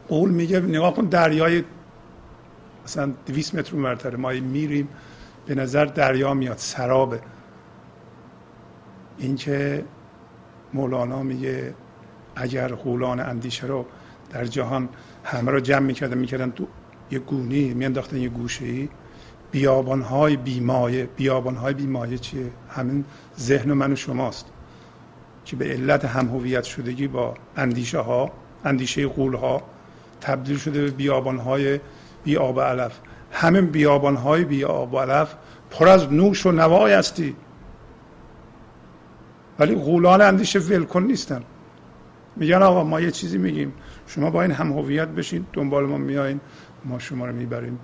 قول 0.08 0.32
میگه 0.32 0.60
نگاه 0.60 0.94
کن 0.94 1.06
دریای 1.06 1.64
مثلا 2.86 3.14
200 3.26 3.56
متر 3.56 3.76
اونورتره 3.76 4.18
ما 4.18 4.30
میریم 4.30 4.88
به 5.46 5.56
نظر 5.56 5.86
دریا 5.86 6.34
میاد 6.34 6.58
سرابه. 6.58 7.20
اینکه 9.18 9.86
مولانا 10.74 11.24
میگه 11.24 11.74
اگر 12.36 12.68
قولان 12.68 13.20
اندیشه 13.20 13.68
رو 13.68 13.86
در 14.30 14.46
جهان 14.46 14.90
همه 15.24 15.52
رو 15.52 15.60
جمع 15.60 15.80
می‌کردن 15.80 16.18
می‌کردن 16.18 16.52
تو 16.52 16.68
یه 17.12 17.20
گونی 17.20 17.74
میانداختن 17.74 18.18
یه 18.18 18.30
گوشه 18.30 18.66
ای 18.66 18.90
بیابان 19.52 20.02
های 20.02 20.38
بیمایه. 20.38 21.06
بیابان 21.06 21.56
های 21.56 21.74
بیمایه 21.74 22.18
چیه؟ 22.18 22.52
همین 22.70 23.06
ذهن 23.40 23.74
من 23.74 23.94
و 23.94 23.96
شماست 23.96 24.46
که 25.46 25.56
به 25.56 25.66
علت 25.66 26.06
هم 26.06 26.28
هویت 26.28 26.64
شدگی 26.64 27.08
با 27.08 27.34
اندیشه 27.58 28.00
ها 28.00 28.32
اندیشه 28.66 29.08
قول 29.08 29.34
ها 29.34 29.62
تبدیل 30.22 30.58
شده 30.58 30.82
به 30.82 30.92
بیابان 30.92 31.38
های 31.38 31.80
بی 32.24 32.38
آب 32.38 32.62
علف. 32.62 33.00
همین 33.32 33.66
بیابان 33.66 34.16
های 34.16 34.44
بی 34.44 34.64
علف 34.64 35.36
پر 35.72 35.88
از 35.88 36.14
نوش 36.14 36.46
و 36.46 36.52
نوای 36.52 36.94
هستی. 36.94 37.36
ولی 39.60 39.76
غولان 39.76 40.22
اندیشه 40.22 40.60
ولکن 40.60 41.04
نیستن. 41.04 41.44
میگن 42.36 42.62
آقا 42.62 42.84
ما 42.84 43.02
یه 43.02 43.12
چیزی 43.12 43.38
میگیم. 43.38 43.74
شما 44.08 44.30
با 44.30 44.42
این 44.42 44.52
هم 44.52 44.72
هویت 44.72 45.08
بشین 45.08 45.46
دنبال 45.54 45.86
ما 45.86 45.98
میایین 45.98 46.40
ما 46.86 47.00
شما 47.00 47.26
رو 47.26 47.34
می‌بریم. 47.34 47.80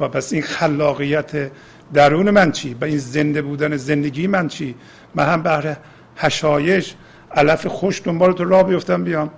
و 0.00 0.08
پس 0.08 0.32
این 0.32 0.42
خلاقیت 0.42 1.50
درون 1.94 2.30
من 2.30 2.52
چی؟ 2.52 2.74
با 2.74 2.86
این 2.86 2.98
زنده 2.98 3.42
بودن 3.42 3.76
زندگی 3.76 4.26
من 4.26 4.48
چی؟ 4.48 4.74
من 5.14 5.26
هم 5.26 5.42
بهر 5.42 5.76
هشایش 6.16 6.94
علف 7.34 7.66
خوش 7.66 8.02
دنبال 8.04 8.32
تو 8.32 8.44
راه 8.44 8.62
بیفتم 8.62 9.04
بیام. 9.04 9.30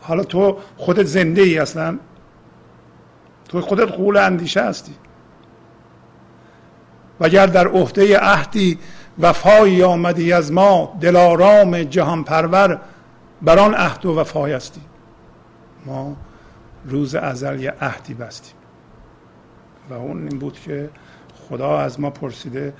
حالا 0.00 0.24
تو 0.24 0.58
خودت 0.76 1.06
زنده 1.06 1.42
ای 1.42 1.58
اصلا؟ 1.58 1.98
تو 3.52 3.60
خودت 3.60 3.92
قول 3.92 4.16
اندیشه 4.16 4.62
هستی. 4.62 4.94
و 7.20 7.24
اگر 7.24 7.46
در 7.46 7.68
عهده 7.68 8.18
عهدی 8.18 8.78
وفایی 9.18 9.82
آمدی 9.82 10.32
از 10.32 10.52
ما 10.52 10.98
دلارام 11.00 11.82
جهان 11.82 12.24
پرور 12.24 12.80
بر 13.42 13.58
آن 13.58 13.74
عهد 13.74 14.06
و 14.06 14.18
وفای 14.18 14.52
هستی. 14.52 14.80
ما 15.86 16.16
روز 16.84 17.14
ازل 17.14 17.60
یه 17.60 17.74
عهدی 17.80 18.14
بستیم. 18.14 18.54
و 19.90 19.94
اون 19.94 20.28
این 20.28 20.38
بود 20.38 20.60
که 20.60 20.90
خدا 21.48 21.78
از 21.78 22.00
ما 22.00 22.10
پرسیده 22.10 22.74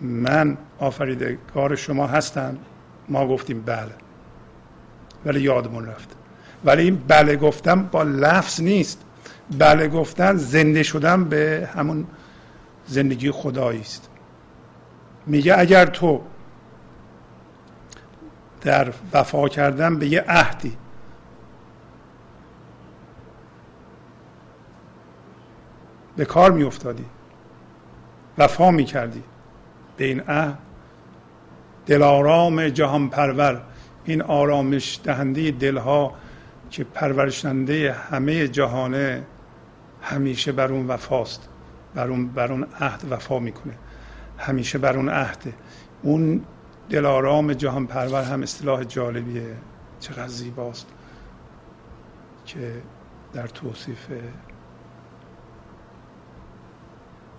من 0.00 0.58
آفریدگار 0.78 1.76
شما 1.76 2.06
هستم؟ 2.06 2.58
ما 3.08 3.28
گفتیم 3.28 3.62
بله. 3.62 3.94
ولی 5.26 5.40
یادمون 5.40 5.86
رفت. 5.86 6.08
ولی 6.64 6.82
این 6.82 7.02
بله 7.08 7.36
گفتم 7.36 7.82
با 7.82 8.02
لفظ 8.02 8.60
نیست. 8.60 9.04
بله 9.58 9.88
گفتن 9.88 10.36
زنده 10.36 10.82
شدن 10.82 11.24
به 11.24 11.68
همون 11.74 12.06
زندگی 12.86 13.30
خدایی 13.30 13.80
است. 13.80 14.08
میگه 15.26 15.58
اگر 15.58 15.86
تو 15.86 16.20
در 18.60 18.92
وفا 19.12 19.48
کردن 19.48 19.98
به 19.98 20.06
یه 20.06 20.24
عهدی 20.28 20.76
به 26.16 26.24
کار 26.24 26.52
میافتادی 26.52 27.04
وفا 28.38 28.70
می‌کردی 28.70 29.22
به 29.96 30.04
این 30.04 30.20
عهد 30.20 30.58
دلارام 31.86 32.68
جهان 32.68 33.08
پرور 33.08 33.62
این 34.04 34.22
آرامش 34.22 35.00
دهنده 35.04 35.50
دلها 35.50 36.14
که 36.70 36.84
پرورشنده 36.84 37.92
همه 37.92 38.48
جهانه 38.48 39.22
همیشه 40.02 40.52
بر 40.52 40.72
اون 40.72 40.86
وفاست. 40.86 41.48
بر 41.94 42.08
اون, 42.08 42.28
بر 42.28 42.52
اون 42.52 42.66
عهد 42.80 43.04
وفا 43.10 43.38
می‌کنه. 43.38 43.78
همیشه 44.38 44.78
بر 44.78 44.96
اون 44.96 45.08
عهده 45.08 45.54
اون 46.02 46.44
دلارام 46.90 47.52
جهان 47.52 47.86
پرور 47.86 48.22
هم 48.22 48.42
اصطلاح 48.42 48.84
جالبیه. 48.84 49.56
چقدر 50.00 50.28
زیباست 50.28 50.86
که 52.46 52.82
در 53.32 53.46
توصیف 53.46 54.06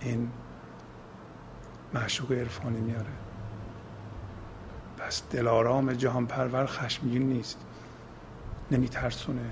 این 0.00 0.30
معشوق 1.94 2.32
عرفانی 2.32 2.80
میاره. 2.80 3.06
پس 4.98 5.22
دلارام 5.30 5.92
جهان 5.92 6.26
پرور 6.26 6.66
خشمگین 6.66 7.28
نیست. 7.28 7.58
نمیترسونه. 8.70 9.50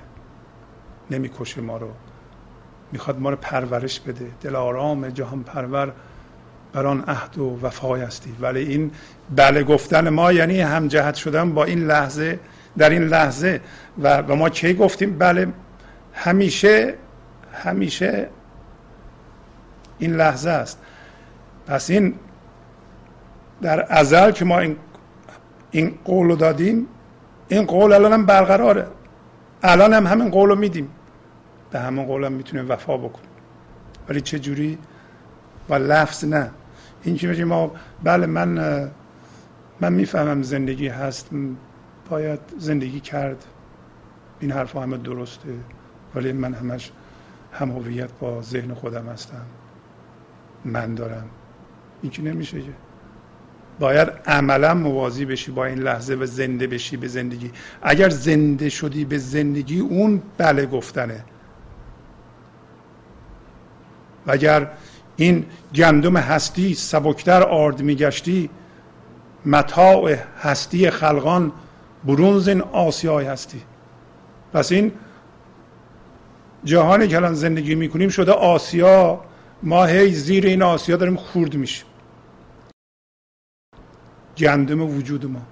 نمی‌کشه 1.10 1.60
ما 1.60 1.76
رو. 1.76 1.90
می‌خواد 2.92 3.20
ما 3.20 3.30
رو 3.30 3.36
پرورش 3.36 4.00
بده. 4.00 4.26
دلارام 4.42 5.08
جهان 5.08 5.42
پرور 5.42 5.92
بر 6.72 6.86
آن 6.86 7.04
عهد 7.08 7.38
و 7.38 7.58
وفای 7.62 8.00
هستی. 8.00 8.36
ولی 8.40 8.60
این 8.60 8.90
بله 9.36 9.62
گفتن 9.62 10.08
ما 10.08 10.32
یعنی 10.32 10.60
همجهت 10.60 11.14
شدن 11.14 11.52
با 11.54 11.64
این 11.64 11.86
لحظه 11.86 12.38
در 12.78 12.90
این 12.90 13.02
لحظه. 13.02 13.60
و, 14.02 14.16
و 14.22 14.34
ما 14.34 14.48
کی 14.48 14.74
گفتیم؟ 14.74 15.18
بله 15.18 15.48
همیشه 16.14 16.94
همیشه 17.52 18.28
این 19.98 20.16
لحظه 20.16 20.50
است. 20.50 20.78
پس 21.66 21.90
این 21.90 22.14
در 23.62 23.86
ازل 23.88 24.30
که 24.30 24.44
ما 24.44 24.58
این 24.58 24.76
این 25.70 25.98
قول 26.04 26.26
رو 26.26 26.36
دادیم 26.36 26.86
این 27.48 27.66
قول 27.66 27.92
الان 27.92 28.12
هم 28.12 28.26
برقراره. 28.26 28.86
الان 29.62 29.92
هم 29.92 30.06
همین 30.06 30.30
قول 30.30 30.48
رو 30.48 30.56
میدیم. 30.56 30.88
به 31.70 31.80
همون 31.80 32.04
قول 32.04 32.24
هم 32.24 32.32
می‌تونیم 32.32 32.70
وفا 32.70 32.96
بکنیم 32.96 33.30
ولی 34.08 34.20
چه 34.20 34.38
جوری 34.38 34.78
با 35.68 35.76
لفظ 35.76 36.24
نه. 36.24 36.50
این 37.02 37.16
که 37.16 37.44
ما 37.44 37.72
بله 38.04 38.26
من 38.26 38.90
من 39.80 39.92
می‌فهمم 39.92 40.42
زندگی 40.42 40.88
هست. 40.88 41.30
باید 42.10 42.40
زندگی 42.58 43.00
کرد. 43.00 43.44
این 44.40 44.52
حرف 44.52 44.76
همه 44.76 44.96
درسته. 44.96 45.48
ولی 46.14 46.32
من 46.32 46.54
همش 46.54 46.90
هم 47.52 47.70
هویت 47.70 48.10
با 48.20 48.42
ذهن 48.42 48.74
خودم 48.74 49.06
هستم. 49.06 49.46
من 50.64 50.94
دارم. 50.94 51.24
این 52.02 52.12
که 52.12 52.22
نمیشه 52.22 52.60
که؟ 52.60 52.72
باید 53.78 54.08
عملا 54.26 54.74
موازی 54.74 55.24
بشی 55.24 55.50
با 55.50 55.64
این 55.64 55.78
لحظه 55.78 56.14
و 56.14 56.26
زنده 56.26 56.66
بشی 56.66 56.96
به 56.96 57.08
زندگی. 57.08 57.50
اگر 57.82 58.08
زنده 58.08 58.68
شدی 58.68 59.04
به 59.04 59.18
زندگی 59.18 59.80
اون 59.80 60.22
بله 60.38 60.66
گفتنه. 60.66 61.24
و 64.26 64.32
اگر 64.32 64.70
این 65.16 65.46
گندم 65.74 66.16
هستی 66.16 66.74
سبکتر 66.74 67.42
آرد 67.42 67.82
میگشتی 67.82 68.50
متاع 69.46 70.14
هستی 70.40 70.90
خلقان 70.90 71.52
برونز 72.04 72.48
این 72.48 72.60
آسیای 72.60 73.26
هستی. 73.26 73.62
پس 74.52 74.72
این 74.72 74.92
جهانی 76.64 77.08
که 77.08 77.16
الان 77.16 77.34
زندگی 77.34 77.74
می‌کنیم 77.74 78.08
شده 78.08 78.32
آسیا 78.32 79.20
ما 79.62 79.84
هی 79.84 80.12
زیر 80.12 80.46
این 80.46 80.62
آسیا 80.62 80.96
داریم 80.96 81.16
خورد 81.16 81.54
میشیم. 81.54 81.86
گندم 84.38 84.82
وجود 84.96 85.26
ما 85.26 85.42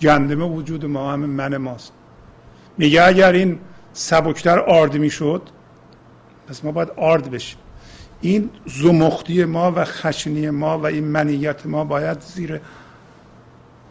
گندم 0.00 0.42
وجود 0.42 0.84
ما 0.84 1.12
همه 1.12 1.26
من 1.26 1.56
ماست. 1.56 1.92
میگه 2.78 3.02
اگر 3.02 3.32
این 3.32 3.58
سبکتر 3.92 4.58
آرد 4.58 4.96
می‌شد 4.96 5.42
پس 6.48 6.64
ما 6.64 6.72
باید 6.72 6.90
آرد 6.96 7.30
بشیم. 7.30 7.58
این 8.20 8.50
زمختی 8.66 9.44
ما 9.44 9.72
و 9.72 9.84
خشنی 9.84 10.50
ما 10.50 10.78
و 10.78 10.86
این 10.86 11.04
منیت 11.04 11.66
ما 11.66 11.84
باید 11.84 12.20
زیر 12.20 12.60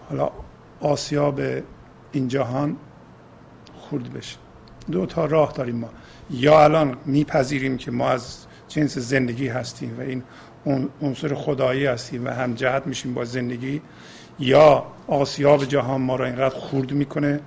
حالا 0.10 0.30
آسیا 0.80 1.32
به 1.32 1.64
این 2.12 2.28
جهان 2.28 2.78
خورد 3.74 4.14
بشه. 4.14 4.38
دو 4.92 5.06
تا 5.06 5.26
راه 5.26 5.52
داریم 5.52 5.76
ما. 5.76 5.90
یا 6.30 6.64
الان 6.64 6.98
میپذیریم 7.06 7.78
که 7.78 7.92
ما 7.92 8.10
از 8.10 8.38
جنس 8.68 8.98
زندگی 8.98 9.48
هستیم 9.48 9.96
و 9.98 10.02
این 10.02 10.24
عنصر 11.02 11.36
خدایی 11.36 11.86
هستیم 11.86 12.26
و 12.26 12.30
هم 12.30 12.54
جهت 12.54 12.88
میشیم 12.88 13.14
با 13.14 13.26
زندگی 13.26 13.82
یا 14.40 14.86
آسیاب 15.08 15.66
جهان 15.66 16.02
ما 16.02 16.16
را 16.16 16.26
اینقدر 16.26 16.56
خورد 16.56 16.92
می‌کنه 16.92 17.40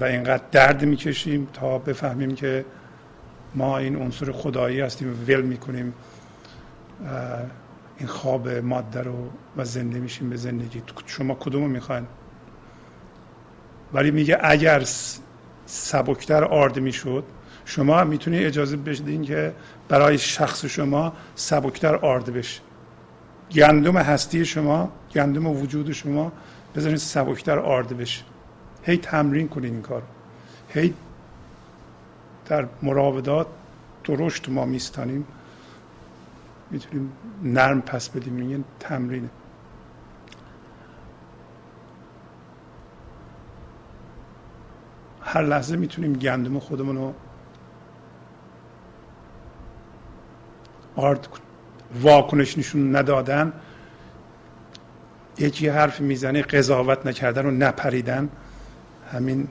و 0.00 0.04
اینقدر 0.04 0.42
درد 0.52 0.84
می‌کشیم 0.84 1.48
تا 1.52 1.78
بفهمیم 1.78 2.34
که 2.34 2.64
ما 3.54 3.78
این 3.78 3.96
عنصر 3.96 4.32
خدایی 4.32 4.80
هستیم 4.80 5.12
و 5.12 5.14
ول 5.28 5.40
می‌کنیم 5.40 5.94
این 7.98 8.08
خواب 8.08 8.48
ماده 8.48 9.02
رو 9.02 9.30
و 9.56 9.64
زنده 9.64 9.98
میشیم 9.98 10.30
به 10.30 10.36
زندگی. 10.36 10.82
شما 11.06 11.34
کدوم 11.34 11.62
رو 11.62 11.68
می‌خواین؟ 11.68 12.06
ولی 13.92 14.10
میگه 14.10 14.38
اگر 14.42 14.82
سبکتر 15.66 16.44
آرد 16.44 16.78
می‌شد 16.78 17.24
شما 17.64 18.04
می‌تونید 18.04 18.46
اجازه 18.46 18.76
بدین 18.76 19.22
که 19.22 19.52
برای 19.88 20.18
شخص 20.18 20.64
شما 20.64 21.12
سبکتر 21.34 21.94
آرد 21.94 22.32
بشه 22.32 22.60
گندم 23.52 23.96
هستی 23.96 24.44
شما 24.44 24.92
گندم 25.14 25.46
وجود 25.46 25.92
شما 25.92 26.32
بذارین 26.76 26.96
سبکتر 26.96 27.58
آرد 27.58 27.96
بشه 27.96 28.22
هی 28.82 28.96
تمرین 28.96 29.48
کنید 29.48 29.72
این 29.72 29.82
کار 29.82 30.02
هی 30.68 30.94
در 32.46 32.66
مراودات 32.82 33.46
درشت 34.04 34.48
ما 34.48 34.64
میستانیم. 34.64 35.26
می‌تونیم 36.70 37.12
نرم 37.42 37.80
پس 37.80 38.08
بدیم. 38.08 38.36
این 38.36 38.64
تمرینه. 38.80 39.28
هر 45.22 45.42
لحظه 45.42 45.76
می‌تونیم 45.76 46.12
گندم 46.12 46.58
خودمون 46.58 46.96
رو 46.96 47.14
آرد 50.96 51.28
واکنش 52.02 52.58
نشون 52.58 52.96
ندادن. 52.96 53.52
یکی 55.38 55.68
حرف 55.68 56.00
می‌زنه 56.00 56.42
قضاوت 56.42 57.06
نکردن 57.06 57.46
و 57.46 57.50
نپریدن. 57.50 58.28
همین 59.12 59.48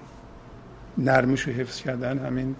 نرمش 0.97 1.41
رو 1.41 1.53
حفظ 1.53 1.81
کردن 1.81 2.19
همین 2.19 2.55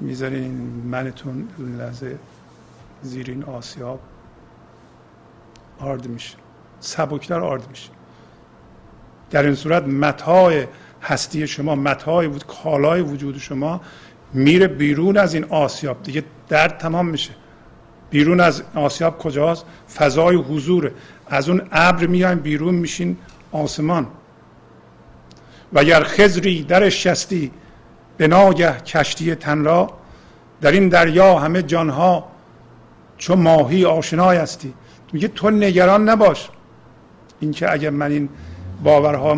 می‌ذارین 0.00 0.52
منتون 0.90 1.48
لحظه 1.58 2.18
زیر 3.02 3.30
این 3.30 3.44
آسیاب 3.44 4.00
آرد 5.80 6.06
میشه. 6.06 6.36
سبکتر 6.80 7.40
آرد 7.40 7.68
میشه. 7.68 7.90
در 9.30 9.42
این 9.42 9.54
صورت 9.54 9.82
متای 9.82 10.66
هستی 11.02 11.46
شما 11.46 11.74
متای 11.74 12.28
بود 12.28 12.46
کالای 12.46 13.00
وجود 13.00 13.38
شما 13.38 13.80
میره 14.32 14.66
بیرون 14.68 15.16
از 15.16 15.34
این 15.34 15.44
آسیاب. 15.44 16.02
دیگه 16.02 16.24
درد 16.48 16.78
تمام 16.78 17.08
میشه. 17.08 17.30
بیرون 18.10 18.40
از 18.40 18.62
آسیاب 18.74 19.18
کجاست؟ 19.18 19.64
فضای 19.96 20.36
حضور. 20.36 20.92
از 21.26 21.48
اون 21.48 21.62
ابر 21.72 22.06
میایم 22.06 22.38
بیرون 22.38 22.74
میشین 22.74 23.16
آسمان. 23.52 24.06
و 25.72 25.78
اگر 25.78 26.02
خزری 26.02 26.62
در 26.62 26.88
شستی 26.88 27.50
به 28.16 28.28
ناگه 28.28 28.80
کشتی 28.80 29.34
تن 29.34 29.64
را 29.64 29.90
در 30.60 30.72
این 30.72 30.88
دریا 30.88 31.38
همه 31.38 31.62
جانها 31.62 32.28
چون 33.18 33.38
ماهی 33.38 33.84
آشنای 33.84 34.36
هستی. 34.36 34.74
میگه 35.12 35.28
تو 35.28 35.50
نگران 35.50 36.08
نباش. 36.08 36.48
اینکه 37.40 37.72
اگر 37.72 37.90
من 37.90 38.10
این 38.10 38.28
باورها 38.82 39.36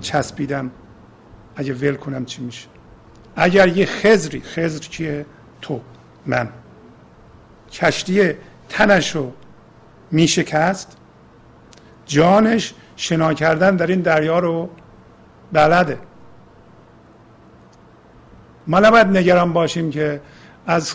چسبیدم 0.00 0.70
اگه 1.56 1.74
ول 1.74 1.94
کنم 1.94 2.24
چی 2.24 2.42
میشه. 2.42 2.68
اگر 3.36 3.68
یه 3.68 3.86
خزری 3.86 4.40
خزر 4.40 4.78
کیه؟ 4.78 5.26
تو 5.62 5.80
من. 6.26 6.48
کشتی 7.72 8.32
تنش 8.68 9.16
رو 9.16 9.32
میشکست 10.10 10.96
جانش 12.06 12.74
شنا 12.96 13.34
کردن 13.34 13.76
در 13.76 13.86
این 13.86 14.00
دریا 14.00 14.38
رو 14.38 14.70
بلده. 15.52 15.98
ما 18.66 18.80
نباید 18.80 19.06
نگران 19.06 19.52
باشیم 19.52 19.90
که 19.90 20.20
از 20.66 20.94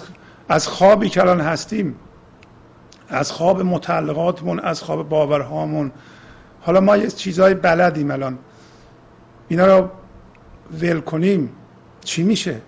از 0.50 0.68
خوابی 0.68 1.10
که 1.10 1.22
الان 1.22 1.42
هستیم 1.42 1.96
از 3.10 3.32
خواب 3.32 3.62
متعلقاتمون 3.62 4.60
از 4.60 4.84
خواب 4.84 5.10
باورهامون 5.10 5.92
حالا 6.62 6.82
ما 6.82 6.98
یه 6.98 7.08
چیزهای 7.08 7.54
بلدیم 7.54 8.12
الان. 8.12 8.38
اینا 9.48 9.66
رو 9.66 9.90
ول 10.82 11.00
کنیم. 11.00 11.50
چی 12.04 12.24
میشه؟ 12.24 12.62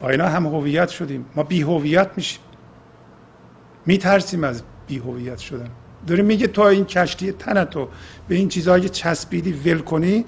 با 0.00 0.08
اینا 0.08 0.28
هم 0.28 0.46
هویت 0.46 0.88
شدیم. 0.88 1.26
ما 1.36 1.42
بی 1.42 1.62
هویت 1.62 2.10
میشیم. 2.16 2.40
میترسیم 3.86 4.44
از 4.44 4.62
بی 4.86 4.98
هویت 4.98 5.38
شدن. 5.38 5.68
داری 6.06 6.22
میگه 6.22 6.46
تو 6.46 6.62
این 6.62 6.84
کشتی 6.84 7.32
تنتو 7.32 7.88
به 8.28 8.34
این 8.34 8.48
چیزهایی 8.48 8.88
چسبیدی 8.88 9.52
ول 9.52 9.78
کنی؟ 9.78 10.24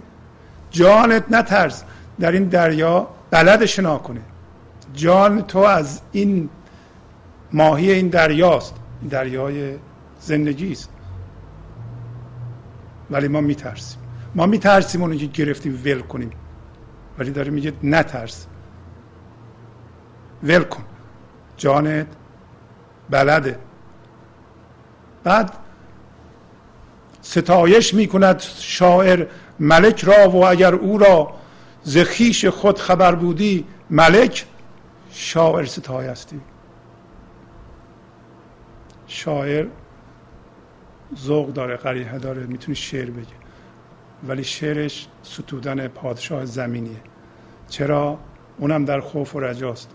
جانت 0.71 1.25
نترس. 1.31 1.85
در 2.21 2.33
این 2.33 2.45
دریا 2.45 3.09
بلد 3.31 3.65
شنا 3.65 3.99
کنه. 3.99 4.21
جان 4.95 5.43
تو 5.43 5.59
از 5.59 6.01
این 6.13 6.49
ماهی 7.53 7.93
این 7.93 8.09
دریاست. 8.09 8.75
این 9.01 9.09
دریای 9.09 9.77
زندگی 10.21 10.73
است. 10.73 10.89
ولی 13.11 13.29
ما 13.29 13.41
میترسیم. 13.41 13.99
ما 14.35 14.47
میترسیم 14.47 15.03
اونو 15.03 15.17
که 15.17 15.27
گرفتیم 15.27 15.83
ول 15.85 16.01
کنیم. 16.01 16.31
ولی 17.19 17.31
داره 17.31 17.51
میگه 17.51 17.73
نترس. 17.83 18.47
ول 20.43 20.63
کن. 20.63 20.85
جانت 21.57 22.07
بلده. 23.11 23.59
بعد 25.25 25.53
ستایش 27.23 27.95
می‌کند 27.95 28.41
شاعر 28.59 29.27
ملک 29.61 30.05
را 30.05 30.31
و 30.31 30.47
اگر 30.47 30.75
او 30.75 30.99
را 30.99 31.33
زخیش 31.85 32.45
خود 32.45 32.79
خبر 32.79 33.15
بودی 33.15 33.67
ملک 33.91 34.47
شاعر 35.11 35.65
ستایستی 35.65 36.41
شاعر 39.07 39.67
ذوق 41.17 41.53
داره 41.53 41.77
قریحه 41.77 42.19
داره 42.19 42.47
می‌تونه 42.47 42.75
شعر 42.75 43.11
بگه 43.11 43.27
ولی 44.29 44.45
شعرش 44.45 45.09
ستودن 45.23 45.89
پادشاه 45.89 46.45
زمینیه. 46.45 47.01
چرا؟ 47.69 48.19
اونم 48.59 48.85
در 48.85 49.01
خوف 49.01 49.37
و 49.37 49.41
رجاست. 49.41 49.91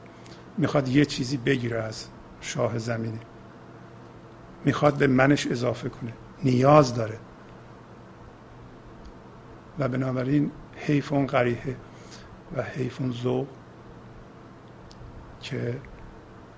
می‌خواد 0.57 0.87
یه 0.87 1.05
چیزی 1.05 1.37
بگیره 1.37 1.77
از 1.77 2.05
شاه 2.41 2.77
زمینی. 2.77 3.19
می‌خواد 4.65 4.93
به 4.93 5.07
منش 5.07 5.47
اضافه 5.47 5.89
کنه. 5.89 6.13
نیاز 6.43 6.95
داره. 6.95 7.19
و 9.79 9.87
بنابراین 9.87 10.51
حیف 10.79 11.13
اون 11.13 11.27
قریحه 11.27 11.75
و 12.57 12.63
حیف 12.63 13.01
اون 13.01 13.11
ذوق 13.11 13.47
که 15.41 15.77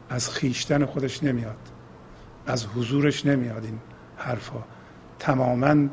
از 0.09 0.29
خیشتن 0.29 0.85
خودش 0.85 1.23
نمیاد 1.23 1.57
از 2.47 2.65
حضورش 2.65 3.25
نمیاد 3.25 3.65
این 3.65 3.79
حرفا. 4.17 4.63
تماما 5.19 5.87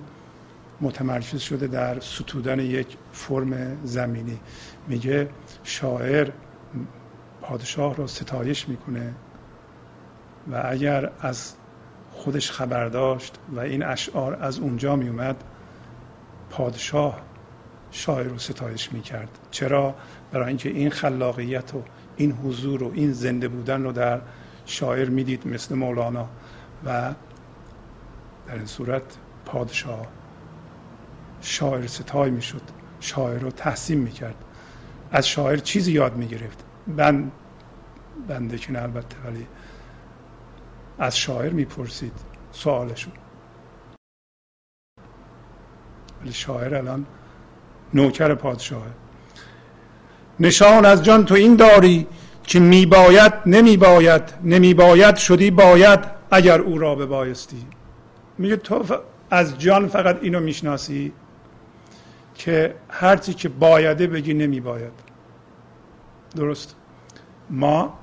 متمرکز 0.81 1.41
شده 1.41 1.67
در 1.67 2.01
ستودن 2.01 2.59
یک 2.59 2.97
فرم 3.13 3.85
زمینی. 3.85 4.41
میگه 4.89 5.29
شاعر 5.65 6.31
پادشاه 7.43 7.97
رو 7.97 8.07
ستایش 8.07 8.69
می‌کنه 8.69 9.15
و 10.53 10.63
اگر 10.65 11.11
از 11.21 11.55
خودش 12.13 12.51
خبر 12.51 12.89
داشت 12.89 13.39
و 13.53 13.61
این 13.61 13.83
اشعار 13.83 14.35
از 14.35 14.59
اونجا 14.59 14.97
میومد 14.97 15.45
پادشاه 16.51 17.28
شاعر 17.91 18.27
رو 18.27 18.39
ستایش 18.39 18.93
می‌کرد. 18.93 19.39
چرا؟ 19.51 19.95
برای 20.33 20.49
اینکه 20.49 20.69
این 20.69 20.91
خلاقیت 20.91 21.75
و 21.75 21.83
این 22.17 22.33
حضور 22.33 22.83
و 22.83 22.91
این 22.95 23.13
زنده 23.13 23.49
بودن 23.49 23.83
رو 23.83 23.93
در 23.93 24.21
شاعر 24.67 25.09
می‌دید 25.09 25.49
مثل 25.49 25.75
مولانا. 25.75 26.29
و 26.85 27.15
در 28.47 28.55
این 28.55 28.67
صورت 28.67 29.03
پادشاه 29.45 30.07
شاعر 31.41 31.87
ستای 31.87 32.31
می‌شد. 32.31 32.63
شاعر 33.01 33.39
رو 33.39 33.51
تحسین 33.51 33.99
می‌کرد. 33.99 34.45
از 35.13 35.29
شاعر 35.29 35.57
چیزی 35.57 35.93
یاد 35.93 36.17
می‌گرفت. 36.17 36.65
من 36.87 37.31
بنده 38.29 38.59
که 38.59 38.83
البته 38.83 39.17
ولی 39.25 39.47
از 40.99 41.19
شاعر 41.19 41.53
می‌پرسید 41.53 42.13
سوالشون 42.53 43.13
ولی 46.23 46.33
شاعر 46.33 46.75
الان 46.75 47.07
نوکر 47.95 48.35
پادشاهه 48.35 48.91
نشان 50.41 50.85
از 50.85 51.05
جان 51.05 51.25
تو 51.25 51.35
این 51.35 51.57
داری 51.57 52.07
که 52.43 52.61
میباید 52.61 53.33
نمیباید 53.47 54.23
نمیباید 54.45 55.17
شدی 55.17 55.51
باید 55.51 56.01
اگر 56.31 56.61
او 56.61 56.79
را 56.79 56.95
ببایستی. 56.95 57.67
میگه 58.39 58.57
تو 58.57 58.85
از 59.31 59.59
جان 59.59 59.89
فقط 59.89 60.19
اینو 60.23 60.41
می‌شناسی 60.41 61.13
که 62.35 62.75
هرچی 62.89 63.35
که 63.35 63.49
بایده 63.49 64.07
بگی 64.07 64.35
نمیباید. 64.35 64.93
درست؟ 66.37 66.75
ما 67.51 67.99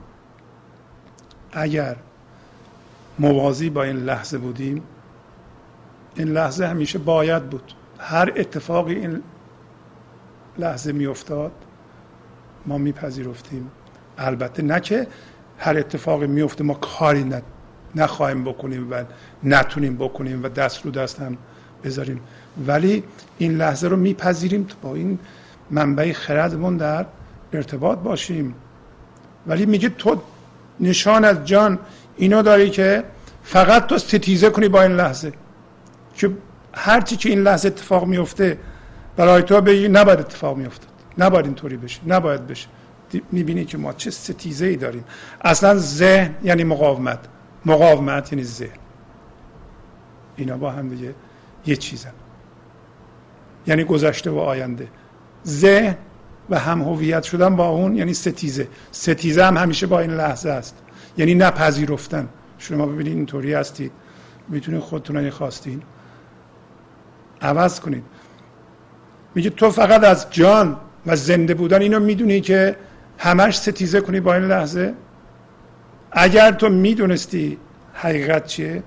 اگر 1.52 1.96
موازی 3.20 3.70
با 3.70 3.84
این 3.84 3.98
لحظه 3.98 4.38
بودیم 4.38 4.84
این 6.16 6.28
لحظه 6.28 6.66
همیشه 6.66 7.00
باید 7.00 7.50
بود. 7.50 7.74
هر 8.00 8.34
اتفاقی 8.36 8.96
این 8.96 9.24
لحظه 10.58 10.92
میافتاد 10.92 11.52
ما 12.66 12.78
میپذیرفتیم. 12.78 13.72
البته 14.18 14.64
نه 14.64 14.80
که 14.80 15.08
هر 15.58 15.78
اتفاقی 15.78 16.28
میفته 16.28 16.64
ما 16.64 16.74
کاری 16.74 17.32
نخواهیم 17.96 18.44
بکنیم 18.44 18.92
و 18.92 19.04
نتونیم 19.44 19.96
بکنیم 19.96 20.44
و 20.44 20.50
دست 20.50 20.86
رو 20.86 20.92
دست 20.92 21.20
هم 21.20 21.38
بذاریم. 21.84 22.22
ولی 22.68 23.04
این 23.38 23.58
لحظه 23.58 23.88
رو 23.88 23.98
میپذیریم 23.98 24.68
با 24.82 24.96
این 24.96 25.20
منبع 25.72 26.14
خردمون 26.14 26.78
در 26.78 27.06
ارتباط 27.54 28.00
باشیم. 28.00 28.56
ولی 29.48 29.66
میگه 29.66 29.90
تو 29.90 30.22
نشان 30.80 31.26
از 31.26 31.46
جان 31.46 31.80
اینو 32.18 32.42
داری 32.42 32.70
که 32.70 33.04
فقط 33.44 33.88
تو 33.88 33.98
ستیزه 33.98 34.50
کنی 34.50 34.68
با 34.68 34.82
این 34.82 34.92
لحظه. 34.92 35.34
که 36.16 36.32
هرچی 36.74 37.16
که 37.16 37.30
این 37.30 37.44
لحظه 37.44 37.68
اتفاق 37.68 38.06
میفته 38.06 38.58
برای 39.18 39.44
تو 39.44 39.62
بگی 39.62 39.88
نباید 39.88 40.20
اتفاق 40.20 40.58
میفته 40.58 40.88
نباید 41.18 41.46
اینطوری 41.46 41.78
بشه. 41.78 42.02
نباید 42.08 42.48
بشه. 42.48 42.68
می‌بینی 43.32 43.66
که 43.66 43.78
ما 43.78 43.94
چه 43.94 44.12
ستیزه 44.12 44.66
ای 44.66 44.76
داریم. 44.76 45.04
اصلا 45.42 45.76
ذهن 45.78 46.36
یعنی 46.44 46.64
مقاومت. 46.64 47.20
مقاومت 47.66 48.34
یعنی 48.34 48.44
ذهن. 48.44 48.78
اینا 50.36 50.58
با 50.58 50.72
هم 50.72 50.90
دیگه 50.90 51.16
یه 51.66 51.76
چیزن. 51.76 52.12
یعنی 53.68 53.84
گذشته 53.84 54.30
و 54.30 54.38
آینده. 54.38 54.88
ذهن 55.48 55.96
و 56.50 56.60
هم 56.60 56.82
هویت 56.82 57.24
شدن 57.24 57.56
با 57.56 57.68
اون 57.68 57.96
یعنی 57.96 58.14
ستیزه. 58.14 58.68
ستیزه 58.92 59.46
هم 59.46 59.58
همیشه 59.58 59.88
با 59.88 60.00
این 60.00 60.12
لحظه 60.12 60.50
است. 60.50 60.76
یعنی 61.18 61.36
نپذیرفتن. 61.36 62.30
شما 62.58 62.86
ببینید 62.86 63.16
اینطوری 63.16 63.54
هستید. 63.54 63.92
می‌تونید 64.50 64.82
خودتون 64.82 65.30
خواستین. 65.30 65.82
عوض 67.42 67.80
کنید. 67.80 68.04
میگه 69.36 69.50
تو 69.50 69.72
فقط 69.72 70.04
از 70.04 70.28
جان 70.32 70.78
و 71.06 71.16
زنده 71.16 71.54
بودن 71.54 71.82
اینو 71.82 72.00
می‌دونی 72.00 72.42
که 72.42 72.76
همش 73.18 73.58
ستیزه 73.58 74.02
کنی 74.02 74.20
با 74.20 74.34
این 74.34 74.44
لحظه؟ 74.44 74.94
اگر 76.12 76.52
تو 76.52 76.70
می‌دونستی 76.70 77.58
حقیقت 77.94 78.46
چیه؟ 78.46 78.84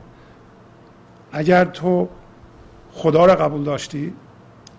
اگر 1.32 1.64
تو 1.64 2.08
خدا 2.92 3.24
را 3.24 3.34
قبول 3.34 3.64
داشتی؟ 3.64 4.12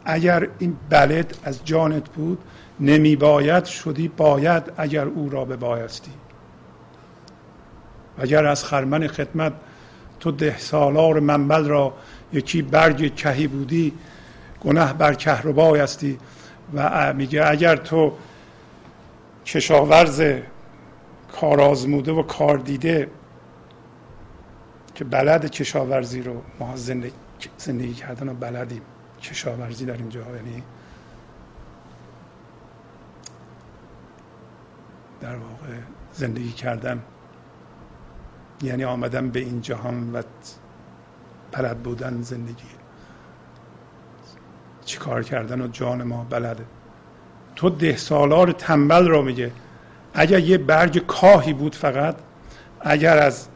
اگر 0.05 0.47
این 0.59 0.78
بلد 0.89 1.38
از 1.43 1.65
جانت 1.65 2.09
بود 2.09 2.39
نمی 2.80 3.15
باید 3.15 3.65
شدی 3.65 4.07
باید 4.07 4.63
اگر 4.78 5.05
او 5.05 5.30
را 5.30 5.45
به 5.45 5.55
بایستی. 5.55 6.11
اگر 8.17 8.45
از 8.45 8.65
خرمن 8.65 9.07
خدمت 9.07 9.53
تو 10.20 10.32
ده 10.32 10.57
سالار 10.57 11.20
منبل 11.20 11.65
را 11.65 11.93
یکی 12.34 12.61
برگ 12.61 13.15
کهی 13.15 13.47
بودی 13.47 13.93
گناه 14.62 14.93
بر 14.93 15.14
کهربا 15.14 15.76
هستی 15.76 16.20
و 16.74 17.14
میگه 17.14 17.47
اگر 17.47 17.76
تو 17.76 18.14
کشاورز 19.45 20.24
کارآزموده 21.32 22.12
و 22.12 22.24
کار 22.24 22.57
دیده 22.57 23.10
که 24.95 25.03
بلد 25.03 25.51
کشاورزی 25.51 26.22
رو 26.22 26.41
ما 26.60 26.76
زندگی, 26.76 27.14
زندگی 27.57 27.93
کردن 27.93 28.30
و 28.30 28.34
بلدیم 28.34 28.82
کشاورزی 29.22 29.86
در 29.86 29.93
اینجا 29.93 30.20
یعنی 30.20 30.64
در 35.22 35.36
واقع 35.36 35.74
زندگی 36.14 36.51
کردن 36.51 37.03
یعنی 38.62 38.84
آمدن 38.84 39.30
به 39.30 39.39
این 39.39 39.62
جهان 39.62 40.14
و 40.14 40.22
بلد 41.51 41.78
بودن 41.78 42.22
زندگی. 42.22 42.78
چیکار 44.89 45.23
کردن 45.23 45.61
و 45.61 45.67
جان 45.67 46.03
ما 46.03 46.27
بلده. 46.29 46.65
تو 47.55 47.69
ده 47.69 47.97
سالار 47.97 48.51
تنبل 48.51 49.07
را 49.07 49.21
میگه. 49.21 49.51
اگر 50.13 50.39
یه 50.39 50.57
برگ 50.57 51.05
کاهی 51.05 51.53
بود 51.53 51.75
فقط 51.75 52.15
اگر 52.81 53.17
از 53.17 53.47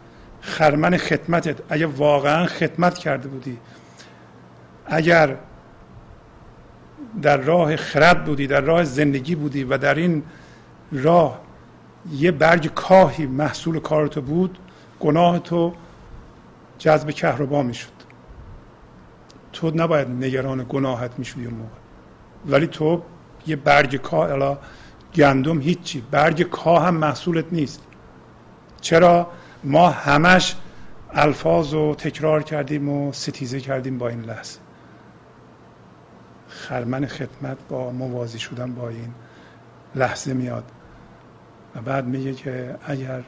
خرمن 0.41 0.97
خدمتت 0.97 1.57
اگر 1.69 1.85
واقعا 1.85 2.45
خدمت 2.45 2.97
کرده 2.97 3.27
بودی 3.27 3.57
اگر 4.85 5.35
در 7.21 7.37
راه 7.37 7.75
خرد 7.75 8.25
بودی 8.25 8.47
در 8.47 8.61
راه 8.61 8.83
زندگی 8.83 9.35
بودی 9.35 9.63
و 9.63 9.77
در 9.77 9.95
این 9.95 10.23
راه 10.91 11.39
یه 12.11 12.31
برگ 12.31 12.73
کاهی 12.73 13.25
محصول 13.25 13.79
کارتو 13.79 14.21
بود 14.21 14.57
گناه 14.99 15.39
تو 15.39 15.73
جذب 16.79 17.11
کهربا 17.11 17.63
می‌شد. 17.63 17.92
تو 19.53 19.71
نباید 19.75 20.07
نگران 20.07 20.65
گناهت 20.69 21.11
می‌شدی 21.17 21.45
اون 21.45 21.53
موقع. 21.53 21.77
ولی 22.45 22.67
تو 22.67 23.03
یه 23.47 23.55
برگ 23.55 23.95
کاه 23.95 24.31
الا 24.31 24.57
گندم 25.15 25.61
هیچی 25.61 26.03
برگ 26.11 26.43
کاه 26.43 26.85
هم 26.85 26.95
محصولت 26.95 27.45
نیست. 27.51 27.83
چرا؟ 28.81 29.27
ما 29.63 29.89
همش 29.89 30.55
الفاظ 31.11 31.73
رو 31.73 31.95
تکرار 31.95 32.43
کردیم 32.43 32.89
و 32.89 33.11
ستیزه 33.11 33.59
کردیم 33.59 33.97
با 33.97 34.07
این 34.07 34.21
لحظه. 34.21 34.59
خرمن 36.47 37.05
خدمت 37.05 37.57
با 37.69 37.91
موازی 37.91 38.39
شدن 38.39 38.75
با 38.75 38.89
این 38.89 39.13
لحظه 39.95 40.33
میاد. 40.33 40.63
و 41.75 41.81
بعد 41.81 42.05
میگه 42.05 42.33
که 42.33 42.75
اگر 42.85 43.23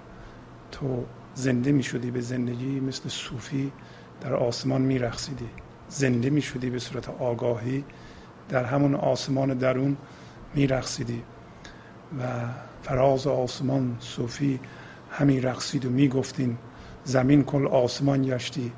تو 0.71 1.05
زنده 1.33 1.71
می‌شدی 1.71 2.11
به 2.11 2.21
زندگی 2.21 2.79
مثل 2.79 3.09
صوفی 3.09 3.71
در 4.21 4.33
آسمان 4.33 4.81
میرخصیدی 4.81 5.49
زنده 5.95 6.29
می‌شدی 6.29 6.69
به 6.69 6.79
صورت 6.79 7.09
آگاهی 7.09 7.83
در 8.49 8.63
همون 8.63 8.95
آسمان 8.95 9.53
درون 9.53 9.97
میرخصیدی 10.55 11.23
و 12.19 12.23
فراز 12.83 13.27
آسمان 13.27 13.97
صوفی 13.99 14.59
همین 15.11 15.43
رقصید 15.43 15.85
و 15.85 15.89
می‌گفتین 15.89 16.57
زمین 17.03 17.43
کل 17.43 17.67
آسمان 17.67 18.21
گشتی 18.21 18.71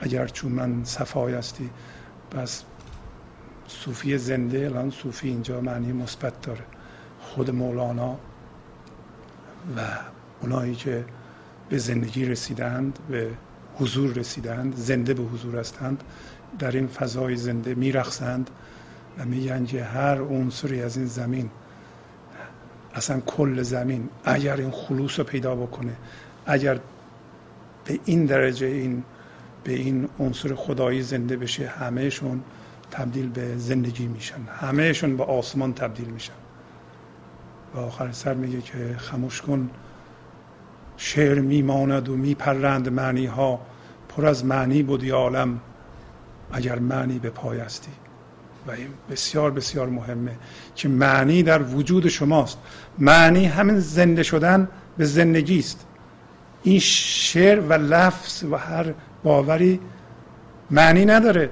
اگر 0.00 0.26
چون 0.26 0.52
من 0.52 0.84
صفای 0.84 1.34
هستی. 1.34 1.70
پس 2.30 2.62
صوفی 3.66 4.18
زنده 4.18 4.64
الان 4.64 4.90
صوفی 4.90 5.28
اینجا 5.28 5.60
معنی 5.60 5.92
مثبت 5.92 6.42
داره 6.42 6.64
خود 7.20 7.50
مولانا 7.50 8.16
و 9.76 9.80
اونایی 10.40 10.74
که 10.74 11.04
به 11.68 11.78
زندگی 11.78 12.24
رسیدند 12.24 12.98
به 13.08 13.30
حضور 13.78 14.12
رسیدند 14.12 14.76
زنده 14.76 15.14
به 15.14 15.22
حضور 15.22 15.56
هستند 15.56 16.04
در 16.58 16.70
این 16.70 16.86
فضای 16.86 17.36
زنده 17.36 17.74
میرخصند 17.74 18.50
و 19.18 19.24
میگن 19.24 19.64
که 19.64 19.84
هر 19.84 20.20
عنصری 20.20 20.82
از 20.82 20.96
این 20.96 21.06
زمین 21.06 21.50
اصلا 22.94 23.20
کل 23.20 23.62
زمین 23.62 24.08
اگر 24.24 24.56
این 24.56 24.70
خلوص 24.70 25.18
رو 25.18 25.24
پیدا 25.24 25.54
بکنه 25.54 25.96
اگر 26.46 26.80
به 27.84 27.98
این 28.04 28.26
درجه 28.26 28.66
این 28.66 29.02
به 29.64 29.72
این 29.72 30.08
عنصر 30.18 30.54
خدایی 30.54 31.02
زنده 31.02 31.36
بشه 31.36 31.66
همهشون 31.66 32.42
تبدیل 32.90 33.28
به 33.28 33.56
زندگی 33.56 34.06
میشن. 34.06 34.40
همهشون 34.60 35.16
به 35.16 35.24
آسمان 35.24 35.74
تبدیل 35.74 36.08
میشن. 36.08 36.32
و 37.74 37.78
آخر 37.78 38.12
سر 38.12 38.34
میگه 38.34 38.60
که 38.60 38.94
خموش 38.98 39.42
کن. 39.42 39.70
شعر 41.00 41.40
میماند 41.40 42.08
و 42.08 42.16
میپرند 42.16 42.88
معنی 42.88 43.26
ها 43.26 43.60
پر 44.08 44.26
از 44.26 44.44
معنی 44.44 44.82
بودی 44.82 45.10
عالم 45.10 45.60
اگر 46.52 46.78
معنی 46.78 47.18
به 47.18 47.30
پایستی 47.30 47.92
و 48.66 48.70
این 48.70 48.88
بسیار 49.10 49.50
بسیار 49.50 49.88
مهمه 49.88 50.36
که 50.74 50.88
معنی 50.88 51.42
در 51.42 51.62
وجود 51.62 52.08
شماست. 52.08 52.58
معنی 52.98 53.44
همین 53.44 53.78
زنده 53.78 54.22
شدن 54.22 54.68
به 54.96 55.04
زندگی 55.04 55.58
است. 55.58 55.86
این 56.62 56.78
شعر 56.78 57.60
و 57.60 57.72
لفظ 57.72 58.44
و 58.44 58.56
هر 58.56 58.94
باوری 59.22 59.80
معنی 60.70 61.04
نداره. 61.04 61.50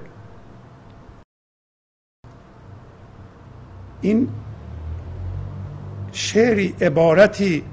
این 4.01 4.29
شعری 6.13 6.75
عبارتی 6.81 7.65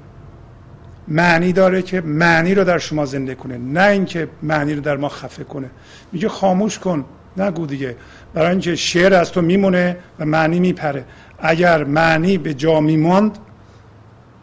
معنی 1.08 1.52
داره 1.52 1.82
که 1.82 2.00
معنی 2.00 2.54
رو 2.54 2.64
در 2.64 2.78
شما 2.78 3.04
زنده 3.04 3.34
کنه 3.34 3.58
نه 3.58 3.82
اینکه 3.82 4.28
معنی 4.42 4.74
رو 4.74 4.80
در 4.80 4.96
ما 4.96 5.08
خفه 5.08 5.44
کنه. 5.44 5.70
میگه 6.12 6.28
خاموش 6.28 6.78
کن 6.78 7.04
نگو 7.36 7.66
دیگه. 7.66 7.96
برای 8.34 8.50
اینکه 8.50 8.76
شعر 8.76 9.14
از 9.14 9.32
تو 9.32 9.42
میمونه 9.42 9.96
و 10.18 10.24
معنی 10.24 10.60
میپره. 10.60 11.04
اگر 11.38 11.84
معنی 11.84 12.38
به 12.38 12.54
جا 12.54 12.80
میماند 12.80 13.38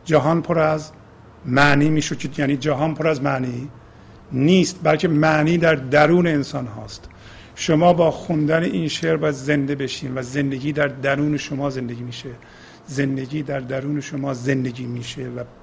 جهان 0.06 0.42
پر 0.42 0.60
از 0.60 0.92
معنی 1.46 1.90
می‌شد 1.90 2.40
یعنی 2.40 2.58
جهان 2.58 2.94
پر 2.94 3.08
از 3.08 3.22
معنی 3.22 3.70
نیست 4.32 4.80
بلکه 4.84 5.08
معنی 5.08 5.58
در 5.58 5.76
درون 5.76 6.28
انسان 6.28 6.68
هاست. 6.68 7.10
شما 7.56 7.94
با 7.94 8.12
خوندن 8.12 8.64
این 8.64 8.88
شعر 8.88 9.18
باید 9.18 9.36
زنده 9.36 9.76
بشین 9.76 10.12
و 10.16 10.22
زندگی 10.22 10.72
در 10.74 10.88
درون 10.88 11.38
شما 11.38 11.70
زندگی 11.70 12.04
میشه. 12.04 12.30
زندگی 12.88 13.44
در 13.44 13.60
درون 13.60 14.02
شما 14.02 14.34
زندگی 14.34 14.86
میشه 14.86 15.22
و 15.22 15.44